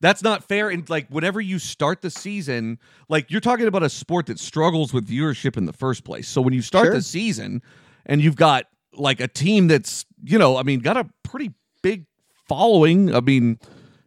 that's 0.00 0.22
not 0.22 0.44
fair. 0.44 0.70
And 0.70 0.88
like 0.88 1.08
whenever 1.08 1.40
you 1.40 1.58
start 1.58 2.00
the 2.00 2.10
season, 2.10 2.78
like 3.08 3.30
you're 3.30 3.40
talking 3.40 3.66
about 3.66 3.82
a 3.82 3.90
sport 3.90 4.26
that 4.26 4.38
struggles 4.38 4.92
with 4.94 5.08
viewership 5.08 5.56
in 5.56 5.66
the 5.66 5.72
first 5.72 6.04
place. 6.04 6.28
So 6.28 6.40
when 6.40 6.54
you 6.54 6.62
start 6.62 6.86
Sure. 6.86 6.94
the 6.94 7.02
season 7.02 7.60
and 8.06 8.22
you've 8.22 8.36
got 8.36 8.66
like 8.94 9.20
a 9.20 9.28
team 9.28 9.66
that's, 9.68 10.06
you 10.22 10.38
know, 10.38 10.56
I 10.56 10.62
mean, 10.62 10.78
got 10.80 10.96
a 10.96 11.08
pretty 11.24 11.52
big 11.82 12.06
following. 12.48 13.12
I 13.14 13.20
mean, 13.20 13.58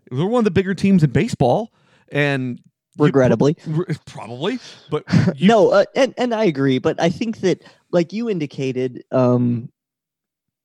they're 0.09 0.25
one 0.25 0.39
of 0.39 0.45
the 0.45 0.51
bigger 0.51 0.73
teams 0.73 1.03
in 1.03 1.09
baseball. 1.11 1.73
And 2.11 2.61
Regrettably. 2.97 3.57
r- 3.75 3.87
probably, 4.05 4.59
but 4.89 5.03
you, 5.35 5.47
no, 5.47 5.69
uh, 5.71 5.85
and 5.95 6.13
and 6.17 6.33
I 6.33 6.45
agree, 6.45 6.77
but 6.79 7.01
I 7.01 7.09
think 7.09 7.39
that 7.39 7.63
like 7.91 8.13
you 8.13 8.29
indicated, 8.29 9.03
um, 9.11 9.71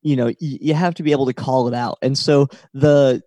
you 0.03 0.16
know, 0.16 0.26
y- 0.26 0.35
you 0.39 0.74
have 0.74 0.95
to 0.97 1.03
be 1.03 1.12
able 1.12 1.26
to 1.26 1.33
call 1.33 1.68
it 1.68 1.74
out, 1.74 1.99
and 2.03 2.16
so 2.18 2.49
the 2.74 3.22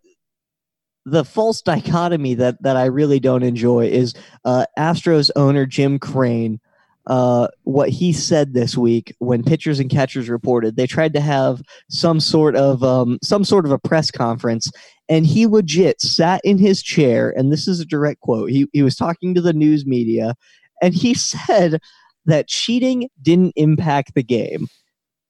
the 1.06 1.26
false 1.26 1.62
dichotomy 1.62 2.36
that 2.36 2.62
that 2.62 2.78
I 2.78 2.86
really 2.86 3.20
don't 3.20 3.43
enjoy 3.43 3.88
is 3.88 4.14
uh, 4.45 4.66
Astros 4.78 5.32
owner 5.36 5.66
Jim 5.66 5.99
Crane. 5.99 6.60
Uh, 7.08 7.47
what 7.64 7.89
he 7.89 8.14
said 8.14 8.54
this 8.54 8.78
week 8.78 9.12
when 9.18 9.41
pitchers 9.43 9.80
and 9.80 9.89
catchers 9.89 10.30
reported, 10.30 10.76
they 10.76 10.86
tried 10.86 11.14
to 11.14 11.20
have 11.20 11.64
some 11.89 12.20
sort 12.20 12.56
of 12.56 12.84
um, 12.84 13.18
some 13.24 13.43
sort 13.43 13.66
of 13.66 13.72
a 13.72 13.80
press 13.80 14.12
conference, 14.12 14.70
and 15.12 15.28
he 15.28 15.45
legit 15.45 16.01
sat 16.01 16.41
in 16.43 16.57
his 16.57 16.82
chair, 16.82 17.32
and 17.38 17.51
this 17.51 17.68
is 17.68 17.80
a 17.80 17.86
direct 17.86 18.22
quote. 18.22 18.49
He 18.49 18.66
he 18.74 18.82
was 18.82 18.95
talking 18.95 19.36
to 19.36 19.41
the 19.41 19.53
news 19.53 19.86
media, 19.86 20.34
and 20.82 20.95
he 20.95 21.14
said 21.14 21.80
that 22.26 22.47
cheating 22.47 23.09
didn't 23.22 23.53
impact 23.55 24.16
the 24.16 24.24
game. 24.24 24.68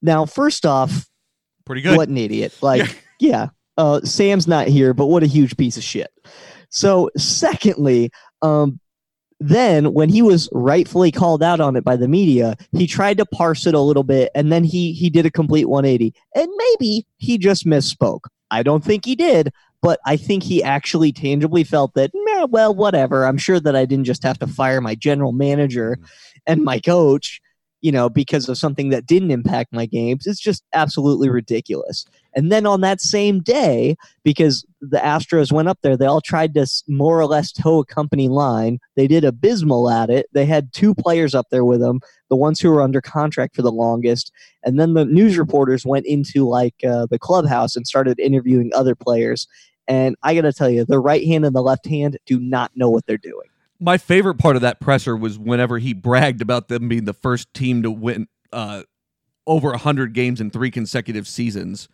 Now, 0.02 0.26
first 0.26 0.66
off, 0.66 1.08
pretty 1.66 1.82
good. 1.82 1.98
what 1.98 2.08
an 2.10 2.18
idiot! 2.18 2.58
Like, 2.62 2.80
Yeah. 2.80 2.88
yeah, 3.20 3.48
uh, 3.78 4.02
Sam's 4.02 4.48
not 4.48 4.68
here, 4.68 4.94
but 4.94 5.08
what 5.08 5.24
a 5.24 5.28
huge 5.28 5.58
piece 5.58 5.76
of 5.78 5.84
shit. 5.84 6.10
So, 6.70 7.10
secondly, 7.18 8.12
um, 8.42 8.80
then 9.40 9.94
when 9.94 10.10
he 10.10 10.22
was 10.22 10.48
rightfully 10.52 11.12
called 11.12 11.42
out 11.42 11.60
on 11.60 11.76
it 11.76 11.84
by 11.84 11.96
the 11.96 12.08
media, 12.08 12.56
he 12.74 12.86
tried 12.88 13.18
to 13.18 13.26
parse 13.26 13.66
it 13.66 13.74
a 13.74 13.80
little 13.80 14.04
bit, 14.04 14.30
and 14.36 14.52
then 14.52 14.64
he 14.64 14.94
he 14.94 15.10
did 15.10 15.26
a 15.26 15.32
complete 15.32 15.66
180. 15.68 16.14
And 16.36 16.48
maybe 16.56 17.08
he 17.18 17.38
just 17.40 17.66
misspoke. 17.66 18.22
I 18.52 18.64
don't 18.64 18.84
think 18.84 19.06
he 19.06 19.16
did, 19.16 19.52
but 19.82 20.00
I 20.06 20.18
think 20.18 20.44
he 20.44 20.64
actually 20.64 21.12
tangibly 21.12 21.64
felt 21.64 21.94
that, 21.96 22.12
"Meh, 22.14 22.46
well, 22.50 22.74
whatever. 22.74 23.26
I'm 23.26 23.38
sure 23.38 23.60
that 23.60 23.76
I 23.76 23.86
didn't 23.86 24.06
just 24.06 24.24
have 24.24 24.40
to 24.40 24.48
fire 24.48 24.82
my 24.82 24.96
general 24.96 25.32
manager 25.32 25.98
and 26.46 26.64
my 26.64 26.80
coach, 26.80 27.42
you 27.82 27.92
know, 27.92 28.10
because 28.10 28.48
of 28.48 28.58
something 28.58 28.90
that 28.90 29.08
didn't 29.08 29.32
impact 29.32 29.74
my 29.74 29.86
games. 29.86 30.28
It's 30.28 30.40
just 30.40 30.64
absolutely 30.74 31.30
ridiculous. 31.30 32.06
And 32.34 32.52
then 32.52 32.66
on 32.66 32.82
that 32.82 33.02
same 33.02 33.42
day, 33.42 33.98
because 34.24 34.66
the 34.80 35.00
Astros 35.00 35.52
went 35.52 35.68
up 35.68 35.80
there, 35.82 35.98
they 35.98 36.06
all 36.06 36.22
tried 36.22 36.54
to 36.54 36.66
more 36.88 37.20
or 37.20 37.26
less 37.26 37.52
toe 37.52 37.80
a 37.80 37.86
company 37.86 38.30
line. 38.30 38.80
They 38.96 39.08
did 39.08 39.26
abysmal 39.26 39.90
at 39.90 40.10
it. 40.10 40.28
They 40.32 40.46
had 40.46 40.72
two 40.74 40.94
players 40.94 41.36
up 41.36 41.48
there 41.50 41.66
with 41.66 41.82
them, 41.82 42.00
the 42.30 42.36
ones 42.36 42.60
who 42.60 42.70
were 42.70 42.82
under 42.82 43.02
contract 43.02 43.56
for 43.56 43.64
the 43.64 43.72
longest. 43.72 44.32
And 44.64 44.80
then 44.80 44.94
the 44.94 45.06
news 45.06 45.38
reporters 45.38 45.86
went 45.86 46.06
into 46.06 46.48
like 46.48 46.76
uh, 46.88 47.08
the 47.10 47.20
clubhouse 47.20 47.76
and 47.76 47.88
started 47.88 48.20
interviewing 48.20 48.72
other 48.74 48.96
players. 48.96 49.48
And 49.88 50.16
I 50.24 50.36
got 50.36 50.42
to 50.42 50.54
tell 50.54 50.70
you, 50.70 50.86
the 50.86 51.00
right 51.00 51.26
hand 51.26 51.46
and 51.46 51.56
the 51.56 51.62
left 51.62 51.86
hand 51.86 52.18
do 52.26 52.40
not 52.40 52.72
know 52.76 52.90
what 52.90 53.06
they're 53.06 53.18
doing. 53.18 53.48
my 53.80 53.98
favorite 53.98 54.36
part 54.36 54.56
of 54.56 54.62
that 54.62 54.80
presser 54.80 55.18
was 55.18 55.40
whenever 55.40 55.80
he 55.80 55.94
bragged 55.94 56.42
about 56.42 56.68
them 56.68 56.88
being 56.88 57.06
the 57.06 57.14
first 57.14 57.54
team 57.54 57.82
to 57.84 57.92
win 57.92 58.28
uh, 58.54 58.84
over 59.48 59.70
100 59.72 60.14
games 60.14 60.40
in 60.40 60.52
three 60.52 60.70
consecutive 60.70 61.28
seasons 61.28 61.90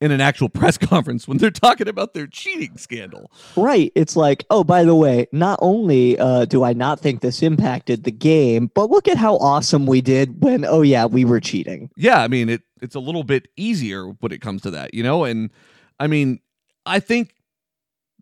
in 0.00 0.10
an 0.10 0.20
actual 0.20 0.48
press 0.50 0.76
conference 0.76 1.26
when 1.26 1.38
they're 1.38 1.50
talking 1.50 1.88
about 1.88 2.12
their 2.12 2.26
cheating 2.26 2.76
scandal. 2.76 3.30
Right. 3.56 3.90
It's 3.94 4.16
like, 4.16 4.44
oh, 4.50 4.64
by 4.64 4.84
the 4.84 4.94
way, 4.94 5.26
not 5.32 5.58
only 5.62 6.18
uh, 6.18 6.44
do 6.44 6.62
I 6.62 6.74
not 6.74 7.00
think 7.00 7.22
this 7.22 7.42
impacted 7.42 8.04
the 8.04 8.12
game, 8.12 8.70
but 8.74 8.90
look 8.90 9.08
at 9.08 9.16
how 9.16 9.36
awesome 9.36 9.86
we 9.86 10.02
did 10.02 10.42
when, 10.42 10.64
oh, 10.66 10.82
yeah, 10.82 11.06
we 11.06 11.24
were 11.24 11.40
cheating. 11.40 11.90
Yeah, 11.96 12.20
I 12.20 12.28
mean 12.28 12.48
it 12.50 12.62
it's 12.82 12.94
a 12.94 13.00
little 13.00 13.24
bit 13.24 13.48
easier 13.56 14.08
when 14.08 14.30
it 14.30 14.42
comes 14.42 14.60
to 14.62 14.70
that, 14.72 14.92
you 14.92 15.02
know? 15.02 15.24
And 15.24 15.48
I 15.98 16.06
mean, 16.06 16.40
I 16.86 17.00
think 17.00 17.34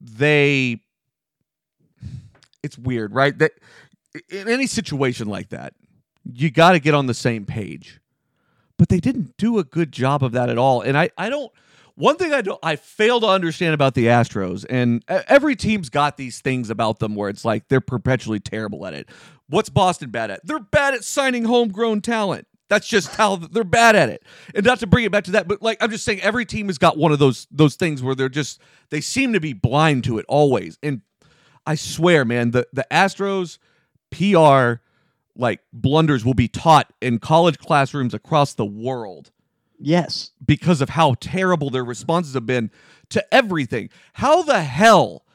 they 0.01 0.81
it's 2.63 2.79
weird, 2.79 3.15
right? 3.15 3.37
That 3.39 3.53
in 4.31 4.49
any 4.49 4.67
situation 4.67 5.29
like 5.29 5.51
that, 5.51 5.75
you 6.25 6.51
got 6.51 6.73
to 6.73 6.81
get 6.81 6.95
on 6.95 7.07
the 7.07 7.15
same 7.15 7.45
page. 7.45 8.01
But 8.79 8.89
they 8.89 9.01
didn't 9.01 9.37
do 9.37 9.59
a 9.59 9.65
good 9.65 9.93
job 9.93 10.25
of 10.25 10.33
that 10.33 10.49
at 10.49 10.59
all. 10.59 10.81
And 10.81 10.97
I 10.99 11.11
I 11.17 11.29
don't 11.29 11.53
one 11.95 12.17
thing 12.17 12.33
I 12.33 12.43
don't 12.43 12.59
I 12.63 12.77
fail 12.77 13.21
to 13.21 13.27
understand 13.27 13.75
about 13.75 13.95
the 13.95 14.07
Astros 14.07 14.65
and 14.69 15.05
every 15.09 15.55
team's 15.55 15.89
got 15.89 16.17
these 16.17 16.41
things 16.41 16.71
about 16.71 16.99
them 16.99 17.15
where 17.15 17.29
it's 17.29 17.45
like 17.45 17.69
they're 17.69 17.81
perpetually 17.81 18.41
terrible 18.41 18.87
at 18.87 18.95
it. 18.95 19.09
What's 19.49 19.69
Boston 19.69 20.11
bad 20.11 20.31
at? 20.31 20.45
They're 20.47 20.59
bad 20.59 20.95
at 20.95 21.05
signing 21.05 21.45
homegrown 21.45 22.01
talent. 22.01 22.47
That's 22.73 22.87
just 22.89 23.15
how 23.17 23.37
they're 23.37 23.65
bad 23.65 23.97
at 23.97 24.09
it. 24.09 24.23
And 24.55 24.65
not 24.65 24.81
to 24.81 24.87
bring 24.87 25.05
it 25.05 25.13
back 25.13 25.25
to 25.25 25.33
that, 25.33 25.47
but 25.47 25.61
like 25.61 25.77
I'm 25.83 25.91
just 25.91 26.07
saying 26.07 26.23
every 26.23 26.47
team 26.47 26.69
has 26.69 26.79
got 26.79 26.97
one 26.97 27.13
of 27.13 27.19
those 27.19 27.47
those 27.51 27.75
things 27.75 28.03
where 28.03 28.15
they're 28.15 28.31
just 28.31 28.63
they 28.89 29.03
seem 29.03 29.35
to 29.35 29.41
be 29.41 29.53
blind 29.53 30.05
to 30.05 30.17
it 30.17 30.25
always. 30.27 30.79
And 30.83 31.03
I 31.67 31.75
swear, 31.75 32.25
man, 32.25 32.53
the 32.53 32.67
the 32.73 32.87
Astros 32.91 33.59
PR 34.11 34.81
like 35.37 35.61
blunders 35.71 36.25
will 36.25 36.33
be 36.33 36.49
taught 36.49 36.91
in 37.03 37.19
college 37.19 37.59
classrooms 37.59 38.15
across 38.15 38.55
the 38.55 38.65
world 38.65 39.31
Yes. 39.79 40.31
because 40.47 40.81
of 40.81 40.89
how 40.91 41.15
terrible 41.21 41.69
their 41.69 41.85
responses 41.85 42.33
have 42.33 42.47
been 42.47 42.71
to 43.11 43.23
everything. 43.35 43.91
How 44.15 44.43
the 44.43 44.63
hell 44.63 45.27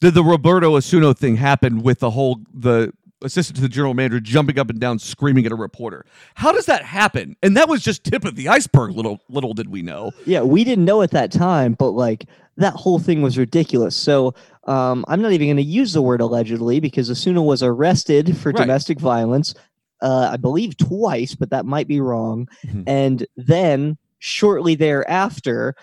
did 0.00 0.14
the 0.14 0.24
Roberto 0.24 0.74
Osuna 0.74 1.12
thing 1.12 1.36
happen 1.36 1.82
with 1.82 1.98
the 1.98 2.10
whole 2.12 2.40
the 2.54 2.94
assistant 3.22 3.56
to 3.56 3.62
the 3.62 3.68
general 3.68 3.94
manager 3.94 4.20
jumping 4.20 4.58
up 4.58 4.70
and 4.70 4.78
down 4.80 4.98
screaming 4.98 5.46
at 5.46 5.52
a 5.52 5.56
reporter? 5.56 6.04
How 6.34 6.52
does 6.52 6.66
that 6.66 6.84
happen? 6.84 7.36
And 7.42 7.56
that 7.56 7.68
was 7.68 7.82
just 7.82 8.04
tip 8.04 8.24
of 8.24 8.36
the 8.36 8.48
iceberg. 8.48 8.92
Little 8.92 9.20
little 9.28 9.54
did 9.54 9.68
we 9.70 9.82
know. 9.82 10.12
Yeah, 10.26 10.42
we 10.42 10.64
didn't 10.64 10.84
know 10.84 11.02
at 11.02 11.10
that 11.12 11.32
time, 11.32 11.74
but 11.74 11.90
like 11.90 12.26
that 12.56 12.74
whole 12.74 12.98
thing 12.98 13.22
was 13.22 13.38
ridiculous. 13.38 13.96
So 13.96 14.34
um, 14.64 15.04
I'm 15.08 15.22
not 15.22 15.32
even 15.32 15.46
going 15.46 15.56
to 15.58 15.62
use 15.62 15.92
the 15.92 16.02
word 16.02 16.20
allegedly 16.20 16.80
because 16.80 17.10
Osuna 17.10 17.42
was 17.42 17.62
arrested 17.62 18.36
for 18.36 18.50
Right. 18.50 18.62
domestic 18.62 18.98
violence, 18.98 19.54
uh, 20.02 20.30
I 20.32 20.36
believe 20.36 20.76
twice, 20.76 21.34
but 21.36 21.50
that 21.50 21.64
might 21.66 21.86
be 21.88 22.00
wrong. 22.00 22.48
Mhm. 22.66 22.84
And 22.86 23.26
then 23.36 23.96
shortly 24.18 24.74
thereafter, 24.74 25.74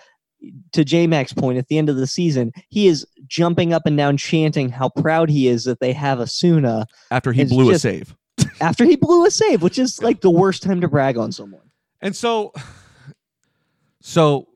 to 0.72 0.84
J 0.84 1.06
Mac's 1.06 1.32
point, 1.32 1.58
at 1.58 1.68
the 1.68 1.78
end 1.78 1.88
of 1.88 1.96
the 1.96 2.06
season, 2.06 2.52
he 2.68 2.86
is 2.86 3.06
jumping 3.26 3.72
up 3.72 3.86
and 3.86 3.96
down, 3.96 4.16
chanting 4.16 4.68
how 4.68 4.88
proud 4.88 5.28
he 5.30 5.48
is 5.48 5.64
that 5.64 5.80
they 5.80 5.92
have 5.92 6.20
Osuna 6.20 6.86
After 7.10 7.32
he 7.32 7.44
blew 7.44 7.70
just- 7.72 7.84
a 7.84 7.88
save. 7.88 8.16
after 8.60 8.84
he 8.84 8.96
blew 8.96 9.24
a 9.24 9.30
save, 9.30 9.62
which 9.62 9.78
is 9.78 10.02
like 10.02 10.20
the 10.20 10.30
worst 10.30 10.62
time 10.62 10.80
to 10.82 10.88
brag 10.88 11.16
on 11.16 11.32
someone. 11.32 11.62
And 12.02 12.14
so, 12.14 12.52
so 14.00 14.46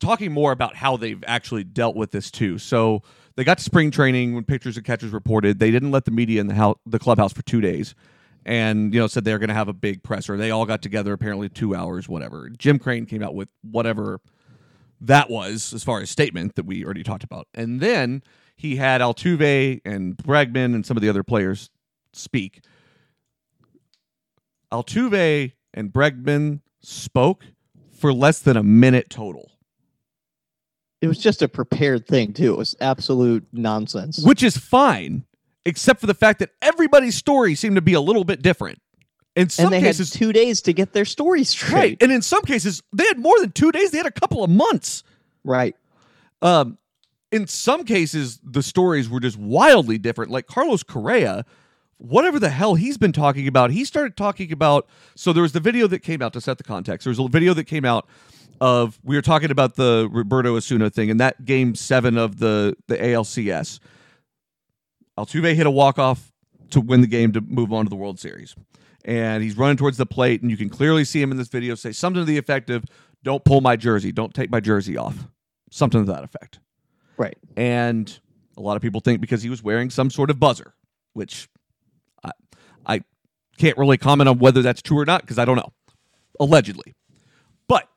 talking 0.00 0.32
more 0.32 0.52
about 0.52 0.74
how 0.74 0.96
they've 0.96 1.22
actually 1.26 1.64
dealt 1.64 1.96
with 1.96 2.10
this 2.10 2.30
too. 2.30 2.58
So 2.58 3.02
they 3.36 3.44
got 3.44 3.58
to 3.58 3.64
spring 3.64 3.90
training 3.90 4.34
when 4.34 4.44
pitchers 4.44 4.76
and 4.76 4.86
catchers 4.86 5.10
reported. 5.10 5.58
They 5.58 5.70
didn't 5.70 5.90
let 5.90 6.04
the 6.04 6.10
media 6.10 6.40
in 6.40 6.46
the 6.46 6.54
house, 6.54 6.78
the 6.86 6.98
clubhouse 6.98 7.32
for 7.32 7.42
two 7.42 7.60
days, 7.60 7.94
and 8.46 8.94
you 8.94 9.00
know 9.00 9.06
said 9.06 9.24
they 9.24 9.32
were 9.32 9.38
going 9.38 9.48
to 9.48 9.54
have 9.54 9.68
a 9.68 9.72
big 9.74 10.02
presser. 10.02 10.36
They 10.36 10.50
all 10.50 10.66
got 10.66 10.82
together 10.82 11.12
apparently 11.12 11.48
two 11.48 11.74
hours, 11.74 12.08
whatever. 12.08 12.48
Jim 12.50 12.78
Crane 12.78 13.06
came 13.06 13.22
out 13.22 13.34
with 13.34 13.48
whatever 13.62 14.20
that 15.06 15.30
was 15.30 15.72
as 15.72 15.84
far 15.84 16.00
as 16.00 16.10
statement 16.10 16.54
that 16.56 16.66
we 16.66 16.84
already 16.84 17.02
talked 17.02 17.24
about, 17.24 17.46
and 17.54 17.80
then 17.80 18.22
he 18.56 18.76
had 18.76 19.00
Altuve 19.00 19.80
and 19.84 20.16
Bregman 20.16 20.74
and 20.74 20.86
some 20.86 20.96
of 20.96 21.02
the 21.02 21.08
other 21.08 21.22
players 21.22 21.70
speak. 22.12 22.60
Altuve 24.72 25.52
and 25.72 25.92
Bregman 25.92 26.60
spoke 26.82 27.44
for 27.92 28.12
less 28.12 28.38
than 28.40 28.56
a 28.56 28.62
minute 28.62 29.08
total, 29.10 29.50
It 31.00 31.08
was 31.08 31.18
just 31.18 31.42
a 31.42 31.48
prepared 31.48 32.06
thing 32.06 32.32
too. 32.32 32.54
It 32.54 32.58
was 32.58 32.74
absolute 32.80 33.46
nonsense. 33.52 34.22
which 34.24 34.42
is 34.42 34.56
fine, 34.56 35.24
except 35.64 36.00
for 36.00 36.06
the 36.06 36.14
fact 36.14 36.38
that 36.40 36.50
everybody's 36.60 37.14
story 37.16 37.54
seemed 37.54 37.76
to 37.76 37.82
be 37.82 37.94
a 37.94 38.00
little 38.00 38.24
bit 38.24 38.42
different. 38.42 38.78
In 39.36 39.48
some 39.48 39.66
and 39.66 39.74
they 39.74 39.80
cases, 39.80 40.12
had 40.12 40.18
two 40.18 40.32
days 40.32 40.62
to 40.62 40.72
get 40.72 40.92
their 40.92 41.04
story 41.04 41.42
straight. 41.44 41.72
right, 41.72 41.96
and 42.00 42.12
in 42.12 42.22
some 42.22 42.42
cases, 42.42 42.82
they 42.92 43.04
had 43.04 43.18
more 43.18 43.38
than 43.40 43.50
two 43.50 43.72
days. 43.72 43.90
They 43.90 43.98
had 43.98 44.06
a 44.06 44.12
couple 44.12 44.44
of 44.44 44.50
months. 44.50 45.02
Right. 45.42 45.74
Um, 46.40 46.78
in 47.32 47.48
some 47.48 47.84
cases, 47.84 48.38
the 48.44 48.62
stories 48.62 49.08
were 49.08 49.18
just 49.18 49.36
wildly 49.36 49.98
different. 49.98 50.30
Like 50.30 50.46
Carlos 50.46 50.84
Correa, 50.84 51.44
whatever 51.98 52.38
the 52.38 52.50
hell 52.50 52.76
he's 52.76 52.96
been 52.96 53.12
talking 53.12 53.48
about, 53.48 53.72
he 53.72 53.84
started 53.84 54.16
talking 54.16 54.52
about. 54.52 54.86
So 55.16 55.32
there 55.32 55.42
was 55.42 55.52
the 55.52 55.60
video 55.60 55.88
that 55.88 56.00
came 56.00 56.22
out 56.22 56.32
to 56.34 56.40
set 56.40 56.58
the 56.58 56.64
context. 56.64 57.04
There 57.04 57.10
was 57.10 57.18
a 57.18 57.26
video 57.28 57.54
that 57.54 57.64
came 57.64 57.84
out 57.84 58.06
of 58.60 59.00
we 59.02 59.16
were 59.16 59.22
talking 59.22 59.50
about 59.50 59.74
the 59.74 60.08
Roberto 60.10 60.56
Osuna 60.56 60.90
thing 60.90 61.10
and 61.10 61.18
that 61.18 61.44
game 61.44 61.74
seven 61.74 62.16
of 62.16 62.38
the 62.38 62.76
the 62.86 62.96
ALCS. 62.96 63.80
Altuve 65.18 65.54
hit 65.54 65.66
a 65.66 65.70
walk 65.70 65.98
off 65.98 66.32
to 66.70 66.80
win 66.80 67.00
the 67.00 67.06
game 67.06 67.32
to 67.32 67.40
move 67.40 67.72
on 67.72 67.84
to 67.84 67.90
the 67.90 67.96
World 67.96 68.18
Series, 68.18 68.54
and 69.04 69.42
he's 69.42 69.56
running 69.56 69.76
towards 69.76 69.96
the 69.96 70.06
plate, 70.06 70.42
and 70.42 70.50
you 70.50 70.56
can 70.56 70.68
clearly 70.68 71.04
see 71.04 71.20
him 71.20 71.30
in 71.30 71.36
this 71.36 71.48
video 71.48 71.74
say 71.74 71.92
something 71.92 72.22
to 72.22 72.24
the 72.24 72.38
effect 72.38 72.70
of, 72.70 72.84
"Don't 73.22 73.44
pull 73.44 73.60
my 73.60 73.76
jersey, 73.76 74.12
don't 74.12 74.34
take 74.34 74.50
my 74.50 74.60
jersey 74.60 74.96
off," 74.96 75.28
something 75.70 76.04
to 76.04 76.12
that 76.12 76.24
effect. 76.24 76.60
Right. 77.16 77.36
And 77.56 78.18
a 78.56 78.60
lot 78.60 78.76
of 78.76 78.82
people 78.82 79.00
think 79.00 79.20
because 79.20 79.42
he 79.42 79.50
was 79.50 79.62
wearing 79.62 79.90
some 79.90 80.10
sort 80.10 80.30
of 80.30 80.40
buzzer, 80.40 80.74
which 81.12 81.48
I 82.24 82.30
I 82.86 83.00
can't 83.58 83.78
really 83.78 83.98
comment 83.98 84.28
on 84.28 84.38
whether 84.38 84.62
that's 84.62 84.82
true 84.82 84.98
or 84.98 85.04
not 85.04 85.22
because 85.22 85.38
I 85.38 85.44
don't 85.44 85.56
know. 85.56 85.72
Allegedly. 86.40 86.94
But 87.68 87.88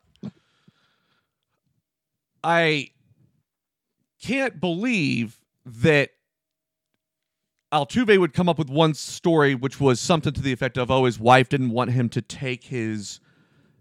I 2.44 2.90
can't 4.22 4.60
believe 4.60 5.40
that 5.66 6.10
Altuve 7.72 8.18
would 8.18 8.32
come 8.32 8.48
up 8.48 8.58
with 8.58 8.70
one 8.70 8.94
story 8.94 9.54
which 9.54 9.78
was 9.78 10.00
something 10.00 10.32
to 10.32 10.40
the 10.40 10.52
effect 10.52 10.78
of 10.78 10.90
oh 10.90 11.04
his 11.04 11.20
wife 11.20 11.48
didn't 11.48 11.70
want 11.70 11.90
him 11.90 12.08
to 12.08 12.22
take 12.22 12.64
his 12.64 13.20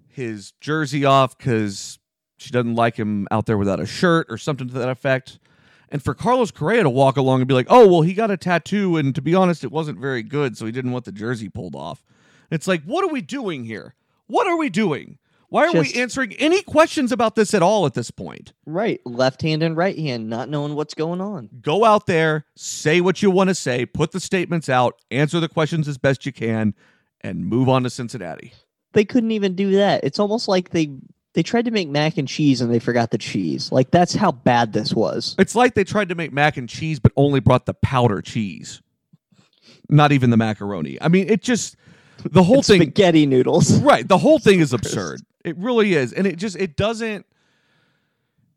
his 0.08 0.52
jersey 0.60 1.06
off 1.06 1.38
cuz 1.38 2.00
she 2.38 2.52
doesn't 2.52 2.76
like 2.76 2.98
him 2.98 3.28
out 3.32 3.46
there 3.46 3.58
without 3.58 3.80
a 3.80 3.86
shirt 3.86 4.28
or 4.30 4.38
something 4.38 4.68
to 4.68 4.74
that 4.74 4.90
effect. 4.90 5.40
And 5.90 6.04
for 6.04 6.14
Carlos 6.14 6.52
Correa 6.52 6.84
to 6.84 6.90
walk 6.90 7.16
along 7.16 7.40
and 7.40 7.48
be 7.48 7.54
like, 7.54 7.68
"Oh, 7.70 7.88
well, 7.88 8.02
he 8.02 8.14
got 8.14 8.30
a 8.30 8.38
tattoo 8.38 8.98
and 8.98 9.16
to 9.16 9.22
be 9.22 9.34
honest, 9.34 9.64
it 9.64 9.72
wasn't 9.72 10.00
very 10.00 10.22
good, 10.22 10.58
so 10.58 10.66
he 10.66 10.72
didn't 10.72 10.92
want 10.92 11.06
the 11.06 11.12
jersey 11.14 11.48
pulled 11.48 11.76
off." 11.76 12.04
It's 12.52 12.68
like, 12.68 12.84
"What 12.84 13.06
are 13.06 13.12
we 13.12 13.22
doing 13.22 13.64
here? 13.64 13.96
What 14.28 14.48
are 14.48 14.58
we 14.58 14.70
doing? 14.70 15.18
Why 15.50 15.68
are 15.68 15.72
Just- 15.72 15.96
we 15.96 16.02
answering 16.02 16.34
any 16.34 16.62
questions 16.64 17.12
about 17.12 17.36
this 17.36 17.54
at 17.54 17.62
all 17.62 17.86
at 17.86 17.94
this 17.94 18.12
point?" 18.12 18.54
Right. 18.66 19.00
Left 19.06 19.42
hand 19.42 19.64
and 19.64 19.78
right 19.78 19.98
hand, 19.98 20.30
not 20.30 20.50
knowing 20.50 20.76
what's 20.76 20.94
going 20.94 21.22
on. 21.22 21.50
Go 21.62 21.86
out 21.86 22.06
there, 22.06 22.46
say 22.56 23.00
what 23.02 23.22
you 23.22 23.32
want 23.32 23.50
to 23.50 23.56
say, 23.56 23.86
put 23.86 24.12
the 24.12 24.20
statements 24.20 24.68
out, 24.70 24.96
answer 25.12 25.40
the 25.40 25.48
questions 25.50 25.88
as 25.88 25.98
best 25.98 26.26
you 26.26 26.34
can, 26.34 26.74
and 27.22 27.46
move 27.46 27.70
on 27.70 27.84
to 27.84 27.90
Cincinnati. 27.90 28.54
They 28.94 29.06
couldn't 29.06 29.32
even 29.32 29.56
do 29.56 29.72
that. 29.72 30.04
It's 30.04 30.20
almost 30.20 30.48
like 30.48 30.72
they 30.72 30.90
they 31.34 31.44
tried 31.44 31.66
to 31.66 31.72
make 31.72 31.88
mac 31.88 32.18
and 32.18 32.28
cheese 32.28 32.62
and 32.62 32.74
they 32.74 32.80
forgot 32.80 33.12
the 33.12 33.18
cheese. 33.18 33.72
Like 33.72 33.92
that's 33.92 34.16
how 34.16 34.32
bad 34.32 34.74
this 34.74 34.94
was. 34.94 35.36
It's 35.38 35.54
like 35.56 35.76
they 35.76 35.84
tried 35.84 36.10
to 36.10 36.16
make 36.16 36.34
mac 36.34 36.58
and 36.58 36.68
cheese, 36.68 37.00
but 37.00 37.12
only 37.16 37.40
brought 37.40 37.68
the 37.68 37.76
powder 37.76 38.22
cheese, 38.22 38.82
not 39.90 40.12
even 40.12 40.30
the 40.32 40.38
macaroni. 40.38 40.98
I 41.00 41.08
mean, 41.10 41.30
it 41.30 41.42
just 41.44 41.76
the 42.26 42.44
whole 42.44 42.64
thing, 42.64 42.82
spaghetti 42.82 43.26
noodles. 43.28 43.80
right? 43.82 44.08
The 44.08 44.18
whole 44.18 44.40
thing 44.40 44.60
is 44.60 44.74
absurd. 44.74 45.22
It 45.48 45.58
really 45.58 45.94
is, 45.94 46.12
and 46.14 46.28
it 46.28 46.36
just 46.38 46.56
it 46.58 46.76
doesn't 46.76 47.26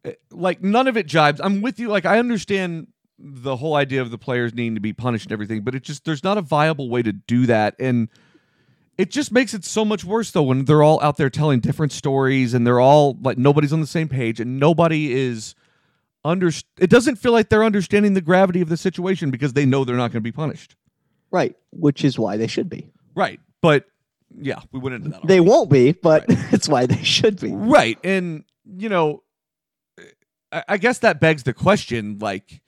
it- 0.04 0.20
like 0.32 0.62
none 0.62 0.88
of 0.88 0.96
it 0.96 1.06
jibes. 1.06 1.40
I'm 1.42 1.60
with 1.62 1.78
you. 1.78 1.88
Like 1.88 2.04
I 2.04 2.18
understand 2.18 2.88
the 3.18 3.56
whole 3.56 3.74
idea 3.74 4.00
of 4.02 4.10
the 4.10 4.18
players 4.18 4.54
needing 4.54 4.74
to 4.74 4.80
be 4.80 4.92
punished 4.92 5.26
and 5.26 5.32
everything, 5.32 5.62
but 5.62 5.74
it 5.74 5.82
just 5.82 6.04
there's 6.04 6.24
not 6.24 6.36
a 6.38 6.42
viable 6.42 6.88
way 6.90 7.02
to 7.02 7.12
do 7.12 7.46
that, 7.46 7.74
and 7.78 8.08
it 8.98 9.10
just 9.10 9.30
makes 9.30 9.54
it 9.54 9.64
so 9.64 9.84
much 9.84 10.04
worse 10.04 10.30
though 10.32 10.42
when 10.42 10.64
they're 10.64 10.82
all 10.82 11.00
out 11.02 11.16
there 11.16 11.30
telling 11.30 11.60
different 11.60 11.92
stories 11.92 12.54
and 12.54 12.66
they're 12.66 12.80
all 12.80 13.16
like 13.22 13.38
nobody's 13.38 13.72
on 13.72 13.80
the 13.80 13.86
same 13.86 14.08
page 14.08 14.40
and 14.40 14.58
nobody 14.58 15.12
is 15.12 15.54
under 16.24 16.48
it 16.78 16.90
doesn't 16.90 17.16
feel 17.16 17.32
like 17.32 17.48
they're 17.48 17.64
understanding 17.64 18.12
the 18.14 18.20
gravity 18.20 18.60
of 18.60 18.68
the 18.68 18.76
situation 18.76 19.30
because 19.30 19.54
they 19.54 19.64
know 19.64 19.84
they're 19.84 19.96
not 19.96 20.08
going 20.12 20.20
to 20.20 20.20
be 20.20 20.32
punished 20.32 20.76
Right. 21.30 21.54
Which 21.70 22.04
is 22.04 22.18
why 22.18 22.36
they 22.36 22.46
should 22.48 22.68
be. 22.68 22.90
right 23.14 23.40
but 23.62 23.84
yeah 24.38 24.60
we 24.72 24.78
went 24.80 24.94
into 24.96 25.08
that 25.10 25.26
They 25.26 25.40
won't 25.40 25.70
be, 25.70 25.92
but 25.92 26.24
it's 26.28 26.68
why 26.68 26.86
they 26.86 27.02
should 27.02 27.40
be. 27.40 27.50
right 27.52 27.98
and 28.04 28.44
you 28.64 28.88
know 28.88 29.22
I, 30.52 30.64
I 30.68 30.76
guess 30.78 30.98
that 31.00 31.20
begs 31.20 31.42
the 31.44 31.54
question 31.54 32.18
like 32.20 32.60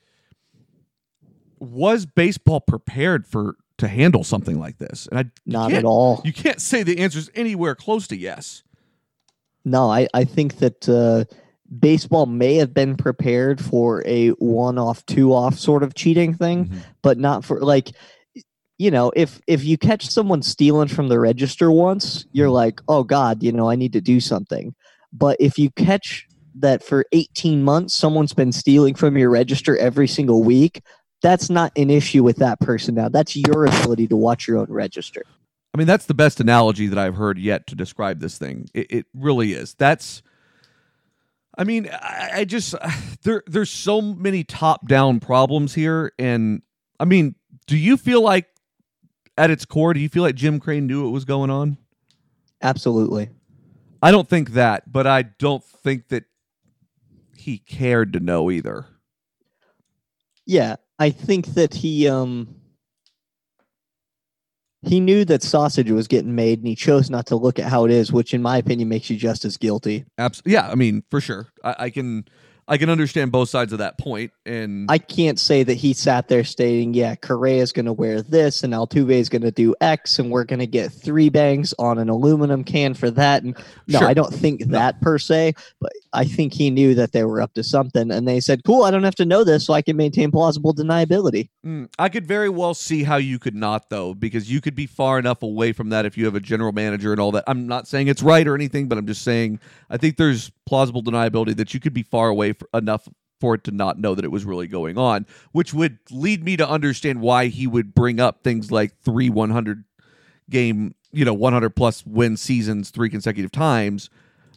was 1.59 2.05
baseball 2.05 2.59
prepared 2.61 3.25
for 3.25 3.55
to 3.77 3.87
handle 3.87 4.23
something 4.23 4.59
like 4.59 4.77
this 4.77 5.07
and 5.11 5.19
i 5.19 5.25
Not 5.45 5.73
at 5.73 5.85
all. 5.85 6.21
you 6.25 6.33
can't 6.33 6.61
say 6.61 6.83
the 6.83 6.99
answer 6.99 7.19
is 7.19 7.31
anywhere 7.35 7.75
close 7.75 8.07
to 8.07 8.17
yes 8.17 8.63
No, 9.65 9.89
I, 9.89 10.07
I 10.13 10.25
think 10.25 10.57
that 10.57 10.89
uh, 10.89 11.23
baseball 11.79 12.25
may 12.25 12.55
have 12.55 12.73
been 12.73 12.95
prepared 12.97 13.61
for 13.63 14.03
a 14.05 14.29
one 14.31 14.77
off, 14.77 15.05
two 15.05 15.33
off 15.33 15.57
sort 15.57 15.83
of 15.83 15.95
cheating 15.95 16.33
thing, 16.33 16.65
Mhm. 16.65 16.79
but 17.01 17.17
not 17.17 17.45
for 17.45 17.61
like, 17.61 17.91
you 18.77 18.91
know, 18.91 19.11
if 19.15 19.39
if 19.47 19.63
you 19.63 19.77
catch 19.77 20.07
someone 20.07 20.41
stealing 20.41 20.87
from 20.87 21.07
the 21.07 21.19
register 21.19 21.71
once, 21.71 22.25
you're 22.31 22.49
like, 22.49 22.81
oh 22.87 23.03
God, 23.03 23.43
you 23.43 23.51
know, 23.51 23.69
I 23.69 23.75
need 23.75 23.93
to 23.93 24.01
do 24.01 24.19
something. 24.19 24.73
But 25.11 25.37
if 25.39 25.59
you 25.59 25.69
catch 25.71 26.27
that 26.55 26.83
for 26.83 27.05
18 27.11 27.63
months, 27.63 27.93
someone's 27.93 28.33
been 28.33 28.51
stealing 28.51 28.95
from 28.95 29.17
your 29.17 29.29
register 29.29 29.77
every 29.77 30.07
single 30.07 30.43
week, 30.43 30.83
that's 31.21 31.49
not 31.49 31.71
an 31.77 31.89
issue 31.89 32.23
with 32.23 32.37
that 32.37 32.59
person 32.59 32.95
now. 32.95 33.09
That's 33.09 33.35
your 33.35 33.65
ability 33.65 34.07
to 34.07 34.15
watch 34.15 34.47
your 34.47 34.57
own 34.57 34.67
register. 34.69 35.23
I 35.73 35.77
mean, 35.77 35.87
that's 35.87 36.05
the 36.05 36.13
best 36.13 36.39
analogy 36.39 36.87
that 36.87 36.99
I've 36.99 37.15
heard 37.15 37.39
yet 37.39 37.65
to 37.67 37.75
describe 37.75 38.19
this 38.19 38.37
thing. 38.37 38.69
It, 38.73 38.91
it 38.91 39.05
really 39.15 39.53
is. 39.53 39.73
That's, 39.73 40.21
I 41.57 41.63
mean, 41.63 41.89
I, 41.91 42.29
I 42.33 42.45
just 42.45 42.75
there 43.23 43.43
there's 43.47 43.71
so 43.71 44.01
many 44.01 44.43
top 44.43 44.87
down 44.87 45.19
problems 45.19 45.73
here, 45.73 46.11
and 46.19 46.61
I 46.99 47.05
mean, 47.05 47.35
do 47.65 47.77
you 47.77 47.97
feel 47.97 48.21
like 48.21 48.47
at 49.37 49.49
its 49.49 49.65
core, 49.65 49.93
do 49.93 49.99
you 49.99 50.09
feel 50.09 50.23
like 50.23 50.35
Jim 50.35 50.59
Crane 50.59 50.87
knew 50.87 51.03
what 51.03 51.11
was 51.11 51.25
going 51.25 51.49
on? 51.49 51.77
Absolutely. 52.61 53.29
I 54.01 54.11
don't 54.11 54.27
think 54.27 54.51
that, 54.51 54.91
but 54.91 55.07
I 55.07 55.23
don't 55.23 55.63
think 55.63 56.09
that 56.09 56.25
he 57.35 57.57
cared 57.57 58.13
to 58.13 58.19
know 58.19 58.51
either. 58.51 58.85
Yeah, 60.45 60.75
I 60.99 61.09
think 61.09 61.47
that 61.47 61.73
he 61.73 62.07
um 62.07 62.55
he 64.81 64.99
knew 64.99 65.23
that 65.25 65.41
sausage 65.41 65.89
was 65.89 66.07
getting 66.07 66.35
made 66.35 66.59
and 66.59 66.67
he 66.67 66.75
chose 66.75 67.09
not 67.09 67.25
to 67.27 67.37
look 67.37 67.57
at 67.57 67.65
how 67.69 67.85
it 67.85 67.91
is, 67.91 68.11
which 68.11 68.33
in 68.33 68.41
my 68.41 68.57
opinion 68.57 68.89
makes 68.89 69.09
you 69.09 69.15
just 69.15 69.45
as 69.45 69.55
guilty. 69.55 70.05
Absolutely. 70.17 70.53
yeah, 70.53 70.69
I 70.69 70.75
mean, 70.75 71.03
for 71.09 71.21
sure. 71.21 71.47
I, 71.63 71.75
I 71.79 71.89
can 71.89 72.25
I 72.67 72.77
can 72.77 72.89
understand 72.89 73.31
both 73.31 73.49
sides 73.49 73.73
of 73.73 73.79
that 73.79 73.97
point, 73.97 74.31
and 74.45 74.89
I 74.89 74.97
can't 74.97 75.39
say 75.39 75.63
that 75.63 75.73
he 75.73 75.93
sat 75.93 76.27
there 76.27 76.43
stating, 76.43 76.93
"Yeah, 76.93 77.15
Correa 77.15 77.61
is 77.61 77.71
going 77.71 77.85
to 77.85 77.93
wear 77.93 78.21
this, 78.21 78.63
and 78.63 78.73
Altuve 78.73 79.11
is 79.11 79.29
going 79.29 79.41
to 79.41 79.51
do 79.51 79.75
X, 79.81 80.19
and 80.19 80.31
we're 80.31 80.45
going 80.45 80.59
to 80.59 80.67
get 80.67 80.91
three 80.91 81.29
bangs 81.29 81.73
on 81.77 81.97
an 81.97 82.09
aluminum 82.09 82.63
can 82.63 82.93
for 82.93 83.11
that." 83.11 83.43
And 83.43 83.57
no, 83.87 83.99
Sure. 83.99 84.07
I 84.07 84.13
don't 84.13 84.33
think 84.33 84.65
that 84.67 85.01
per 85.01 85.17
se, 85.17 85.53
but 85.81 85.91
I 86.13 86.25
think 86.25 86.53
he 86.53 86.69
knew 86.69 86.95
that 86.95 87.11
they 87.11 87.23
were 87.23 87.41
up 87.41 87.53
to 87.55 87.63
something, 87.63 88.11
and 88.11 88.27
they 88.27 88.39
said, 88.39 88.63
"Cool, 88.63 88.83
I 88.83 88.91
don't 88.91 89.03
have 89.03 89.15
to 89.15 89.25
know 89.25 89.43
this, 89.43 89.65
so 89.65 89.73
I 89.73 89.81
can 89.81 89.97
maintain 89.97 90.31
plausible 90.31 90.73
deniability." 90.73 91.49
Mm, 91.65 91.89
I 91.99 92.09
could 92.09 92.25
very 92.25 92.49
well 92.49 92.73
see 92.73 93.03
how 93.03 93.17
you 93.17 93.39
could 93.39 93.55
not, 93.55 93.89
though, 93.89 94.13
because 94.13 94.49
you 94.51 94.61
could 94.61 94.75
be 94.75 94.85
far 94.85 95.19
enough 95.19 95.43
away 95.43 95.73
from 95.73 95.89
that 95.89 96.05
if 96.05 96.17
you 96.17 96.25
have 96.25 96.35
a 96.35 96.39
general 96.39 96.71
manager 96.71 97.11
and 97.11 97.19
all 97.19 97.31
that. 97.33 97.43
I'm 97.47 97.67
not 97.67 97.87
saying 97.87 98.07
it's 98.07 98.23
right 98.23 98.47
or 98.47 98.55
anything, 98.55 98.87
but 98.87 98.97
I'm 98.97 99.07
just 99.07 99.21
saying 99.21 99.59
I 99.89 99.97
think 99.97 100.17
there's 100.17 100.51
plausible 100.65 101.03
deniability 101.03 101.55
that 101.57 101.73
you 101.73 101.79
could 101.79 101.93
be 101.93 102.03
far 102.03 102.29
away 102.29 102.53
for, 102.53 102.67
enough 102.73 103.07
for 103.39 103.55
it 103.55 103.63
to 103.65 103.71
not 103.71 103.99
know 103.99 104.15
that 104.15 104.23
it 104.23 104.31
was 104.31 104.45
really 104.45 104.67
going 104.67 104.97
on, 104.97 105.25
which 105.51 105.73
would 105.73 105.99
lead 106.09 106.43
me 106.43 106.55
to 106.55 106.67
understand 106.67 107.19
why 107.21 107.47
he 107.47 107.67
would 107.67 107.93
bring 107.93 108.19
up 108.19 108.43
things 108.43 108.71
like 108.71 108.97
three 109.01 109.29
100 109.29 109.83
game, 110.49 110.95
you 111.11 111.25
know, 111.25 111.33
100 111.33 111.71
plus 111.71 112.05
win 112.05 112.37
seasons 112.37 112.89
three 112.89 113.09
consecutive 113.09 113.51
times. 113.51 114.09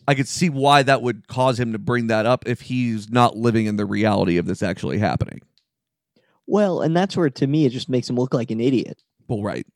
I 0.08 0.14
could 0.14 0.28
see 0.28 0.48
why 0.48 0.84
that 0.84 1.02
would 1.02 1.26
cause 1.26 1.58
him 1.58 1.72
to 1.72 1.78
bring 1.78 2.06
that 2.06 2.26
up 2.26 2.46
if 2.46 2.60
he's 2.60 3.10
not 3.10 3.36
living 3.36 3.66
in 3.66 3.76
the 3.76 3.84
reality 3.84 4.36
of 4.36 4.46
this 4.46 4.62
actually 4.62 4.98
happening. 4.98 5.42
Well, 6.46 6.80
and 6.80 6.96
that's 6.96 7.16
where 7.16 7.28
to 7.28 7.46
me 7.46 7.66
it 7.66 7.70
just 7.70 7.88
makes 7.88 8.08
him 8.08 8.16
look 8.16 8.32
like 8.32 8.52
an 8.52 8.60
idiot 8.60 9.02
Well, 9.26 9.42
right. 9.42 9.66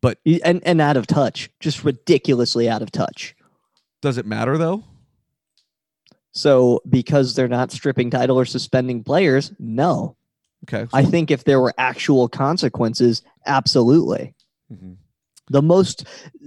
But 0.00 0.18
and 0.44 0.62
and 0.64 0.80
out 0.80 0.96
of 0.96 1.06
touch, 1.06 1.50
just 1.60 1.84
ridiculously 1.84 2.68
out 2.68 2.82
of 2.82 2.90
touch. 2.90 3.34
Does 4.00 4.16
it 4.16 4.24
matter 4.26 4.56
though? 4.56 4.84
So 6.32 6.80
because 6.88 7.34
they're 7.34 7.48
not 7.48 7.72
stripping 7.72 8.10
title 8.10 8.38
or 8.38 8.44
suspending 8.44 9.02
players, 9.02 9.52
no. 9.58 10.16
Okay. 10.64 10.86
I 10.92 11.04
think 11.04 11.30
if 11.30 11.44
there 11.44 11.60
were 11.60 11.74
actual 11.78 12.28
consequences, 12.28 13.22
absolutely. 13.46 14.34
Mhm. 14.72 14.96
The 15.48 15.62
most 15.62 16.04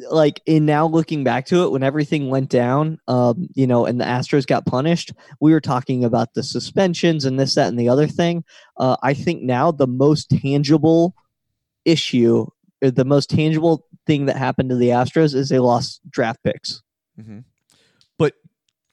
like 0.10 0.42
in 0.46 0.66
now 0.66 0.88
looking 0.88 1.26
back 1.26 1.46
to 1.48 1.64
it, 1.64 1.72
when 1.72 1.84
everything 1.84 2.30
went 2.30 2.50
down, 2.50 3.00
um, 3.10 3.50
you 3.54 3.68
know, 3.68 3.86
and 3.86 4.00
the 4.00 4.06
Astros 4.06 4.48
got 4.48 4.66
punished, 4.66 5.12
we 5.42 5.52
were 5.52 5.60
talking 5.60 6.06
about 6.06 6.34
the 6.36 6.44
suspensions 6.44 7.26
and 7.26 7.38
this, 7.38 7.56
that, 7.56 7.68
and 7.68 7.78
the 7.78 7.90
other 7.90 8.08
thing. 8.08 8.46
Uh, 8.78 8.96
I 9.04 9.14
think 9.14 9.42
now 9.44 9.72
the 9.72 9.88
most 9.88 10.30
tangible 10.30 11.16
issue, 11.84 12.46
or 12.82 12.92
the 12.92 13.04
most 13.04 13.30
tangible 13.30 13.86
thing 14.08 14.26
that 14.28 14.38
happened 14.38 14.70
to 14.70 14.78
the 14.78 14.90
Astros 14.90 15.36
is 15.36 15.50
they 15.50 15.60
lost 15.60 16.00
draft 16.10 16.42
picks. 16.44 16.82
Mhm. 17.20 17.44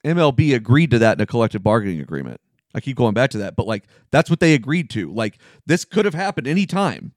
MLB 0.05 0.55
agreed 0.55 0.91
to 0.93 0.99
that 1.01 1.19
in 1.19 1.23
a 1.23 1.27
collective 1.27 1.63
bargaining 1.63 2.01
agreement. 2.01 2.41
I 2.75 2.81
keep 2.81 2.97
going 2.97 3.15
back 3.15 3.31
to 3.31 3.39
that, 3.39 3.57
but 3.57 3.67
like 3.67 3.85
that's 4.11 4.31
what 4.31 4.41
they 4.41 4.55
agreed 4.55 4.91
to. 4.91 5.13
Like 5.13 5.39
this 5.67 5.85
could 5.85 6.05
have 6.05 6.15
happened 6.15 6.47
any 6.47 6.67
time. 6.67 7.13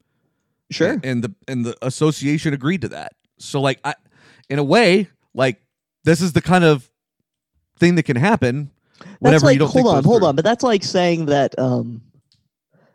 Sure. 0.72 1.00
And 1.04 1.24
the 1.24 1.34
and 1.48 1.66
the 1.66 1.78
association 1.86 2.54
agreed 2.54 2.82
to 2.82 2.90
that. 2.90 3.14
So 3.38 3.62
like 3.62 3.80
I 3.84 3.94
in 4.50 4.60
a 4.60 4.64
way, 4.64 5.08
like 5.34 5.62
this 6.04 6.22
is 6.22 6.34
the 6.34 6.42
kind 6.42 6.64
of 6.64 6.90
thing 7.78 7.96
that 7.96 8.04
can 8.04 8.16
happen 8.16 8.72
That's 9.00 9.12
whenever 9.20 9.46
like 9.46 9.54
you 9.54 9.60
don't 9.60 9.72
hold 9.72 9.88
on, 9.88 10.04
hold 10.04 10.22
through. 10.22 10.30
on, 10.30 10.36
but 10.36 10.44
that's 10.44 10.64
like 10.64 10.84
saying 10.84 11.28
that 11.28 11.58
um 11.60 12.02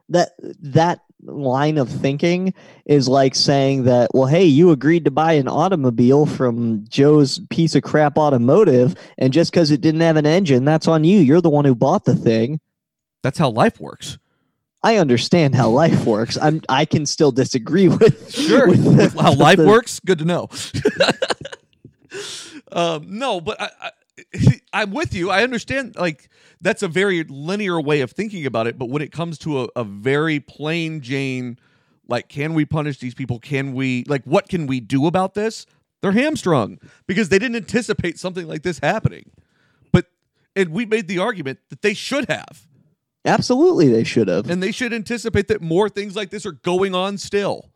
that 0.08 0.32
that 0.60 1.00
line 1.24 1.78
of 1.78 1.88
thinking 1.90 2.54
is 2.86 3.08
like 3.08 3.34
saying 3.34 3.82
that 3.84 4.08
well 4.14 4.26
hey 4.26 4.44
you 4.44 4.70
agreed 4.70 5.04
to 5.04 5.10
buy 5.10 5.32
an 5.32 5.48
automobile 5.48 6.26
from 6.26 6.84
Joe's 6.88 7.40
piece 7.50 7.74
of 7.74 7.82
crap 7.82 8.16
automotive 8.16 8.94
and 9.18 9.32
just 9.32 9.50
because 9.50 9.72
it 9.72 9.80
didn't 9.80 10.02
have 10.02 10.16
an 10.16 10.26
engine 10.26 10.64
that's 10.64 10.86
on 10.86 11.02
you 11.02 11.18
you're 11.18 11.40
the 11.40 11.50
one 11.50 11.64
who 11.64 11.74
bought 11.74 12.04
the 12.04 12.14
thing 12.14 12.60
That's 13.22 13.38
how 13.38 13.50
life 13.50 13.80
works. 13.80 14.16
I 14.84 14.98
understand 14.98 15.56
how 15.56 15.70
life 15.70 16.06
works 16.06 16.38
I'm 16.40 16.62
I 16.68 16.84
can 16.84 17.04
still 17.04 17.32
disagree 17.32 17.88
with 17.88 18.32
Sure. 18.32 18.68
with 18.68 18.84
the- 18.84 19.20
how 19.20 19.34
life 19.34 19.58
the- 19.58 19.66
works, 19.66 19.98
good 19.98 20.20
to 20.20 20.24
know. 20.24 20.48
um, 22.72 23.06
no, 23.08 23.40
but 23.40 23.60
I, 23.60 23.70
I, 23.80 23.90
I'm 24.72 24.90
with 24.92 25.14
you. 25.14 25.30
I 25.30 25.42
understand. 25.42 25.96
Like 25.96 26.28
that's 26.60 26.82
a 26.82 26.88
very 26.88 27.24
linear 27.24 27.80
way 27.80 28.00
of 28.00 28.10
thinking 28.12 28.46
about 28.46 28.66
it. 28.66 28.78
But 28.78 28.88
when 28.90 29.02
it 29.02 29.12
comes 29.12 29.38
to 29.38 29.62
a, 29.62 29.68
a 29.76 29.84
very 29.84 30.40
plain 30.40 31.00
Jane, 31.00 31.58
like, 32.08 32.28
can 32.28 32.54
we 32.54 32.64
punish 32.64 32.98
these 32.98 33.14
people? 33.14 33.38
Can 33.38 33.74
we 33.74 34.04
like 34.08 34.24
what 34.24 34.48
can 34.48 34.66
we 34.66 34.80
do 34.80 35.06
about 35.06 35.34
this? 35.34 35.66
They're 36.00 36.12
hamstrung 36.12 36.78
because 37.06 37.28
they 37.28 37.38
didn't 37.38 37.56
anticipate 37.56 38.18
something 38.18 38.46
like 38.46 38.62
this 38.62 38.78
happening. 38.78 39.30
But 39.92 40.06
and 40.54 40.70
we 40.70 40.86
made 40.86 41.08
the 41.08 41.18
argument 41.18 41.58
that 41.70 41.82
they 41.82 41.94
should 41.94 42.28
have. 42.28 42.66
absolutely 43.24 43.88
they 43.88 44.04
should 44.04 44.28
have 44.28 44.48
And 44.48 44.62
they 44.62 44.72
should 44.72 44.92
anticipate 44.94 45.48
that 45.48 45.60
more 45.60 45.88
things 45.88 46.14
like 46.16 46.30
this 46.30 46.46
are 46.46 46.52
going 46.52 46.94
on 46.94 47.18
still. 47.18 47.70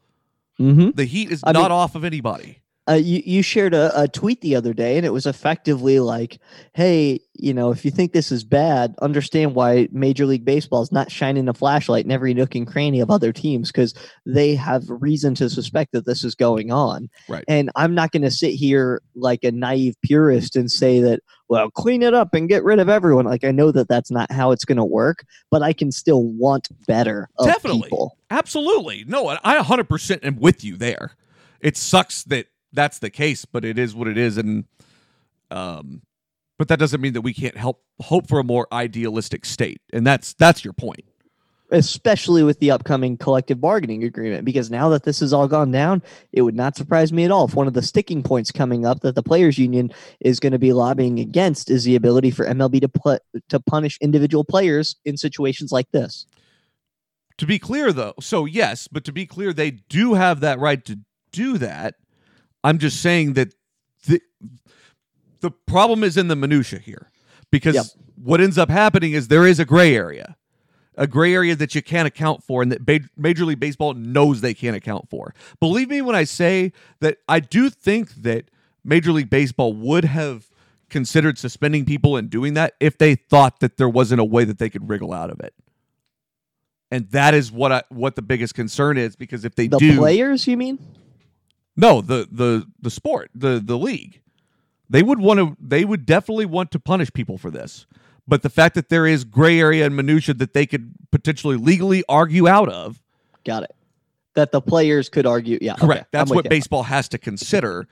mm-hmm. 0.61 0.91
The 0.95 1.05
heat 1.05 1.31
is 1.33 1.43
I 1.45 1.53
not 1.53 1.63
mean- 1.65 1.73
off 1.73 1.95
of 1.97 2.05
anybody. 2.05 2.62
Uh, 2.89 2.95
you, 2.95 3.23
you 3.25 3.43
shared 3.43 3.75
a, 3.75 3.93
a 4.03 4.09
tweet 4.09 4.41
the 4.41 4.57
other 4.57 4.75
day 4.75 4.97
and 4.97 5.07
it 5.07 5.13
was 5.13 5.25
effectively 5.27 6.01
like 6.01 6.41
hey 6.75 7.21
you 7.35 7.55
know 7.55 7.71
if 7.71 7.85
you 7.85 7.91
think 7.93 8.13
this 8.13 8.33
is 8.33 8.43
bad 8.43 8.93
understand 9.01 9.55
why 9.55 9.89
major 9.93 10.27
league 10.27 10.45
baseball 10.45 10.83
is 10.83 10.91
not 10.91 11.11
shining 11.11 11.49
a 11.49 11.55
flashlight 11.55 12.05
in 12.05 12.11
every 12.11 12.35
nook 12.35 12.55
and 12.57 12.67
cranny 12.67 12.99
of 13.01 13.09
other 13.11 13.33
teams 13.33 13.71
because 13.71 13.95
they 14.27 14.55
have 14.57 14.83
reason 14.89 15.33
to 15.35 15.49
suspect 15.49 15.93
that 15.93 16.07
this 16.07 16.25
is 16.25 16.35
going 16.35 16.73
on 16.73 17.09
Right. 17.29 17.45
and 17.47 17.71
i'm 17.77 17.95
not 17.95 18.11
going 18.11 18.23
to 18.23 18.31
sit 18.33 18.51
here 18.55 19.01
like 19.15 19.45
a 19.45 19.53
naive 19.53 19.95
purist 20.03 20.57
and 20.57 20.69
say 20.69 20.99
that 21.01 21.21
well 21.49 21.71
clean 21.71 22.03
it 22.03 22.15
up 22.15 22.35
and 22.35 22.49
get 22.49 22.65
rid 22.65 22.81
of 22.81 22.89
everyone 22.89 23.27
like 23.27 23.45
i 23.45 23.53
know 23.53 23.71
that 23.71 23.87
that's 23.89 24.11
not 24.11 24.31
how 24.33 24.51
it's 24.51 24.65
going 24.65 24.79
to 24.79 24.85
work 24.85 25.25
but 25.53 25.63
i 25.63 25.73
can 25.73 25.93
still 25.93 26.25
want 26.25 26.69
better 26.89 27.29
of 27.39 27.47
Definitely. 27.47 27.83
people 27.83 28.17
Absolutely. 28.31 29.05
No, 29.07 29.29
I 29.29 29.39
I 29.45 29.59
100% 29.63 30.25
am 30.25 30.37
with 30.37 30.65
you 30.65 30.77
there. 30.79 31.17
It 31.61 31.77
sucks 31.77 32.25
that 32.25 32.47
that's 32.73 32.99
the 32.99 33.11
case, 33.11 33.45
but 33.45 33.65
it 33.65 33.79
is 33.79 33.95
what 33.95 34.09
it 34.09 34.19
is 34.19 34.39
and 34.39 34.65
um 35.51 36.03
but 36.59 36.69
that 36.69 36.79
doesn't 36.79 37.01
mean 37.01 37.15
that 37.15 37.23
we 37.23 37.35
can't 37.35 37.57
help 37.57 37.83
hope 38.01 38.29
for 38.29 38.39
a 38.39 38.45
more 38.45 38.69
idealistic 38.73 39.45
state. 39.45 39.81
And 39.93 40.07
that's 40.07 40.35
that's 40.35 40.65
your 40.65 40.73
point. 40.75 41.05
especially 41.71 42.43
with 42.43 42.59
the 42.61 42.71
upcoming 42.71 43.17
collective 43.17 43.59
bargaining 43.61 44.05
agreement 44.05 44.45
because 44.45 44.71
now 44.71 44.91
that 44.91 45.05
this 45.05 45.21
has 45.21 45.33
all 45.33 45.49
gone 45.49 45.71
down 45.71 46.03
it 46.33 46.43
would 46.43 46.55
not 46.55 46.77
surprise 46.77 47.13
me 47.13 47.25
at 47.25 47.31
all 47.31 47.47
if 47.47 47.55
one 47.55 47.67
of 47.67 47.73
the 47.73 47.81
sticking 47.83 48.23
points 48.23 48.53
coming 48.53 48.85
up 48.85 49.01
that 49.01 49.15
the 49.15 49.23
players 49.23 49.59
union 49.59 49.91
is 50.21 50.39
going 50.39 50.53
to 50.53 50.59
be 50.59 50.73
lobbying 50.75 51.19
against 51.19 51.71
is 51.71 51.85
the 51.85 51.97
ability 51.97 52.31
for 52.31 52.45
MLB 52.45 52.81
to 52.83 52.89
put 52.89 53.23
to 53.49 53.59
punish 53.59 53.97
individual 54.03 54.45
players 54.45 54.97
in 55.07 55.17
situations 55.17 55.73
like 55.73 55.91
this 55.93 56.27
To 57.39 57.47
be 57.47 57.59
clear 57.59 57.93
though, 57.93 58.15
so 58.21 58.45
yes, 58.45 58.87
but 58.87 59.05
to 59.05 59.13
be 59.13 59.27
clear 59.27 59.53
they 59.53 59.71
do 59.71 60.15
have 60.15 60.41
that 60.41 60.59
right 60.59 60.85
to 60.85 60.99
do 61.33 61.57
that. 61.59 61.95
I'm 62.65 62.79
just 62.79 63.01
saying 63.03 63.35
that 63.35 63.55
the 64.07 64.21
the 65.41 65.51
problem 65.51 66.05
is 66.05 66.17
in 66.17 66.29
the 66.29 66.37
minutia 66.37 66.79
here 66.79 67.11
because 67.51 67.75
Yep. 67.75 67.87
what 68.23 68.41
ends 68.41 68.59
up 68.59 68.71
happening 68.71 69.13
is 69.13 69.29
there 69.29 69.47
is 69.47 69.59
a 69.59 69.65
gray 69.65 69.95
area. 69.97 70.37
A 70.97 71.07
gray 71.07 71.33
area 71.35 71.57
that 71.57 71.75
you 71.75 71.83
can't 71.83 72.07
account 72.07 72.45
for 72.45 72.63
and 72.63 72.71
that 72.71 72.85
ba- 72.85 73.09
Major 73.17 73.47
League 73.47 73.59
Baseball 73.59 73.95
knows 73.95 74.43
they 74.43 74.53
can't 74.55 74.77
account 74.77 75.09
for. 75.09 75.35
Believe 75.59 75.89
me 75.89 76.03
when 76.03 76.15
I 76.15 76.25
say 76.25 76.73
that 77.01 77.17
I 77.27 77.41
do 77.41 77.71
think 77.71 78.15
that 78.17 78.51
Major 78.85 79.11
League 79.11 79.31
Baseball 79.31 79.73
would 79.73 80.05
have 80.05 80.49
considered 80.91 81.39
suspending 81.39 81.87
people 81.87 82.17
and 82.19 82.29
doing 82.29 82.53
that 82.55 82.75
if 82.79 82.99
they 82.99 83.15
thought 83.15 83.61
that 83.61 83.79
there 83.79 83.89
wasn't 83.89 84.21
a 84.21 84.25
way 84.25 84.45
that 84.45 84.59
they 84.59 84.69
could 84.69 84.87
wriggle 84.91 85.15
out 85.15 85.31
of 85.31 85.41
it. 85.41 85.55
And 86.91 87.09
that 87.13 87.33
is 87.33 87.51
what 87.51 87.73
I 87.73 87.83
what 87.89 88.15
the 88.15 88.23
biggest 88.23 88.55
concern 88.55 88.99
is 88.99 89.17
because 89.17 89.47
if 89.47 89.55
they 89.55 89.69
do 89.69 89.79
the 89.79 89.93
do 89.93 89.97
players 89.97 90.47
you 90.47 90.59
mean 90.59 90.79
no, 91.77 92.01
the 92.01 92.29
the 92.31 92.67
the 92.81 92.91
sport, 92.91 93.31
the 93.35 93.61
the 93.65 93.79
league. 93.79 94.21
They 94.91 95.03
would 95.03 95.21
want 95.21 95.39
to 95.39 95.57
they 95.61 95.85
would 95.85 96.05
definitely 96.05 96.47
want 96.47 96.71
to 96.73 96.81
punish 96.81 97.13
people 97.13 97.39
for 97.39 97.51
this. 97.51 97.87
But 98.29 98.43
the 98.43 98.51
fact 98.51 98.75
that 98.77 98.89
there 98.89 99.07
is 99.07 99.25
gray 99.25 99.59
area 99.59 99.85
and 99.85 99.97
minutia 99.97 100.35
that 100.35 100.53
they 100.53 100.67
could 100.67 100.93
potentially 101.11 101.57
legally 101.57 102.05
argue 102.09 102.47
out 102.47 102.69
of, 102.69 103.03
got 103.45 103.65
it 103.65 103.75
that 104.35 104.53
the 104.53 104.61
players 104.61 105.09
could 105.09 105.27
argue 105.27 105.59
yeah 105.61 105.73
okay, 105.75 105.87
correct. 105.87 106.13
That's 106.13 106.31
I'm 106.31 106.37
with 106.37 106.45
what 106.45 106.45
you. 106.47 106.51
baseball 106.51 106.85
has 106.85 107.09
to 107.11 107.19
consider. 107.19 107.87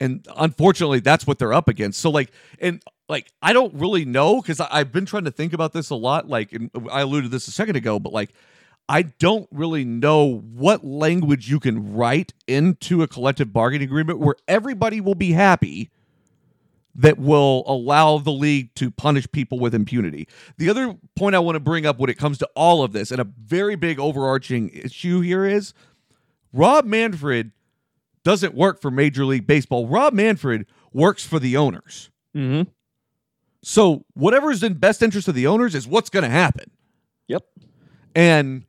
And 0.00 0.26
unfortunately, 0.36 1.00
that's 1.00 1.26
what 1.26 1.38
they're 1.38 1.52
up 1.52 1.68
against. 1.68 2.00
So 2.00 2.10
like 2.10 2.30
and 2.60 2.82
like 3.08 3.30
I 3.42 3.52
don't 3.52 3.74
really 3.74 4.04
know 4.04 4.40
because 4.40 4.60
I've 4.60 4.92
been 4.92 5.06
trying 5.06 5.24
to 5.24 5.30
think 5.30 5.52
about 5.52 5.72
this 5.72 5.90
a 5.90 5.94
lot. 5.94 6.28
Like 6.28 6.52
and 6.52 6.70
I 6.90 7.02
alluded 7.02 7.30
to 7.30 7.34
this 7.34 7.48
a 7.48 7.52
second 7.52 7.76
ago, 7.76 7.98
but 7.98 8.12
like 8.12 8.30
I 8.88 9.02
don't 9.02 9.48
really 9.52 9.84
know 9.84 10.38
what 10.38 10.84
language 10.84 11.50
you 11.50 11.60
can 11.60 11.94
write 11.94 12.32
into 12.46 13.02
a 13.02 13.08
collective 13.08 13.52
bargaining 13.52 13.86
agreement 13.88 14.18
where 14.18 14.36
everybody 14.46 15.00
will 15.00 15.14
be 15.14 15.32
happy 15.32 15.90
that 16.94 17.18
will 17.18 17.62
allow 17.66 18.18
the 18.18 18.32
league 18.32 18.74
to 18.74 18.90
punish 18.90 19.30
people 19.30 19.58
with 19.58 19.74
impunity. 19.74 20.26
The 20.56 20.70
other 20.70 20.96
point 21.16 21.36
I 21.36 21.38
want 21.38 21.56
to 21.56 21.60
bring 21.60 21.86
up 21.86 21.98
when 21.98 22.10
it 22.10 22.18
comes 22.18 22.38
to 22.38 22.48
all 22.56 22.82
of 22.82 22.92
this, 22.92 23.10
and 23.10 23.20
a 23.20 23.24
very 23.24 23.76
big 23.76 24.00
overarching 24.00 24.70
issue 24.70 25.20
here 25.20 25.44
is 25.44 25.74
Rob 26.52 26.86
Manfred 26.86 27.52
doesn't 28.24 28.54
work 28.54 28.80
for 28.80 28.90
Major 28.90 29.24
League 29.24 29.46
Baseball. 29.46 29.86
Rob 29.86 30.12
Manfred 30.12 30.66
works 30.92 31.24
for 31.24 31.38
the 31.38 31.56
owners. 31.56 32.10
Mhm. 32.34 32.66
So 33.62 34.04
whatever 34.14 34.50
is 34.50 34.62
in 34.62 34.74
best 34.74 35.02
interest 35.02 35.28
of 35.28 35.34
the 35.34 35.46
owners 35.46 35.74
is 35.74 35.86
what's 35.86 36.10
going 36.10 36.24
to 36.24 36.30
happen. 36.30 36.70
Yep. 37.28 37.44
And 38.14 38.64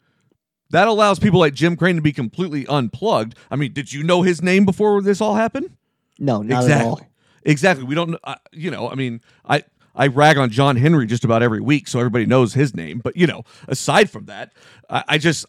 that 0.71 0.87
allows 0.87 1.19
people 1.19 1.39
like 1.39 1.53
Jim 1.53 1.75
Crane 1.75 1.95
to 1.95 2.01
be 2.01 2.11
completely 2.11 2.65
unplugged. 2.67 3.35
I 3.49 3.55
mean, 3.55 3.73
did 3.73 3.91
you 3.91 4.03
know 4.03 4.21
his 4.21 4.41
name 4.41 4.65
before 4.65 5.01
this 5.01 5.21
all 5.21 5.35
happened? 5.35 5.71
No, 6.19 6.41
not 6.41 6.63
exactly. 6.63 6.73
at 6.73 6.85
all. 6.85 7.01
Exactly. 7.43 7.85
We 7.85 7.95
don't. 7.95 8.17
Uh, 8.23 8.35
you 8.51 8.69
know. 8.69 8.89
I 8.89 8.95
mean, 8.95 9.21
I 9.47 9.63
I 9.95 10.07
rag 10.07 10.37
on 10.37 10.49
John 10.49 10.75
Henry 10.75 11.07
just 11.07 11.23
about 11.23 11.41
every 11.41 11.61
week, 11.61 11.87
so 11.87 11.99
everybody 11.99 12.25
knows 12.25 12.53
his 12.53 12.75
name. 12.75 12.99
But 12.99 13.15
you 13.15 13.27
know, 13.27 13.43
aside 13.67 14.09
from 14.09 14.25
that, 14.25 14.53
I, 14.89 15.03
I 15.07 15.17
just 15.17 15.45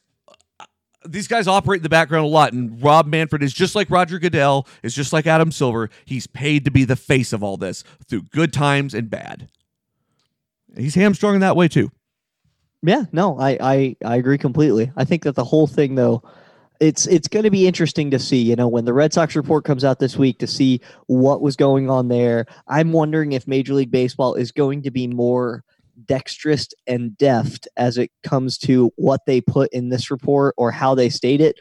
these 1.06 1.28
guys 1.28 1.48
operate 1.48 1.78
in 1.78 1.82
the 1.82 1.88
background 1.88 2.24
a 2.24 2.28
lot, 2.28 2.52
and 2.52 2.82
Rob 2.82 3.06
Manfred 3.06 3.42
is 3.42 3.52
just 3.52 3.74
like 3.74 3.90
Roger 3.90 4.18
Goodell, 4.18 4.66
is 4.82 4.94
just 4.94 5.12
like 5.12 5.26
Adam 5.26 5.50
Silver. 5.50 5.90
He's 6.04 6.26
paid 6.26 6.64
to 6.64 6.70
be 6.70 6.84
the 6.84 6.96
face 6.96 7.32
of 7.32 7.42
all 7.42 7.56
this 7.56 7.84
through 8.06 8.22
good 8.22 8.52
times 8.52 8.94
and 8.94 9.10
bad. 9.10 9.48
He's 10.76 10.94
hamstrung 10.94 11.34
in 11.34 11.40
that 11.40 11.56
way 11.56 11.68
too. 11.68 11.90
Yeah, 12.82 13.04
no, 13.12 13.38
I, 13.38 13.58
I 13.60 13.96
I 14.04 14.16
agree 14.16 14.38
completely. 14.38 14.90
I 14.96 15.04
think 15.04 15.24
that 15.24 15.34
the 15.34 15.44
whole 15.44 15.66
thing 15.66 15.96
though, 15.96 16.22
it's 16.80 17.06
it's 17.06 17.28
going 17.28 17.42
to 17.44 17.50
be 17.50 17.66
interesting 17.66 18.10
to 18.10 18.18
see. 18.18 18.40
You 18.40 18.56
know, 18.56 18.68
when 18.68 18.86
the 18.86 18.94
Red 18.94 19.12
Sox 19.12 19.36
report 19.36 19.64
comes 19.64 19.84
out 19.84 19.98
this 19.98 20.16
week 20.16 20.38
to 20.38 20.46
see 20.46 20.80
what 21.06 21.42
was 21.42 21.56
going 21.56 21.90
on 21.90 22.08
there. 22.08 22.46
I'm 22.68 22.92
wondering 22.92 23.32
if 23.32 23.46
Major 23.46 23.74
League 23.74 23.90
Baseball 23.90 24.34
is 24.34 24.50
going 24.50 24.82
to 24.82 24.90
be 24.90 25.06
more 25.06 25.62
dexterous 26.06 26.68
and 26.86 27.16
deft 27.18 27.68
as 27.76 27.98
it 27.98 28.10
comes 28.22 28.56
to 28.56 28.90
what 28.96 29.20
they 29.26 29.42
put 29.42 29.70
in 29.72 29.90
this 29.90 30.10
report 30.10 30.54
or 30.56 30.70
how 30.70 30.94
they 30.94 31.10
state 31.10 31.42
it 31.42 31.56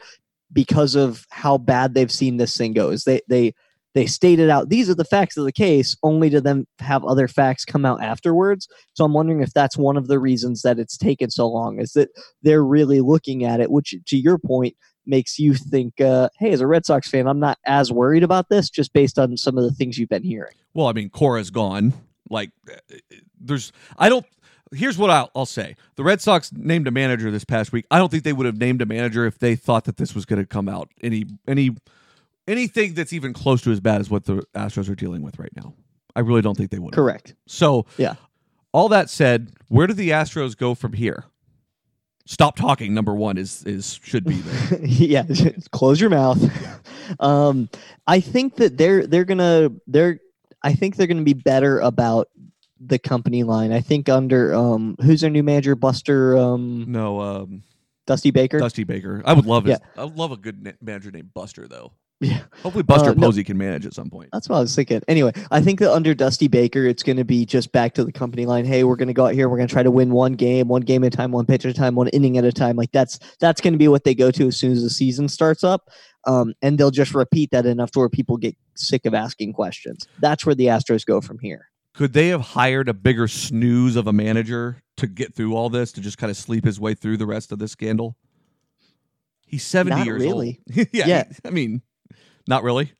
because 0.52 0.94
of 0.94 1.26
how 1.30 1.58
bad 1.58 1.92
they've 1.92 2.10
seen 2.10 2.38
this 2.38 2.56
thing 2.56 2.72
go. 2.72 2.88
Is 2.88 3.04
they 3.04 3.20
they 3.28 3.54
they 3.94 4.06
stated 4.06 4.50
out 4.50 4.68
these 4.68 4.88
are 4.88 4.94
the 4.94 5.04
facts 5.04 5.36
of 5.36 5.44
the 5.44 5.52
case 5.52 5.96
only 6.02 6.30
to 6.30 6.40
then 6.40 6.66
have 6.78 7.04
other 7.04 7.28
facts 7.28 7.64
come 7.64 7.84
out 7.84 8.02
afterwards 8.02 8.68
so 8.94 9.04
i'm 9.04 9.12
wondering 9.12 9.42
if 9.42 9.52
that's 9.52 9.76
one 9.76 9.96
of 9.96 10.08
the 10.08 10.18
reasons 10.18 10.62
that 10.62 10.78
it's 10.78 10.96
taken 10.96 11.30
so 11.30 11.48
long 11.48 11.80
is 11.80 11.92
that 11.92 12.08
they're 12.42 12.64
really 12.64 13.00
looking 13.00 13.44
at 13.44 13.60
it 13.60 13.70
which 13.70 13.94
to 14.06 14.16
your 14.16 14.38
point 14.38 14.74
makes 15.06 15.38
you 15.38 15.54
think 15.54 16.00
uh, 16.00 16.28
hey 16.38 16.52
as 16.52 16.60
a 16.60 16.66
red 16.66 16.84
sox 16.86 17.08
fan 17.08 17.26
i'm 17.26 17.40
not 17.40 17.58
as 17.66 17.90
worried 17.90 18.22
about 18.22 18.48
this 18.48 18.70
just 18.70 18.92
based 18.92 19.18
on 19.18 19.36
some 19.36 19.58
of 19.58 19.64
the 19.64 19.72
things 19.72 19.98
you've 19.98 20.08
been 20.08 20.22
hearing 20.22 20.54
Well, 20.74 20.86
I 20.86 20.92
mean, 20.92 21.10
Cora's 21.10 21.50
gone. 21.50 21.92
Like, 22.28 22.50
uh, 22.70 22.96
there's, 23.40 23.72
I 23.98 24.08
don't. 24.08 24.24
Here's 24.72 24.96
what 24.96 25.10
I'll, 25.10 25.30
I'll 25.34 25.46
say: 25.46 25.74
the 25.96 26.04
Red 26.04 26.20
Sox 26.20 26.52
named 26.52 26.86
a 26.86 26.92
manager 26.92 27.32
this 27.32 27.44
past 27.44 27.72
week. 27.72 27.86
I 27.90 27.98
don't 27.98 28.08
think 28.08 28.22
they 28.22 28.32
would 28.32 28.46
have 28.46 28.56
named 28.56 28.80
a 28.82 28.86
manager 28.86 29.26
if 29.26 29.36
they 29.36 29.56
thought 29.56 29.84
that 29.86 29.96
this 29.96 30.14
was 30.14 30.24
going 30.24 30.40
to 30.40 30.46
come 30.46 30.68
out 30.68 30.90
any 31.02 31.24
any 31.48 31.74
anything 32.48 32.94
that's 32.94 33.12
even 33.12 33.32
close 33.32 33.62
to 33.62 33.70
as 33.72 33.80
bad 33.80 34.00
as 34.00 34.10
what 34.10 34.24
the 34.24 34.42
Astros 34.54 34.88
are 34.88 34.94
dealing 34.94 35.22
with 35.22 35.38
right 35.38 35.54
now. 35.56 35.74
I 36.16 36.20
really 36.20 36.42
don't 36.42 36.56
think 36.56 36.70
they 36.70 36.78
would. 36.78 36.92
correct 36.92 37.34
So, 37.46 37.86
Yeah. 37.96 38.14
All 38.72 38.88
that 38.90 39.10
said, 39.10 39.50
where 39.68 39.86
do 39.88 39.94
the 39.94 40.10
Astros 40.10 40.56
go 40.56 40.74
from 40.76 40.92
here? 40.92 41.24
Stop 42.26 42.54
talking. 42.54 42.94
Number 42.94 43.12
one 43.14 43.36
is 43.36 43.64
is 43.64 43.98
should 44.02 44.24
be 44.24 44.36
there. 44.36 44.80
yeah 44.84 45.24
close 45.72 46.00
your 46.00 46.10
mouth 46.10 46.38
um 47.20 47.68
i 48.06 48.20
think 48.20 48.54
that 48.56 48.76
they're 48.78 49.04
they're 49.06 49.24
gonna 49.24 49.70
they're 49.88 50.20
i 50.62 50.72
think 50.72 50.94
they're 50.94 51.08
gonna 51.08 51.22
be 51.22 51.32
better 51.32 51.80
about 51.80 52.28
the 52.78 53.00
company 53.00 53.42
line 53.42 53.72
i 53.72 53.80
think 53.80 54.08
under 54.08 54.54
um 54.54 54.94
who's 55.02 55.22
their 55.22 55.30
new 55.30 55.42
manager 55.42 55.74
buster 55.74 56.36
um 56.38 56.84
no, 56.86 57.20
um, 57.20 57.62
dusty 58.06 58.30
baker 58.30 58.58
Dusty 58.60 58.84
Baker. 58.84 59.22
I 59.24 59.32
would 59.32 59.46
love 59.46 59.66
it. 59.66 59.70
Yeah. 59.70 59.78
I 60.00 60.04
would 60.04 60.16
love 60.16 60.30
a 60.30 60.36
good 60.36 60.62
na- 60.62 60.72
manager 60.80 61.10
named 61.10 61.34
Buster 61.34 61.66
though. 61.66 61.92
Yeah 62.20 62.42
Hopefully, 62.62 62.82
Buster 62.82 63.10
Uh, 63.10 63.14
no. 63.14 63.26
Posey 63.28 63.42
can 63.44 63.56
manage 63.56 63.86
at 63.86 63.94
some 63.94 64.10
point. 64.10 64.28
That's 64.32 64.48
what 64.48 64.56
I 64.56 64.60
was 64.60 64.74
thinking. 64.74 65.00
Anyway, 65.08 65.32
I 65.50 65.60
think 65.62 65.78
that 65.80 65.90
under 65.92 66.14
Dusty 66.14 66.48
Baker, 66.48 66.84
it's 66.86 67.02
going 67.02 67.16
to 67.16 67.24
be 67.24 67.46
just 67.46 67.72
back 67.72 67.94
to 67.94 68.04
the 68.04 68.12
company 68.12 68.44
line. 68.46 68.64
Hey, 68.66 68.84
we're 68.84 68.96
going 68.96 69.08
to 69.08 69.14
go 69.14 69.26
out 69.26 69.34
here. 69.34 69.48
We're 69.48 69.56
going 69.56 69.68
to 69.68 69.72
try 69.72 69.82
to 69.82 69.90
win 69.90 70.10
one 70.10 70.34
game, 70.34 70.68
one 70.68 70.82
game 70.82 71.02
at 71.04 71.14
a 71.14 71.16
time, 71.16 71.32
one 71.32 71.46
pitch 71.46 71.64
at 71.64 71.70
a 71.70 71.74
time, 71.74 71.94
one 71.94 72.08
inning 72.08 72.36
at 72.36 72.44
a 72.44 72.52
time. 72.52 72.76
Like 72.76 72.92
that's 72.92 73.18
that's 73.40 73.60
going 73.62 73.72
to 73.72 73.78
be 73.78 73.88
what 73.88 74.04
they 74.04 74.14
go 74.14 74.30
to 74.30 74.48
as 74.48 74.56
soon 74.58 74.72
as 74.72 74.82
the 74.82 74.90
season 74.90 75.28
starts 75.28 75.64
up, 75.64 75.88
um, 76.26 76.52
and 76.60 76.76
they'll 76.78 76.90
just 76.90 77.14
repeat 77.14 77.50
that 77.52 77.64
enough 77.64 77.90
to 77.92 77.98
where 78.00 78.08
people 78.10 78.36
get 78.36 78.54
sick 78.74 79.06
of 79.06 79.14
asking 79.14 79.54
questions. 79.54 80.06
That's 80.20 80.44
where 80.44 80.54
the 80.54 80.66
Astros 80.66 81.06
go 81.06 81.20
from 81.22 81.38
here. 81.38 81.68
Could 81.94 82.12
they 82.12 82.28
have 82.28 82.40
hired 82.42 82.88
a 82.88 82.94
bigger 82.94 83.28
snooze 83.28 83.96
of 83.96 84.06
a 84.06 84.12
manager 84.12 84.82
to 84.98 85.06
get 85.06 85.34
through 85.34 85.56
all 85.56 85.70
this 85.70 85.90
to 85.92 86.00
just 86.02 86.18
kind 86.18 86.30
of 86.30 86.36
sleep 86.36 86.64
his 86.64 86.78
way 86.78 86.92
through 86.94 87.16
the 87.16 87.26
rest 87.26 87.50
of 87.50 87.58
this 87.58 87.72
scandal? 87.72 88.16
He's 89.46 89.64
seventy 89.64 89.96
Not 89.96 90.06
years 90.06 90.22
really. 90.22 90.60
old. 90.76 90.86
yeah, 90.92 91.06
Yeah. 91.06 91.24
he- 91.28 91.34
I 91.48 91.50
mean, 91.50 91.82
not 92.46 92.62
really. 92.62 92.92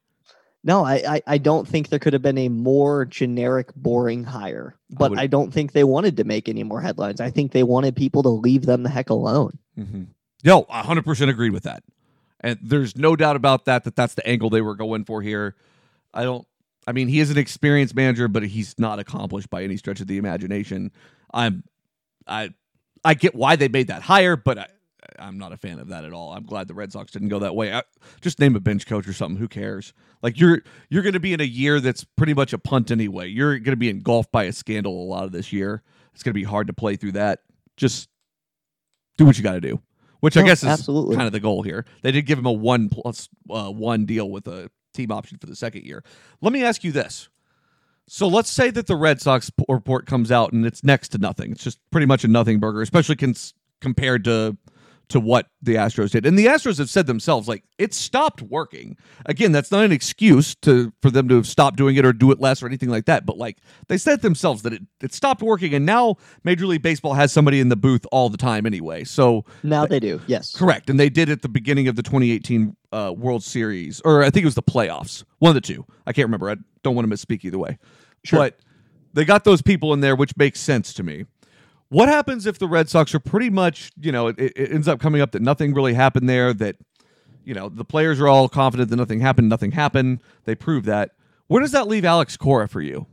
No, 0.62 0.84
I, 0.84 1.02
I 1.16 1.22
I 1.26 1.38
don't 1.38 1.66
think 1.66 1.88
there 1.88 1.98
could 1.98 2.12
have 2.12 2.22
been 2.22 2.36
a 2.38 2.48
more 2.48 3.06
generic, 3.06 3.74
boring 3.74 4.24
hire. 4.24 4.76
But 4.90 5.10
would- 5.10 5.18
I 5.18 5.26
don't 5.26 5.52
think 5.52 5.72
they 5.72 5.84
wanted 5.84 6.16
to 6.18 6.24
make 6.24 6.48
any 6.48 6.62
more 6.64 6.80
headlines. 6.80 7.20
I 7.20 7.30
think 7.30 7.52
they 7.52 7.62
wanted 7.62 7.96
people 7.96 8.22
to 8.24 8.28
leave 8.28 8.66
them 8.66 8.82
the 8.82 8.90
heck 8.90 9.08
alone. 9.10 9.58
Mm-hmm. 9.78 10.04
Yo, 10.42 10.64
hundred 10.68 11.04
percent 11.04 11.30
agreed 11.30 11.52
with 11.52 11.62
that, 11.62 11.82
and 12.40 12.58
there's 12.62 12.96
no 12.96 13.16
doubt 13.16 13.36
about 13.36 13.64
that. 13.66 13.84
That 13.84 13.96
that's 13.96 14.14
the 14.14 14.26
angle 14.26 14.50
they 14.50 14.60
were 14.62 14.74
going 14.74 15.04
for 15.04 15.22
here. 15.22 15.56
I 16.12 16.24
don't. 16.24 16.46
I 16.86 16.92
mean, 16.92 17.08
he 17.08 17.20
is 17.20 17.30
an 17.30 17.38
experienced 17.38 17.94
manager, 17.94 18.26
but 18.26 18.42
he's 18.42 18.78
not 18.78 18.98
accomplished 18.98 19.50
by 19.50 19.62
any 19.62 19.76
stretch 19.76 20.00
of 20.00 20.06
the 20.06 20.16
imagination. 20.16 20.90
I'm, 21.32 21.62
I, 22.26 22.54
I 23.04 23.14
get 23.14 23.34
why 23.34 23.56
they 23.56 23.68
made 23.68 23.88
that 23.88 24.02
hire, 24.02 24.34
but 24.34 24.58
I, 24.58 24.66
I'm 25.20 25.38
not 25.38 25.52
a 25.52 25.56
fan 25.56 25.78
of 25.78 25.88
that 25.88 26.04
at 26.04 26.12
all. 26.12 26.32
I'm 26.32 26.44
glad 26.44 26.68
the 26.68 26.74
Red 26.74 26.92
Sox 26.92 27.12
didn't 27.12 27.28
go 27.28 27.38
that 27.40 27.54
way. 27.54 27.72
I, 27.72 27.82
just 28.20 28.40
name 28.40 28.56
a 28.56 28.60
bench 28.60 28.86
coach 28.86 29.06
or 29.06 29.12
something. 29.12 29.38
Who 29.38 29.48
cares? 29.48 29.92
Like 30.22 30.38
you're 30.38 30.62
you're 30.88 31.02
going 31.02 31.14
to 31.14 31.20
be 31.20 31.32
in 31.32 31.40
a 31.40 31.44
year 31.44 31.80
that's 31.80 32.04
pretty 32.04 32.34
much 32.34 32.52
a 32.52 32.58
punt 32.58 32.90
anyway. 32.90 33.28
You're 33.28 33.58
going 33.58 33.72
to 33.72 33.76
be 33.76 33.90
engulfed 33.90 34.32
by 34.32 34.44
a 34.44 34.52
scandal 34.52 35.02
a 35.02 35.06
lot 35.06 35.24
of 35.24 35.32
this 35.32 35.52
year. 35.52 35.82
It's 36.14 36.22
going 36.22 36.32
to 36.32 36.40
be 36.40 36.44
hard 36.44 36.66
to 36.66 36.72
play 36.72 36.96
through 36.96 37.12
that. 37.12 37.40
Just 37.76 38.08
do 39.16 39.24
what 39.24 39.36
you 39.36 39.44
got 39.44 39.52
to 39.54 39.60
do. 39.60 39.80
Which 40.20 40.36
I 40.36 40.42
guess 40.42 40.62
is 40.62 40.68
absolutely. 40.68 41.16
kind 41.16 41.26
of 41.26 41.32
the 41.32 41.40
goal 41.40 41.62
here. 41.62 41.86
They 42.02 42.12
did 42.12 42.26
give 42.26 42.38
him 42.38 42.46
a 42.46 42.52
one 42.52 42.90
plus 42.90 43.28
uh, 43.48 43.70
one 43.70 44.04
deal 44.04 44.30
with 44.30 44.46
a 44.48 44.70
team 44.92 45.10
option 45.10 45.38
for 45.38 45.46
the 45.46 45.56
second 45.56 45.84
year. 45.84 46.04
Let 46.42 46.52
me 46.52 46.62
ask 46.62 46.84
you 46.84 46.92
this. 46.92 47.30
So 48.06 48.26
let's 48.26 48.50
say 48.50 48.70
that 48.70 48.86
the 48.86 48.96
Red 48.96 49.20
Sox 49.20 49.50
report 49.68 50.06
comes 50.06 50.32
out 50.32 50.52
and 50.52 50.66
it's 50.66 50.82
next 50.82 51.10
to 51.10 51.18
nothing. 51.18 51.52
It's 51.52 51.62
just 51.62 51.78
pretty 51.90 52.06
much 52.06 52.24
a 52.24 52.28
nothing 52.28 52.58
burger, 52.58 52.82
especially 52.82 53.16
cons- 53.16 53.54
compared 53.80 54.24
to 54.24 54.56
to 55.10 55.20
what 55.20 55.48
the 55.60 55.74
Astros 55.74 56.10
did. 56.10 56.24
And 56.24 56.38
the 56.38 56.46
Astros 56.46 56.78
have 56.78 56.88
said 56.88 57.06
themselves 57.06 57.48
like 57.48 57.64
it 57.78 57.92
stopped 57.92 58.42
working. 58.42 58.96
Again, 59.26 59.52
that's 59.52 59.70
not 59.70 59.84
an 59.84 59.92
excuse 59.92 60.54
to 60.56 60.92
for 61.02 61.10
them 61.10 61.28
to 61.28 61.36
have 61.36 61.46
stopped 61.46 61.76
doing 61.76 61.96
it 61.96 62.04
or 62.04 62.12
do 62.12 62.30
it 62.30 62.40
less 62.40 62.62
or 62.62 62.66
anything 62.66 62.88
like 62.88 63.04
that, 63.06 63.26
but 63.26 63.36
like 63.36 63.58
they 63.88 63.98
said 63.98 64.22
themselves 64.22 64.62
that 64.62 64.72
it, 64.72 64.82
it 65.02 65.12
stopped 65.12 65.42
working 65.42 65.74
and 65.74 65.84
now 65.84 66.16
Major 66.44 66.66
League 66.66 66.82
Baseball 66.82 67.14
has 67.14 67.32
somebody 67.32 67.60
in 67.60 67.68
the 67.68 67.76
booth 67.76 68.06
all 68.12 68.28
the 68.28 68.38
time 68.38 68.66
anyway. 68.66 69.04
So 69.04 69.44
Now 69.62 69.86
they 69.86 70.00
do. 70.00 70.20
Yes. 70.26 70.54
Correct, 70.54 70.88
and 70.88 70.98
they 70.98 71.10
did 71.10 71.28
at 71.28 71.42
the 71.42 71.48
beginning 71.48 71.88
of 71.88 71.96
the 71.96 72.02
2018 72.02 72.76
uh, 72.92 73.12
World 73.16 73.42
Series, 73.42 74.00
or 74.04 74.22
I 74.22 74.30
think 74.30 74.42
it 74.42 74.46
was 74.46 74.54
the 74.54 74.62
playoffs. 74.62 75.24
One 75.38 75.50
of 75.50 75.54
the 75.54 75.60
two. 75.60 75.84
I 76.06 76.12
can't 76.12 76.26
remember. 76.26 76.50
I 76.50 76.56
don't 76.82 76.94
want 76.94 77.08
to 77.08 77.14
misspeak 77.14 77.44
either 77.44 77.58
way. 77.58 77.78
Sure. 78.24 78.38
But 78.38 78.58
they 79.12 79.24
got 79.24 79.44
those 79.44 79.62
people 79.62 79.92
in 79.92 80.00
there, 80.00 80.14
which 80.16 80.36
makes 80.36 80.60
sense 80.60 80.92
to 80.94 81.02
me. 81.02 81.24
What 81.90 82.08
happens 82.08 82.46
if 82.46 82.58
the 82.58 82.68
Red 82.68 82.88
Sox 82.88 83.14
are 83.14 83.20
pretty 83.20 83.50
much, 83.50 83.90
you 84.00 84.12
know, 84.12 84.28
it, 84.28 84.38
it 84.38 84.72
ends 84.72 84.88
up 84.88 85.00
coming 85.00 85.20
up 85.20 85.32
that 85.32 85.42
nothing 85.42 85.74
really 85.74 85.94
happened 85.94 86.28
there, 86.28 86.54
that, 86.54 86.76
you 87.44 87.52
know, 87.52 87.68
the 87.68 87.84
players 87.84 88.20
are 88.20 88.28
all 88.28 88.48
confident 88.48 88.90
that 88.90 88.96
nothing 88.96 89.20
happened, 89.20 89.48
nothing 89.48 89.72
happened. 89.72 90.20
They 90.44 90.54
prove 90.54 90.84
that. 90.84 91.10
Where 91.48 91.60
does 91.60 91.72
that 91.72 91.88
leave 91.88 92.04
Alex 92.04 92.36
Cora 92.36 92.68
for 92.68 92.80
you? 92.80 93.06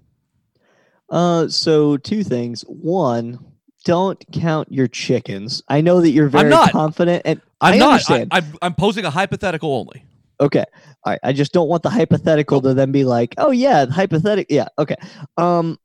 Uh, 1.09 1.47
so 1.47 1.97
two 1.97 2.23
things. 2.23 2.61
One, 2.67 3.39
don't 3.83 4.23
count 4.31 4.71
your 4.71 4.87
chickens. 4.87 5.63
I 5.69 5.81
know 5.81 6.01
that 6.01 6.11
you're 6.11 6.29
very 6.29 6.51
confident, 6.69 7.23
and 7.25 7.41
I'm 7.61 7.75
I 7.75 7.77
not. 7.77 7.87
I, 7.87 7.91
understand. 7.93 8.27
I'm, 8.31 8.45
I'm 8.61 8.73
posing 8.75 9.05
a 9.05 9.09
hypothetical 9.09 9.73
only. 9.73 10.03
okay, 10.39 10.65
all 11.03 11.13
right. 11.13 11.19
I 11.23 11.33
just 11.33 11.53
don't 11.53 11.67
want 11.67 11.81
the 11.83 11.89
hypothetical 11.89 12.61
to 12.61 12.73
then 12.73 12.91
be 12.91 13.05
like, 13.05 13.33
oh 13.37 13.51
yeah, 13.51 13.85
hypothetical. 13.87 14.53
Yeah, 14.53 14.67
okay. 14.77 14.97
Um, 15.37 15.79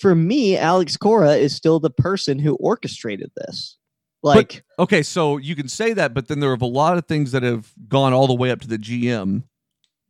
for 0.00 0.14
me, 0.14 0.56
Alex 0.56 0.96
Cora 0.96 1.34
is 1.34 1.54
still 1.54 1.80
the 1.80 1.90
person 1.90 2.38
who 2.38 2.54
orchestrated 2.56 3.30
this. 3.36 3.76
Like, 4.22 4.64
Okay, 4.78 5.02
so 5.02 5.36
you 5.36 5.54
can 5.54 5.68
say 5.68 5.92
that, 5.92 6.12
but 6.12 6.26
then 6.28 6.40
there 6.40 6.50
are 6.50 6.58
a 6.60 6.66
lot 6.66 6.98
of 6.98 7.06
things 7.06 7.32
that 7.32 7.42
have 7.44 7.72
gone 7.88 8.12
all 8.12 8.26
the 8.26 8.34
way 8.34 8.50
up 8.50 8.60
to 8.62 8.68
the 8.68 8.78
GM 8.78 9.44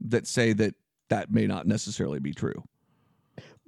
that 0.01 0.27
say 0.27 0.53
that 0.55 0.75
that 1.11 1.31
may 1.31 1.47
not 1.47 1.67
necessarily 1.67 2.19
be 2.19 2.33
true. 2.33 2.65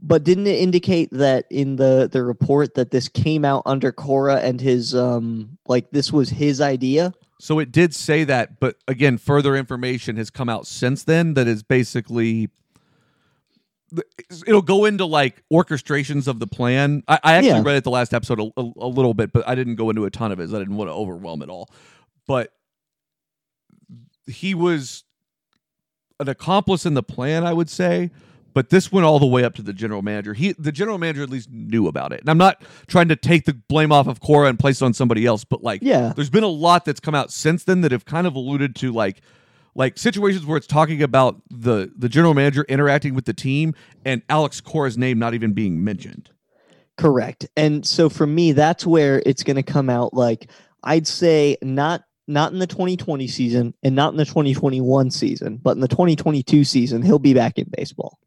but 0.00 0.24
didn't 0.24 0.46
it 0.46 0.58
indicate 0.60 1.10
that 1.10 1.44
in 1.50 1.76
the 1.76 2.08
the 2.10 2.22
report 2.22 2.74
that 2.74 2.90
this 2.92 3.08
came 3.08 3.44
out 3.44 3.62
under 3.66 3.90
Cora 3.92 4.36
and 4.36 4.60
his 4.60 4.94
um, 4.94 5.58
like 5.66 5.90
this 5.90 6.12
was 6.12 6.30
his 6.30 6.60
idea? 6.60 7.12
So 7.40 7.58
it 7.58 7.70
did 7.70 7.94
say 7.94 8.24
that, 8.24 8.58
but 8.58 8.76
again, 8.88 9.18
further 9.18 9.54
information 9.56 10.16
has 10.16 10.30
come 10.30 10.48
out 10.48 10.66
since 10.66 11.04
then 11.04 11.34
that 11.34 11.46
is 11.46 11.62
basically 11.62 12.48
it'll 14.46 14.62
go 14.62 14.84
into 14.84 15.04
like 15.04 15.42
orchestrations 15.52 16.28
of 16.28 16.38
the 16.40 16.46
plan. 16.46 17.02
I, 17.08 17.18
I 17.22 17.32
actually 17.34 17.48
Yeah. 17.50 17.62
read 17.64 17.76
it 17.76 17.84
the 17.84 17.90
last 17.90 18.12
episode 18.14 18.40
a, 18.40 18.50
a, 18.56 18.72
a 18.80 18.86
little 18.88 19.14
bit, 19.14 19.32
but 19.32 19.46
I 19.48 19.54
didn't 19.54 19.76
go 19.76 19.90
into 19.90 20.04
a 20.04 20.10
ton 20.10 20.32
of 20.32 20.40
it. 20.40 20.44
I 20.52 20.58
didn't 20.58 20.76
want 20.76 20.88
to 20.88 20.94
overwhelm 20.94 21.42
it 21.42 21.48
all. 21.48 21.70
But 22.26 22.52
he 24.26 24.54
was 24.54 25.04
an 26.20 26.28
accomplice 26.28 26.84
in 26.84 26.94
the 26.94 27.02
plan, 27.02 27.44
I 27.44 27.52
would 27.52 27.70
say. 27.70 28.10
but 28.54 28.70
this 28.70 28.90
went 28.90 29.06
all 29.06 29.18
the 29.20 29.26
way 29.26 29.44
up 29.44 29.54
to 29.54 29.62
the 29.62 29.72
general 29.72 30.02
manager. 30.02 30.34
He, 30.34 30.52
the 30.58 30.72
general 30.72 30.98
manager, 30.98 31.22
at 31.22 31.30
least 31.30 31.48
knew 31.50 31.86
about 31.86 32.12
it. 32.12 32.20
And 32.20 32.28
I'm 32.28 32.38
not 32.38 32.60
trying 32.88 33.06
to 33.08 33.14
take 33.16 33.44
the 33.44 33.54
blame 33.54 33.92
off 33.92 34.08
of 34.08 34.18
Cora 34.20 34.48
and 34.48 34.58
place 34.58 34.80
it 34.82 34.84
on 34.84 34.94
somebody 34.94 35.24
else, 35.26 35.44
but 35.44 35.62
like, 35.62 35.80
Yeah. 35.82 36.12
there's 36.16 36.30
been 36.30 36.42
a 36.42 36.48
lot 36.48 36.84
that's 36.84 36.98
come 36.98 37.14
out 37.14 37.30
since 37.30 37.62
then 37.64 37.82
that 37.82 37.92
have 37.92 38.04
kind 38.04 38.26
of 38.26 38.34
alluded 38.34 38.74
to 38.76 38.90
like, 38.92 39.20
like 39.78 39.96
situations 39.96 40.44
where 40.44 40.56
it's 40.56 40.66
talking 40.66 41.02
about 41.02 41.40
the 41.48 41.90
the 41.96 42.08
general 42.08 42.34
manager 42.34 42.66
interacting 42.68 43.14
with 43.14 43.24
the 43.24 43.32
team 43.32 43.74
and 44.04 44.20
Alex 44.28 44.60
Cora's 44.60 44.98
name 44.98 45.18
not 45.18 45.32
even 45.34 45.52
being 45.52 45.82
mentioned. 45.82 46.30
Correct. 46.96 47.46
And 47.56 47.86
so 47.86 48.08
for 48.08 48.26
me, 48.26 48.50
that's 48.50 48.84
where 48.84 49.22
it's 49.24 49.44
going 49.44 49.56
to 49.56 49.62
come 49.62 49.88
out 49.88 50.12
like 50.12 50.50
I'd 50.82 51.06
say 51.06 51.56
not 51.62 52.02
not 52.26 52.52
in 52.52 52.58
the 52.58 52.66
2020 52.66 53.28
season 53.28 53.72
and 53.84 53.94
not 53.94 54.12
in 54.12 54.18
the 54.18 54.24
2021 54.24 55.12
season, 55.12 55.58
but 55.62 55.76
in 55.76 55.80
the 55.80 55.88
2022 55.88 56.64
season, 56.64 57.00
he'll 57.00 57.20
be 57.20 57.32
back 57.32 57.56
in 57.56 57.70
baseball. 57.74 58.18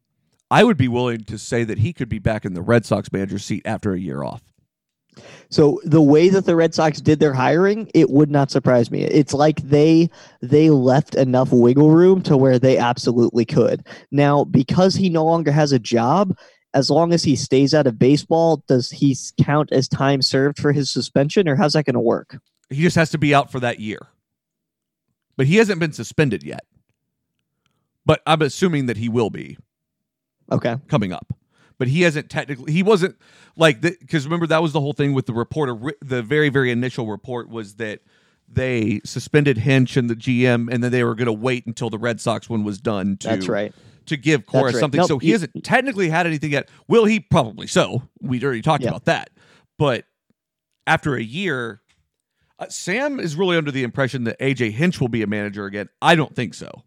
I 0.50 0.64
would 0.64 0.78
be 0.78 0.88
willing 0.88 1.24
to 1.24 1.38
say 1.38 1.64
that 1.64 1.78
he 1.78 1.92
could 1.92 2.08
be 2.08 2.18
back 2.18 2.44
in 2.44 2.54
the 2.54 2.62
Red 2.62 2.84
Sox 2.86 3.12
manager 3.12 3.38
seat 3.38 3.62
after 3.64 3.92
a 3.92 4.00
year 4.00 4.22
off. 4.22 4.42
So 5.50 5.80
the 5.84 6.00
way 6.00 6.28
that 6.30 6.46
the 6.46 6.56
Red 6.56 6.74
Sox 6.74 7.00
did 7.00 7.20
their 7.20 7.34
hiring, 7.34 7.90
it 7.94 8.10
would 8.10 8.30
not 8.30 8.50
surprise 8.50 8.90
me. 8.90 9.02
It's 9.02 9.34
like 9.34 9.60
they 9.62 10.08
they 10.40 10.70
left 10.70 11.14
enough 11.14 11.52
wiggle 11.52 11.90
room 11.90 12.22
to 12.22 12.36
where 12.36 12.58
they 12.58 12.78
absolutely 12.78 13.44
could. 13.44 13.86
Now, 14.10 14.44
because 14.44 14.94
he 14.94 15.08
no 15.10 15.24
longer 15.24 15.52
has 15.52 15.72
a 15.72 15.78
job, 15.78 16.36
as 16.74 16.88
long 16.88 17.12
as 17.12 17.22
he 17.22 17.36
stays 17.36 17.74
out 17.74 17.86
of 17.86 17.98
baseball, 17.98 18.64
does 18.66 18.90
he 18.90 19.16
count 19.42 19.70
as 19.72 19.88
time 19.88 20.22
served 20.22 20.58
for 20.58 20.72
his 20.72 20.90
suspension 20.90 21.46
or 21.48 21.56
how's 21.56 21.74
that 21.74 21.84
going 21.84 21.94
to 21.94 22.00
work? 22.00 22.38
He 22.70 22.80
just 22.80 22.96
has 22.96 23.10
to 23.10 23.18
be 23.18 23.34
out 23.34 23.52
for 23.52 23.60
that 23.60 23.78
year. 23.78 24.08
But 25.36 25.46
he 25.46 25.56
hasn't 25.56 25.80
been 25.80 25.92
suspended 25.92 26.42
yet. 26.42 26.64
But 28.06 28.22
I'm 28.26 28.42
assuming 28.42 28.86
that 28.86 28.96
he 28.96 29.08
will 29.08 29.30
be 29.30 29.58
Okay. 30.50 30.76
coming 30.88 31.12
up. 31.12 31.32
But 31.78 31.88
he 31.88 32.02
hasn't 32.02 32.30
technically. 32.30 32.72
He 32.72 32.82
wasn't 32.82 33.16
like 33.56 33.80
because 33.80 34.24
remember 34.24 34.46
that 34.48 34.62
was 34.62 34.72
the 34.72 34.80
whole 34.80 34.92
thing 34.92 35.12
with 35.12 35.26
the 35.26 35.32
reporter. 35.32 35.94
The 36.00 36.22
very 36.22 36.48
very 36.48 36.70
initial 36.70 37.06
report 37.06 37.48
was 37.48 37.74
that 37.76 38.00
they 38.48 39.00
suspended 39.04 39.58
Hinch 39.58 39.96
and 39.96 40.10
the 40.10 40.14
GM, 40.16 40.68
and 40.72 40.82
then 40.84 40.92
they 40.92 41.04
were 41.04 41.14
going 41.14 41.26
to 41.26 41.32
wait 41.32 41.66
until 41.66 41.88
the 41.90 41.98
Red 41.98 42.20
Sox 42.20 42.48
one 42.50 42.64
was 42.64 42.80
done. 42.80 43.16
To, 43.18 43.28
That's 43.28 43.48
right. 43.48 43.72
To 44.06 44.16
give 44.16 44.46
Cora 44.46 44.64
right. 44.66 44.74
something, 44.74 44.98
Nope, 44.98 45.08
so 45.08 45.18
he 45.18 45.28
you- 45.28 45.32
hasn't 45.34 45.64
technically 45.64 46.08
had 46.10 46.26
anything 46.26 46.52
yet. 46.52 46.68
Will 46.88 47.04
he? 47.06 47.20
Probably 47.20 47.66
so. 47.66 48.02
We 48.20 48.42
already 48.44 48.60
talked 48.62 48.82
Yeah. 48.82 48.90
about 48.90 49.04
that. 49.06 49.30
But 49.78 50.04
after 50.86 51.14
a 51.14 51.22
year, 51.22 51.80
uh, 52.58 52.68
Sam 52.68 53.18
is 53.20 53.36
really 53.36 53.56
under 53.56 53.70
the 53.70 53.84
impression 53.84 54.24
that 54.24 54.36
AJ 54.40 54.70
Hinch 54.72 55.00
will 55.00 55.08
be 55.08 55.22
a 55.22 55.26
manager 55.26 55.64
again. 55.66 55.88
I 56.02 56.14
don't 56.14 56.34
think 56.36 56.54
so, 56.54 56.82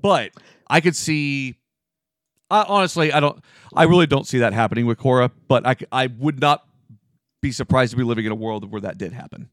but 0.00 0.32
I 0.68 0.80
could 0.80 0.96
see. 0.96 1.56
I 2.52 2.64
honestly, 2.68 3.12
I 3.12 3.20
don't. 3.20 3.42
I 3.74 3.84
really 3.84 4.06
don't 4.06 4.26
see 4.26 4.38
that 4.38 4.52
happening 4.52 4.84
with 4.84 4.98
Cora, 4.98 5.30
but 5.48 5.66
I, 5.66 5.76
I 5.90 6.08
would 6.18 6.38
not 6.38 6.62
be 7.40 7.50
surprised 7.50 7.92
to 7.92 7.96
be 7.96 8.04
living 8.04 8.26
in 8.26 8.32
a 8.32 8.36
world 8.36 8.70
where 8.70 8.82
that 8.82 8.98
did 8.98 9.12
happen. 9.12 9.48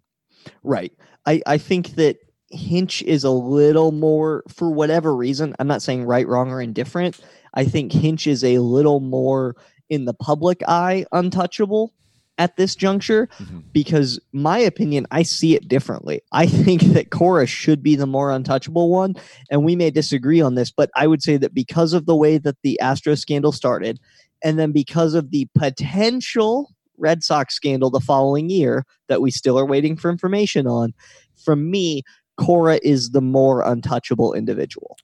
Right. 0.64 0.92
I, 1.26 1.42
I 1.48 1.58
think 1.58 1.92
that 1.96 2.18
Hinch 2.52 3.02
is 3.04 3.24
a 3.24 3.30
little 3.30 3.94
more, 3.94 4.44
for 4.50 4.70
whatever 4.70 5.16
reason, 5.16 5.56
I'm 5.60 5.68
not 5.68 5.82
saying 5.82 6.04
right, 6.04 6.28
wrong, 6.28 6.52
or 6.52 6.62
indifferent. 6.62 7.20
I 7.54 7.64
think 7.64 7.94
Hinch 7.94 8.28
is 8.28 8.44
a 8.44 8.60
little 8.60 9.00
more 9.00 9.56
in 9.90 10.04
the 10.04 10.14
public 10.14 10.62
eye 10.68 11.06
untouchable 11.14 11.94
at 12.40 12.56
this 12.56 12.74
juncture 12.76 13.30
Mhm. 13.40 13.64
because 13.74 14.20
my 14.34 14.58
opinion 14.58 15.06
i 15.12 15.22
see 15.22 15.54
it 15.56 15.68
differently 15.68 16.22
i 16.32 16.46
think 16.66 16.82
that 16.94 17.12
cora 17.12 17.46
should 17.46 17.84
be 17.84 17.96
the 17.96 18.08
more 18.08 18.32
untouchable 18.32 18.90
one 18.90 19.14
and 19.52 19.64
we 19.64 19.76
may 19.76 19.92
disagree 19.92 20.42
on 20.42 20.56
this 20.56 20.72
but 20.72 20.90
i 20.96 21.06
would 21.06 21.22
say 21.22 21.38
that 21.38 21.54
because 21.54 21.94
of 21.94 22.08
the 22.08 22.16
way 22.16 22.38
that 22.40 22.56
the 22.64 22.80
astro 22.80 23.14
scandal 23.14 23.52
started 23.52 24.00
and 24.42 24.58
then 24.58 24.72
because 24.72 25.14
of 25.14 25.30
the 25.32 25.48
potential 25.54 26.72
red 26.98 27.24
sox 27.24 27.54
scandal 27.56 27.90
the 27.90 28.00
following 28.00 28.50
year 28.50 28.86
that 29.08 29.22
we 29.22 29.30
still 29.32 29.60
are 29.60 29.66
waiting 29.66 29.96
for 29.96 30.10
information 30.10 30.66
on 30.66 30.94
from 31.36 31.70
me 31.70 32.04
cora 32.38 32.80
is 32.84 33.12
the 33.12 33.22
more 33.22 33.62
untouchable 33.64 34.34
individual 34.34 34.98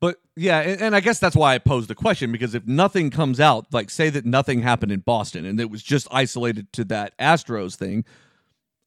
But 0.00 0.16
yeah, 0.34 0.60
and, 0.60 0.80
and 0.80 0.96
I 0.96 1.00
guess 1.00 1.18
that's 1.18 1.36
why 1.36 1.54
I 1.54 1.58
posed 1.58 1.88
the 1.88 1.94
question 1.94 2.32
because 2.32 2.54
if 2.54 2.66
nothing 2.66 3.10
comes 3.10 3.38
out, 3.38 3.66
like 3.72 3.90
say 3.90 4.08
that 4.10 4.24
nothing 4.24 4.62
happened 4.62 4.92
in 4.92 5.00
Boston 5.00 5.44
and 5.44 5.60
it 5.60 5.70
was 5.70 5.82
just 5.82 6.08
isolated 6.10 6.72
to 6.74 6.84
that 6.84 7.16
Astros 7.18 7.74
thing, 7.74 8.04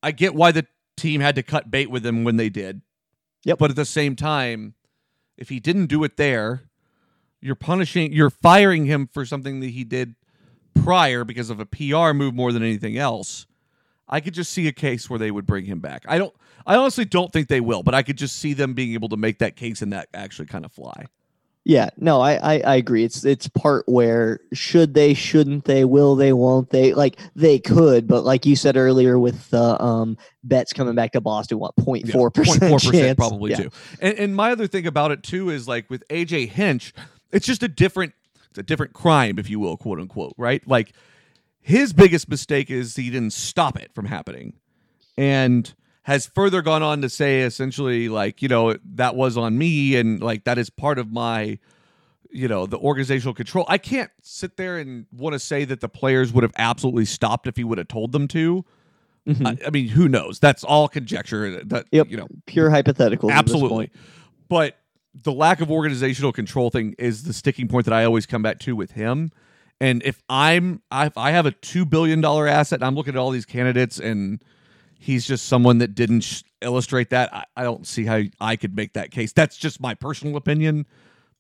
I 0.02 0.12
get 0.12 0.34
why 0.34 0.52
the 0.52 0.66
team 0.98 1.22
had 1.22 1.36
to 1.36 1.44
cut 1.44 1.70
bait 1.70 1.90
with 1.90 2.06
him 2.06 2.24
when 2.24 2.38
they 2.38 2.50
did. 2.50 2.82
Yep. 3.46 3.60
But 3.60 3.70
at 3.70 3.76
the 3.76 3.86
same 3.86 4.16
time, 4.16 4.74
if 5.38 5.50
he 5.50 5.60
didn't 5.60 5.88
do 5.88 6.04
it 6.04 6.18
there, 6.18 6.64
you're 7.42 7.56
punishing, 7.56 8.14
you're 8.14 8.30
firing 8.30 8.86
him 8.86 9.08
for 9.08 9.26
something 9.26 9.60
that 9.60 9.72
he 9.72 9.84
did 9.84 10.16
prior 10.84 11.24
because 11.24 11.50
of 11.50 11.60
a 11.60 11.66
PR 11.66 12.14
move 12.14 12.34
more 12.34 12.52
than 12.52 12.64
anything 12.64 12.98
else. 12.98 13.46
I 14.14 14.20
could 14.20 14.36
just 14.36 14.52
see 14.52 14.68
a 14.68 14.72
case 14.72 15.10
where 15.10 15.18
they 15.18 15.32
would 15.32 15.48
bring 15.48 15.66
him 15.66 15.80
back. 15.80 16.06
I 16.08 16.20
don't. 16.20 16.32
I 16.68 16.76
honestly 16.76 17.04
don't 17.04 17.34
think 17.34 17.48
they 17.48 17.62
will, 17.62 17.82
but 17.82 17.96
I 17.96 18.04
could 18.04 18.16
just 18.16 18.36
see 18.36 18.54
them 18.54 18.76
being 18.76 18.94
able 18.94 19.10
to 19.10 19.18
make 19.18 19.40
that 19.40 19.56
case 19.56 19.82
and 19.82 19.92
that 19.92 20.08
actually 20.14 20.46
kind 20.46 20.66
of 20.66 20.72
fly. 20.72 21.08
Yeah, 21.66 21.90
no, 21.98 22.22
I, 22.22 22.34
I 22.36 22.60
I 22.60 22.76
agree. 22.76 23.04
It's 23.04 23.26
it's 23.26 23.48
part 23.48 23.86
where 23.88 24.40
should 24.54 24.94
they, 24.94 25.16
shouldn't 25.16 25.66
they, 25.66 25.84
will 25.84 26.16
they, 26.16 26.32
won't 26.32 26.70
they? 26.70 26.94
Like 26.94 27.20
they 27.36 27.58
could, 27.58 28.08
but 28.08 28.24
like 28.24 28.46
you 28.46 28.56
said 28.56 28.78
earlier, 28.78 29.18
with 29.18 29.50
the 29.50 29.82
um 29.82 30.16
Betts 30.44 30.74
coming 30.74 30.94
back 30.94 31.14
to 31.14 31.22
Boston, 31.22 31.58
what 31.58 31.74
04 31.76 32.30
percent 32.30 32.62
0.4% 32.62 32.92
chance? 32.92 33.18
probably 33.18 33.52
Yeah. 33.52 33.58
too. 33.58 33.70
And, 34.00 34.20
and 34.20 34.36
my 34.36 34.52
other 34.52 34.68
thing 34.68 34.86
about 34.86 35.10
it 35.10 35.24
too 35.24 35.50
is 35.50 35.68
like 35.68 35.90
with 35.90 36.08
AJ 36.10 36.50
Hinch, 36.50 36.94
it's 37.32 37.48
just 37.48 37.64
a 37.64 37.68
different, 37.68 38.14
it's 38.52 38.60
a 38.60 38.64
different 38.64 38.94
crime, 38.94 39.40
if 39.40 39.50
you 39.50 39.60
will, 39.60 39.76
quote 39.76 40.00
unquote, 40.00 40.36
right? 40.38 40.62
Like 40.68 40.94
his 41.64 41.94
biggest 41.94 42.30
mistake 42.30 42.70
is 42.70 42.96
he 42.96 43.10
didn't 43.10 43.34
stop 43.34 43.78
it 43.80 43.92
from 43.96 44.06
happening, 44.06 44.54
and 45.18 45.74
has 46.04 46.26
further 46.28 46.62
gone 46.62 46.84
on 46.84 47.02
to 47.02 47.10
say 47.10 47.42
essentially 47.42 48.10
like 48.10 48.42
you 48.42 48.48
know 48.50 48.76
that 48.84 49.16
was 49.16 49.38
on 49.38 49.58
me 49.58 49.96
and 49.96 50.22
like 50.22 50.44
that 50.44 50.58
is 50.58 50.70
part 50.70 51.00
of 51.00 51.12
my 51.12 51.58
you 52.30 52.48
know 52.48 52.66
the 52.66 52.78
organizational 52.78 53.34
control 53.34 53.64
i 53.70 53.78
can't 53.78 54.12
sit 54.22 54.58
there 54.58 54.78
and 54.80 55.06
want 55.14 55.32
to 55.34 55.40
say 55.40 55.64
that 55.64 55.80
the 55.80 55.88
players 55.88 56.34
would 56.34 56.44
have 56.44 56.52
absolutely 56.58 57.06
stopped 57.06 57.48
if 57.48 57.56
he 57.56 57.64
would 57.64 57.78
have 57.78 57.88
told 57.88 58.12
them 58.12 58.28
to 58.28 58.66
Mhm. 59.26 59.48
I, 59.64 59.68
I 59.68 59.70
mean 59.70 59.88
who 59.88 60.10
knows 60.10 60.40
that's 60.40 60.66
all 60.66 60.90
conjecture 60.90 61.64
that 61.64 61.86
Yep. 61.94 62.10
you 62.10 62.18
know 62.18 62.28
Pure 62.48 62.72
hypothetical. 62.72 63.32
absolutely 63.32 63.90
but 64.50 64.76
the 65.16 65.32
lack 65.32 65.62
of 65.62 65.72
organizational 65.72 66.34
control 66.34 66.70
thing 66.70 66.96
is 67.00 67.24
the 67.24 67.32
sticking 67.32 67.70
point 67.70 67.86
that 67.86 67.94
i 67.94 68.04
always 68.04 68.26
come 68.26 68.42
back 68.42 68.60
to 68.60 68.76
with 68.76 68.92
him 68.92 69.32
and 69.82 70.02
if 70.04 70.22
i'm 70.30 70.82
if 70.92 71.18
i 71.18 71.32
have 71.32 71.46
a 71.46 71.52
$2 71.52 71.90
billion 71.90 72.24
asset 72.24 72.78
and 72.80 72.86
i'm 72.86 72.96
looking 72.96 73.14
at 73.14 73.20
all 73.20 73.32
these 73.32 73.46
candidates 73.46 74.00
and 74.00 74.44
he's 75.00 75.26
just 75.26 75.46
someone 75.46 75.80
that 75.80 75.96
didn't 75.96 76.22
sh- 76.22 76.44
illustrate 76.62 77.10
that 77.10 77.34
I, 77.34 77.44
I 77.58 77.64
don't 77.64 77.86
see 77.86 78.06
how 78.06 78.22
i 78.40 78.56
could 78.56 78.76
make 78.76 78.94
that 78.94 79.12
case 79.12 79.34
that's 79.34 79.58
just 79.58 79.82
my 79.82 79.94
personal 79.96 80.38
opinion 80.38 80.86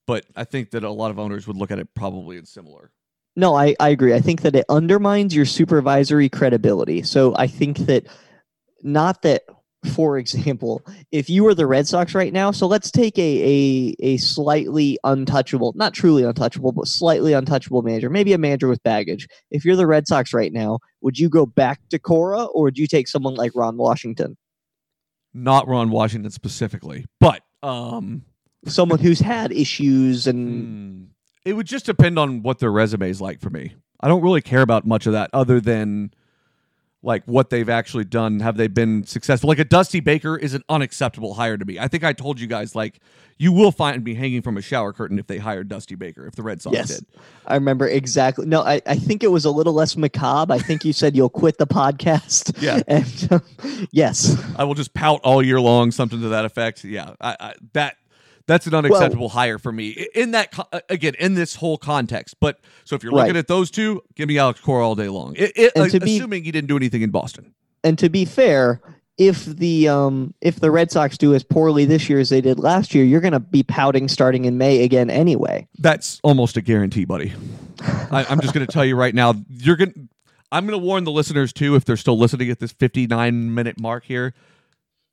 but 0.05 0.25
i 0.35 0.43
think 0.43 0.71
that 0.71 0.83
a 0.83 0.91
lot 0.91 1.11
of 1.11 1.19
owners 1.19 1.47
would 1.47 1.57
look 1.57 1.71
at 1.71 1.79
it 1.79 1.93
probably 1.93 2.37
in 2.37 2.45
similar 2.45 2.91
No, 3.35 3.55
I, 3.55 3.75
I 3.79 3.89
agree. 3.89 4.13
I 4.13 4.21
think 4.21 4.41
that 4.41 4.55
it 4.55 4.65
undermines 4.69 5.35
your 5.35 5.45
supervisory 5.45 6.29
credibility. 6.29 7.01
So 7.01 7.33
I 7.35 7.47
think 7.47 7.77
that 7.87 8.05
not 8.83 9.23
that, 9.23 9.41
for 9.85 10.17
example, 10.17 10.81
if 11.11 11.29
you 11.29 11.43
were 11.43 11.53
the 11.53 11.67
Red 11.67 11.87
Sox 11.87 12.15
right 12.15 12.33
now, 12.33 12.51
so 12.51 12.67
let's 12.67 12.91
take 12.91 13.17
a 13.17 13.21
a, 13.21 13.95
a 13.99 14.17
slightly 14.17 14.97
untouchable, 15.03 15.73
not 15.75 15.93
truly 15.93 16.23
untouchable, 16.23 16.71
but 16.71 16.87
slightly 16.87 17.33
untouchable 17.33 17.81
manager, 17.81 18.09
maybe 18.09 18.33
a 18.33 18.37
manager 18.37 18.67
with 18.67 18.81
baggage. 18.83 19.27
If 19.51 19.65
you're 19.65 19.75
the 19.75 19.87
Red 19.87 20.07
Sox 20.07 20.33
right 20.33 20.53
now, 20.53 20.79
would 21.01 21.19
you 21.19 21.29
go 21.29 21.45
back 21.45 21.79
to 21.89 21.99
Cora 21.99 22.45
or 22.45 22.63
would 22.63 22.77
you 22.77 22.87
take 22.87 23.07
someone 23.07 23.35
like 23.35 23.51
Ron 23.55 23.77
Washington? 23.77 24.37
not 25.35 25.67
ron 25.67 25.89
washington 25.89 26.29
specifically 26.29 27.05
but 27.19 27.41
um 27.63 28.23
Someone 28.65 28.99
who's 28.99 29.19
had 29.19 29.51
issues 29.51 30.27
and 30.27 30.63
Hmm. 31.43 31.49
It 31.49 31.57
would 31.57 31.67
just 31.67 31.85
depend 31.85 32.17
on 32.17 32.41
what 32.41 32.59
their 32.59 32.71
resume 32.71 33.09
is 33.09 33.19
like 33.19 33.41
for 33.41 33.49
me. 33.49 33.75
I 33.99 34.07
don't 34.07 34.21
really 34.21 34.41
care 34.41 34.61
about 34.61 34.87
much 34.87 35.07
of 35.07 35.11
that 35.11 35.29
other 35.33 35.59
than 35.59 36.13
like 37.03 37.23
what 37.25 37.49
they've 37.49 37.69
actually 37.69 38.05
done. 38.05 38.39
Have 38.39 38.57
they 38.57 38.67
been 38.67 39.05
successful? 39.05 39.49
Like 39.49 39.59
a 39.59 39.65
Dusty 39.65 39.99
Baker 39.99 40.37
is 40.37 40.53
an 40.53 40.63
unacceptable 40.69 41.33
hire 41.35 41.57
to 41.57 41.65
me. 41.65 41.77
I 41.77 41.87
think 41.89 42.03
I 42.03 42.13
told 42.13 42.39
you 42.39 42.47
guys 42.47 42.75
like 42.75 42.99
you 43.37 43.51
will 43.51 43.71
find 43.71 44.03
me 44.03 44.13
hanging 44.13 44.41
from 44.41 44.57
a 44.57 44.61
shower 44.61 44.93
curtain 44.93 45.19
if 45.19 45.27
they 45.27 45.37
hired 45.37 45.67
Dusty 45.67 45.95
Baker 45.95 46.25
if 46.25 46.35
the 46.35 46.43
Red 46.43 46.61
Sox 46.61 46.75
Yes. 46.75 46.87
did. 46.99 47.05
I 47.45 47.55
remember 47.55 47.87
exactly. 47.87 48.45
No, 48.45 48.61
I, 48.61 48.81
I 48.85 48.95
think 48.95 49.21
it 49.23 49.27
was 49.31 49.43
a 49.43 49.51
little 49.51 49.73
less 49.73 49.97
macabre. 49.97 50.53
I 50.53 50.59
think 50.59 50.85
you 50.85 50.93
said 50.93 51.15
you'll 51.15 51.29
quit 51.29 51.57
the 51.57 51.67
podcast. 51.67 52.51
Yeah. 52.63 52.81
And 52.87 53.27
um, 53.31 53.87
yes, 53.91 54.41
I 54.55 54.63
will 54.63 54.75
just 54.75 54.93
pout 54.93 55.19
all 55.25 55.43
year 55.43 55.59
long, 55.59 55.91
something 55.91 56.21
to 56.21 56.29
that 56.29 56.45
effect. 56.45 56.85
Yeah, 56.85 57.15
I, 57.19 57.35
I, 57.39 57.53
that 57.73 57.97
that's 58.47 58.67
an 58.67 58.73
unacceptable 58.73 59.29
hire 59.29 59.57
for 59.57 59.71
me 59.71 60.07
in 60.13 60.31
that 60.31 60.53
again 60.89 61.13
in 61.19 61.33
this 61.35 61.55
whole 61.55 61.77
context. 61.77 62.35
But 62.39 62.59
so 62.83 62.95
if 62.95 63.03
you're 63.03 63.11
looking 63.13 63.37
at 63.37 63.47
those 63.47 63.71
two, 63.71 64.01
give 64.15 64.27
me 64.27 64.37
Alex 64.37 64.59
Cora 64.59 64.85
all 64.85 64.95
day 64.95 65.07
long. 65.09 65.35
It, 65.35 65.51
it, 65.55 66.03
be- 66.03 66.17
assuming 66.17 66.43
he 66.43 66.51
didn't 66.51 66.67
do 66.67 66.77
anything 66.77 67.01
in 67.01 67.09
Boston. 67.11 67.53
and 67.83 67.97
to 67.99 68.09
be 68.09 68.25
fair, 68.25 68.81
if 69.17 69.45
the 69.45 69.87
um 69.87 70.33
if 70.41 70.59
the 70.59 70.71
Red 70.71 70.91
Sox 70.91 71.17
do 71.17 71.33
as 71.35 71.43
poorly 71.43 71.85
this 71.85 72.09
year 72.09 72.19
as 72.19 72.29
they 72.29 72.41
did 72.41 72.59
last 72.59 72.93
year, 72.95 73.05
you're 73.05 73.21
going 73.21 73.33
to 73.33 73.39
be 73.39 73.63
pouting 73.63 74.07
starting 74.07 74.45
in 74.45 74.57
May 74.57 74.83
again 74.83 75.09
anyway. 75.09 75.67
That's 75.79 76.19
almost 76.23 76.57
a 76.57 76.61
guarantee, 76.61 77.05
buddy. 77.05 77.33
I, 78.11 78.25
I'm 78.29 78.39
just 78.41 78.53
going 78.53 78.65
to 78.65 78.71
tell 78.71 78.85
you 78.85 78.95
right 78.95 79.13
now. 79.13 79.35
You're 79.49 79.75
going. 79.75 80.09
I'm 80.51 80.67
going 80.67 80.79
to 80.79 80.85
warn 80.85 81.03
the 81.03 81.11
listeners 81.11 81.51
too, 81.51 81.75
if 81.75 81.83
they're 81.83 81.97
still 81.97 82.17
listening 82.17 82.51
at 82.51 82.59
this 82.59 82.71
59 82.73 83.53
minute 83.55 83.79
mark 83.79 84.03
here. 84.03 84.33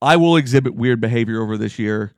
I 0.03 0.17
will 0.17 0.37
exhibit 0.37 0.75
weird 0.75 1.01
behavior 1.01 1.41
over 1.43 1.57
this 1.57 1.79
year. 1.79 2.13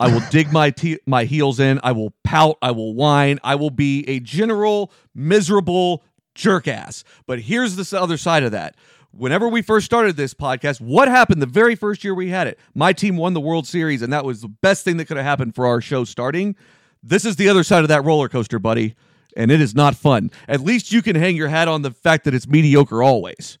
I 0.00 0.12
will 0.12 0.22
dig 0.30 0.50
my 0.50 0.70
te- 0.70 0.98
my 1.06 1.24
heels 1.24 1.60
in. 1.60 1.78
I 1.82 1.92
will 1.92 2.14
pout. 2.24 2.56
I 2.62 2.70
will 2.70 2.94
whine. 2.94 3.38
I 3.44 3.54
will 3.54 3.70
be 3.70 4.08
a 4.08 4.18
general 4.18 4.90
miserable 5.14 6.02
jerk 6.34 6.66
ass. 6.66 7.04
But 7.26 7.40
here's 7.40 7.76
the 7.76 8.00
other 8.00 8.16
side 8.16 8.42
of 8.42 8.52
that. 8.52 8.76
Whenever 9.12 9.46
we 9.48 9.60
first 9.60 9.84
started 9.86 10.16
this 10.16 10.32
podcast, 10.32 10.80
what 10.80 11.08
happened 11.08 11.42
the 11.42 11.46
very 11.46 11.74
first 11.74 12.02
year 12.02 12.14
we 12.14 12.30
had 12.30 12.46
it? 12.46 12.58
My 12.74 12.92
team 12.92 13.16
won 13.16 13.34
the 13.34 13.40
World 13.40 13.66
Series, 13.66 14.02
and 14.02 14.12
that 14.12 14.24
was 14.24 14.40
the 14.40 14.48
best 14.48 14.84
thing 14.84 14.96
that 14.96 15.04
could 15.06 15.16
have 15.16 15.26
happened 15.26 15.54
for 15.54 15.66
our 15.66 15.80
show 15.80 16.04
starting. 16.04 16.56
This 17.02 17.24
is 17.24 17.36
the 17.36 17.48
other 17.48 17.64
side 17.64 17.82
of 17.82 17.88
that 17.88 18.04
roller 18.04 18.28
coaster, 18.28 18.58
buddy, 18.58 18.94
and 19.36 19.50
it 19.50 19.60
is 19.60 19.74
not 19.74 19.96
fun. 19.96 20.30
At 20.48 20.60
least 20.60 20.92
you 20.92 21.02
can 21.02 21.16
hang 21.16 21.36
your 21.36 21.48
hat 21.48 21.68
on 21.68 21.82
the 21.82 21.90
fact 21.90 22.24
that 22.24 22.34
it's 22.34 22.48
mediocre 22.48 23.02
always. 23.02 23.58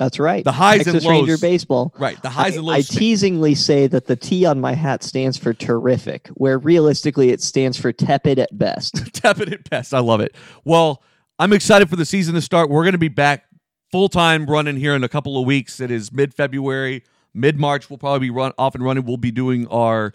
That's 0.00 0.18
right. 0.18 0.42
The 0.42 0.50
highs 0.50 0.86
and 0.86 0.94
Texas 0.94 1.06
Ranger 1.06 1.32
lows- 1.32 1.40
baseball. 1.42 1.94
Right. 1.98 2.20
The 2.22 2.30
highs 2.30 2.54
I, 2.54 2.56
and 2.56 2.64
lows. 2.64 2.90
I 2.90 2.98
teasingly 2.98 3.54
say 3.54 3.86
that 3.86 4.06
the 4.06 4.16
T 4.16 4.46
on 4.46 4.58
my 4.58 4.72
hat 4.72 5.02
stands 5.02 5.36
for 5.36 5.52
terrific, 5.52 6.28
where 6.28 6.58
realistically 6.58 7.28
it 7.28 7.42
stands 7.42 7.76
for 7.76 7.92
tepid 7.92 8.38
at 8.38 8.56
best. 8.58 8.94
tepid 9.12 9.52
at 9.52 9.68
best. 9.68 9.92
I 9.92 9.98
love 9.98 10.22
it. 10.22 10.34
Well, 10.64 11.02
I'm 11.38 11.52
excited 11.52 11.90
for 11.90 11.96
the 11.96 12.06
season 12.06 12.34
to 12.34 12.40
start. 12.40 12.70
We're 12.70 12.82
going 12.82 12.92
to 12.92 12.98
be 12.98 13.08
back 13.08 13.44
full 13.92 14.08
time 14.08 14.46
running 14.46 14.76
here 14.76 14.94
in 14.94 15.04
a 15.04 15.08
couple 15.08 15.38
of 15.38 15.44
weeks. 15.44 15.80
It 15.80 15.90
is 15.90 16.10
mid 16.10 16.32
February, 16.32 17.04
mid 17.34 17.58
March. 17.58 17.90
We'll 17.90 17.98
probably 17.98 18.20
be 18.20 18.30
run 18.30 18.52
off 18.56 18.74
and 18.74 18.82
running. 18.82 19.04
We'll 19.04 19.18
be 19.18 19.30
doing 19.30 19.66
our 19.66 20.14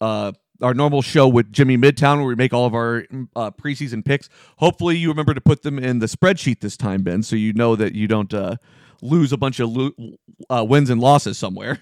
uh, 0.00 0.32
our 0.62 0.72
normal 0.72 1.02
show 1.02 1.28
with 1.28 1.52
Jimmy 1.52 1.76
Midtown, 1.76 2.16
where 2.16 2.26
we 2.26 2.36
make 2.36 2.54
all 2.54 2.64
of 2.64 2.74
our 2.74 3.04
uh, 3.36 3.50
preseason 3.50 4.02
picks. 4.02 4.30
Hopefully, 4.56 4.96
you 4.96 5.10
remember 5.10 5.34
to 5.34 5.42
put 5.42 5.60
them 5.60 5.78
in 5.78 5.98
the 5.98 6.06
spreadsheet 6.06 6.60
this 6.60 6.78
time, 6.78 7.02
Ben, 7.02 7.22
so 7.22 7.36
you 7.36 7.52
know 7.52 7.76
that 7.76 7.94
you 7.94 8.08
don't 8.08 8.32
uh, 8.32 8.56
lose 9.02 9.32
a 9.32 9.36
bunch 9.36 9.60
of 9.60 9.70
lo- 9.70 9.92
uh, 10.50 10.64
wins 10.68 10.90
and 10.90 11.00
losses 11.00 11.38
somewhere. 11.38 11.80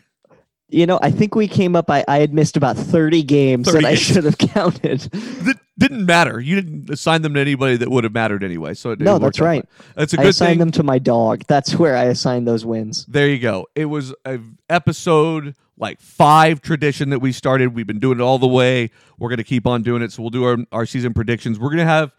You 0.70 0.86
know, 0.86 0.98
I 1.02 1.10
think 1.10 1.34
we 1.34 1.46
came 1.46 1.76
up. 1.76 1.90
I, 1.90 2.04
I 2.08 2.18
had 2.18 2.32
missed 2.32 2.56
about 2.56 2.76
thirty 2.76 3.22
games 3.22 3.66
30 3.70 3.82
that 3.82 3.88
I 3.88 3.94
should 3.94 4.24
have 4.24 4.38
counted. 4.38 5.00
that 5.00 5.58
didn't 5.78 6.06
matter. 6.06 6.40
You 6.40 6.56
didn't 6.60 6.90
assign 6.90 7.22
them 7.22 7.34
to 7.34 7.40
anybody 7.40 7.76
that 7.76 7.90
would 7.90 8.02
have 8.04 8.14
mattered 8.14 8.42
anyway. 8.42 8.74
So 8.74 8.94
No, 8.98 9.18
that's 9.18 9.40
right. 9.40 9.64
That's 9.94 10.14
a 10.14 10.20
I 10.20 10.22
good 10.24 10.30
assigned 10.30 10.50
thing. 10.52 10.58
them 10.60 10.70
to 10.72 10.82
my 10.82 10.98
dog. 10.98 11.42
That's 11.46 11.74
where 11.76 11.96
I 11.96 12.04
assigned 12.04 12.48
those 12.48 12.64
wins. 12.64 13.04
There 13.06 13.28
you 13.28 13.38
go. 13.38 13.66
It 13.74 13.84
was 13.86 14.14
a 14.24 14.38
episode 14.70 15.54
like 15.76 16.00
five 16.00 16.60
tradition 16.60 17.10
that 17.10 17.18
we 17.20 17.30
started. 17.32 17.74
We've 17.74 17.86
been 17.86 17.98
doing 18.00 18.18
it 18.20 18.22
all 18.22 18.38
the 18.38 18.46
way. 18.48 18.90
We're 19.18 19.28
going 19.28 19.38
to 19.38 19.44
keep 19.44 19.66
on 19.66 19.82
doing 19.82 20.02
it. 20.02 20.12
So 20.12 20.22
we'll 20.22 20.30
do 20.30 20.44
our, 20.44 20.56
our 20.72 20.86
season 20.86 21.12
predictions. 21.14 21.58
We're 21.58 21.68
going 21.70 21.78
to 21.78 21.84
have 21.84 22.12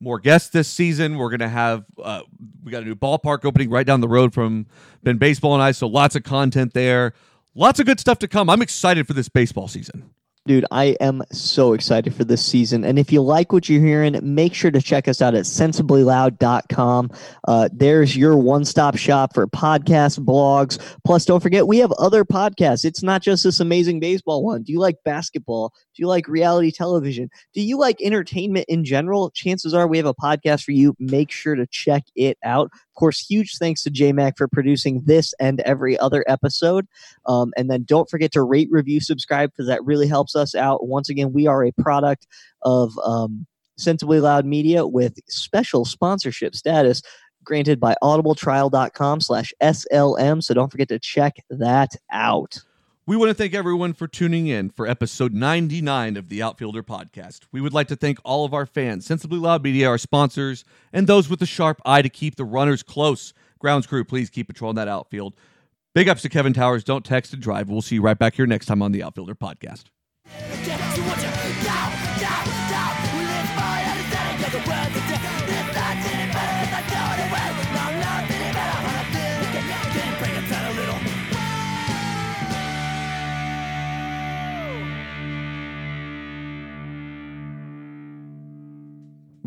more 0.00 0.18
guests 0.18 0.50
this 0.50 0.68
season. 0.68 1.18
We're 1.18 1.30
going 1.30 1.40
to 1.40 1.48
have, 1.48 1.84
uh, 2.02 2.22
we 2.62 2.70
got 2.72 2.82
a 2.82 2.86
new 2.86 2.94
ballpark 2.94 3.44
opening 3.44 3.70
right 3.70 3.86
down 3.86 4.00
the 4.00 4.08
road 4.08 4.32
from 4.32 4.66
Ben 5.02 5.18
Baseball 5.18 5.54
and 5.54 5.62
I. 5.62 5.72
So 5.72 5.86
lots 5.86 6.14
of 6.14 6.22
content 6.22 6.74
there. 6.74 7.14
Lots 7.54 7.80
of 7.80 7.86
good 7.86 7.98
stuff 7.98 8.18
to 8.20 8.28
come. 8.28 8.48
I'm 8.48 8.62
excited 8.62 9.06
for 9.06 9.14
this 9.14 9.28
baseball 9.28 9.68
season. 9.68 10.10
Dude, 10.48 10.64
I 10.70 10.96
am 11.00 11.22
so 11.30 11.74
excited 11.74 12.14
for 12.14 12.24
this 12.24 12.42
season. 12.42 12.82
And 12.82 12.98
if 12.98 13.12
you 13.12 13.20
like 13.20 13.52
what 13.52 13.68
you're 13.68 13.84
hearing, 13.84 14.18
make 14.22 14.54
sure 14.54 14.70
to 14.70 14.80
check 14.80 15.06
us 15.06 15.20
out 15.20 15.34
at 15.34 15.44
sensiblyloud.com. 15.44 17.10
Uh, 17.46 17.68
there's 17.70 18.16
your 18.16 18.34
one 18.34 18.64
stop 18.64 18.96
shop 18.96 19.34
for 19.34 19.46
podcasts, 19.46 20.18
blogs. 20.18 20.78
Plus, 21.04 21.26
don't 21.26 21.42
forget, 21.42 21.66
we 21.66 21.76
have 21.78 21.92
other 21.98 22.24
podcasts. 22.24 22.86
It's 22.86 23.02
not 23.02 23.20
just 23.20 23.44
this 23.44 23.60
amazing 23.60 24.00
baseball 24.00 24.42
one. 24.42 24.62
Do 24.62 24.72
you 24.72 24.80
like 24.80 24.96
basketball? 25.04 25.74
Do 25.98 26.02
you 26.02 26.06
like 26.06 26.28
reality 26.28 26.70
television? 26.70 27.28
Do 27.54 27.60
you 27.60 27.76
like 27.76 28.00
entertainment 28.00 28.66
in 28.68 28.84
general? 28.84 29.30
Chances 29.30 29.74
are 29.74 29.88
we 29.88 29.96
have 29.96 30.06
a 30.06 30.14
podcast 30.14 30.62
for 30.62 30.70
you. 30.70 30.94
Make 31.00 31.32
sure 31.32 31.56
to 31.56 31.66
check 31.66 32.04
it 32.14 32.38
out. 32.44 32.66
Of 32.66 32.94
course, 32.94 33.18
huge 33.18 33.56
thanks 33.58 33.82
to 33.82 33.90
JMac 33.90 34.34
for 34.38 34.46
producing 34.46 35.02
this 35.06 35.34
and 35.40 35.58
every 35.62 35.98
other 35.98 36.24
episode. 36.28 36.86
Um, 37.26 37.52
and 37.56 37.68
then 37.68 37.82
don't 37.82 38.08
forget 38.08 38.30
to 38.32 38.42
rate, 38.42 38.68
review, 38.70 39.00
subscribe 39.00 39.50
because 39.50 39.66
that 39.66 39.84
really 39.84 40.06
helps 40.06 40.36
us 40.36 40.54
out. 40.54 40.86
Once 40.86 41.08
again, 41.08 41.32
we 41.32 41.48
are 41.48 41.64
a 41.64 41.72
product 41.72 42.28
of 42.62 42.96
um, 43.00 43.44
Sensibly 43.76 44.20
Loud 44.20 44.46
Media 44.46 44.86
with 44.86 45.18
special 45.28 45.84
sponsorship 45.84 46.54
status 46.54 47.02
granted 47.42 47.80
by 47.80 47.96
audibletrial.com 48.04 49.20
slash 49.20 49.52
SLM. 49.60 50.44
So 50.44 50.54
don't 50.54 50.70
forget 50.70 50.88
to 50.90 51.00
check 51.00 51.38
that 51.50 51.96
out. 52.12 52.62
We 53.08 53.16
want 53.16 53.30
to 53.30 53.34
thank 53.34 53.54
everyone 53.54 53.94
for 53.94 54.06
tuning 54.06 54.48
in 54.48 54.68
for 54.68 54.86
episode 54.86 55.32
99 55.32 56.18
of 56.18 56.28
the 56.28 56.42
Outfielder 56.42 56.82
podcast. 56.82 57.40
We 57.50 57.62
would 57.62 57.72
like 57.72 57.88
to 57.88 57.96
thank 57.96 58.18
all 58.22 58.44
of 58.44 58.52
our 58.52 58.66
fans, 58.66 59.06
Sensibly 59.06 59.38
Loud 59.38 59.64
Media, 59.64 59.88
our 59.88 59.96
sponsors, 59.96 60.62
and 60.92 61.06
those 61.06 61.26
with 61.26 61.40
a 61.40 61.46
sharp 61.46 61.80
eye 61.86 62.02
to 62.02 62.10
keep 62.10 62.36
the 62.36 62.44
runners 62.44 62.82
close. 62.82 63.32
Grounds 63.60 63.86
crew, 63.86 64.04
please 64.04 64.28
keep 64.28 64.48
patrolling 64.48 64.76
that 64.76 64.88
outfield. 64.88 65.34
Big 65.94 66.06
ups 66.06 66.20
to 66.20 66.28
Kevin 66.28 66.52
Towers. 66.52 66.84
Don't 66.84 67.02
text 67.02 67.32
and 67.32 67.40
drive. 67.40 67.70
We'll 67.70 67.80
see 67.80 67.94
you 67.94 68.02
right 68.02 68.18
back 68.18 68.34
here 68.34 68.44
next 68.44 68.66
time 68.66 68.82
on 68.82 68.92
the 68.92 69.02
Outfielder 69.02 69.36
podcast. 69.36 69.84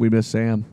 We 0.01 0.09
miss 0.09 0.25
Sam. 0.25 0.65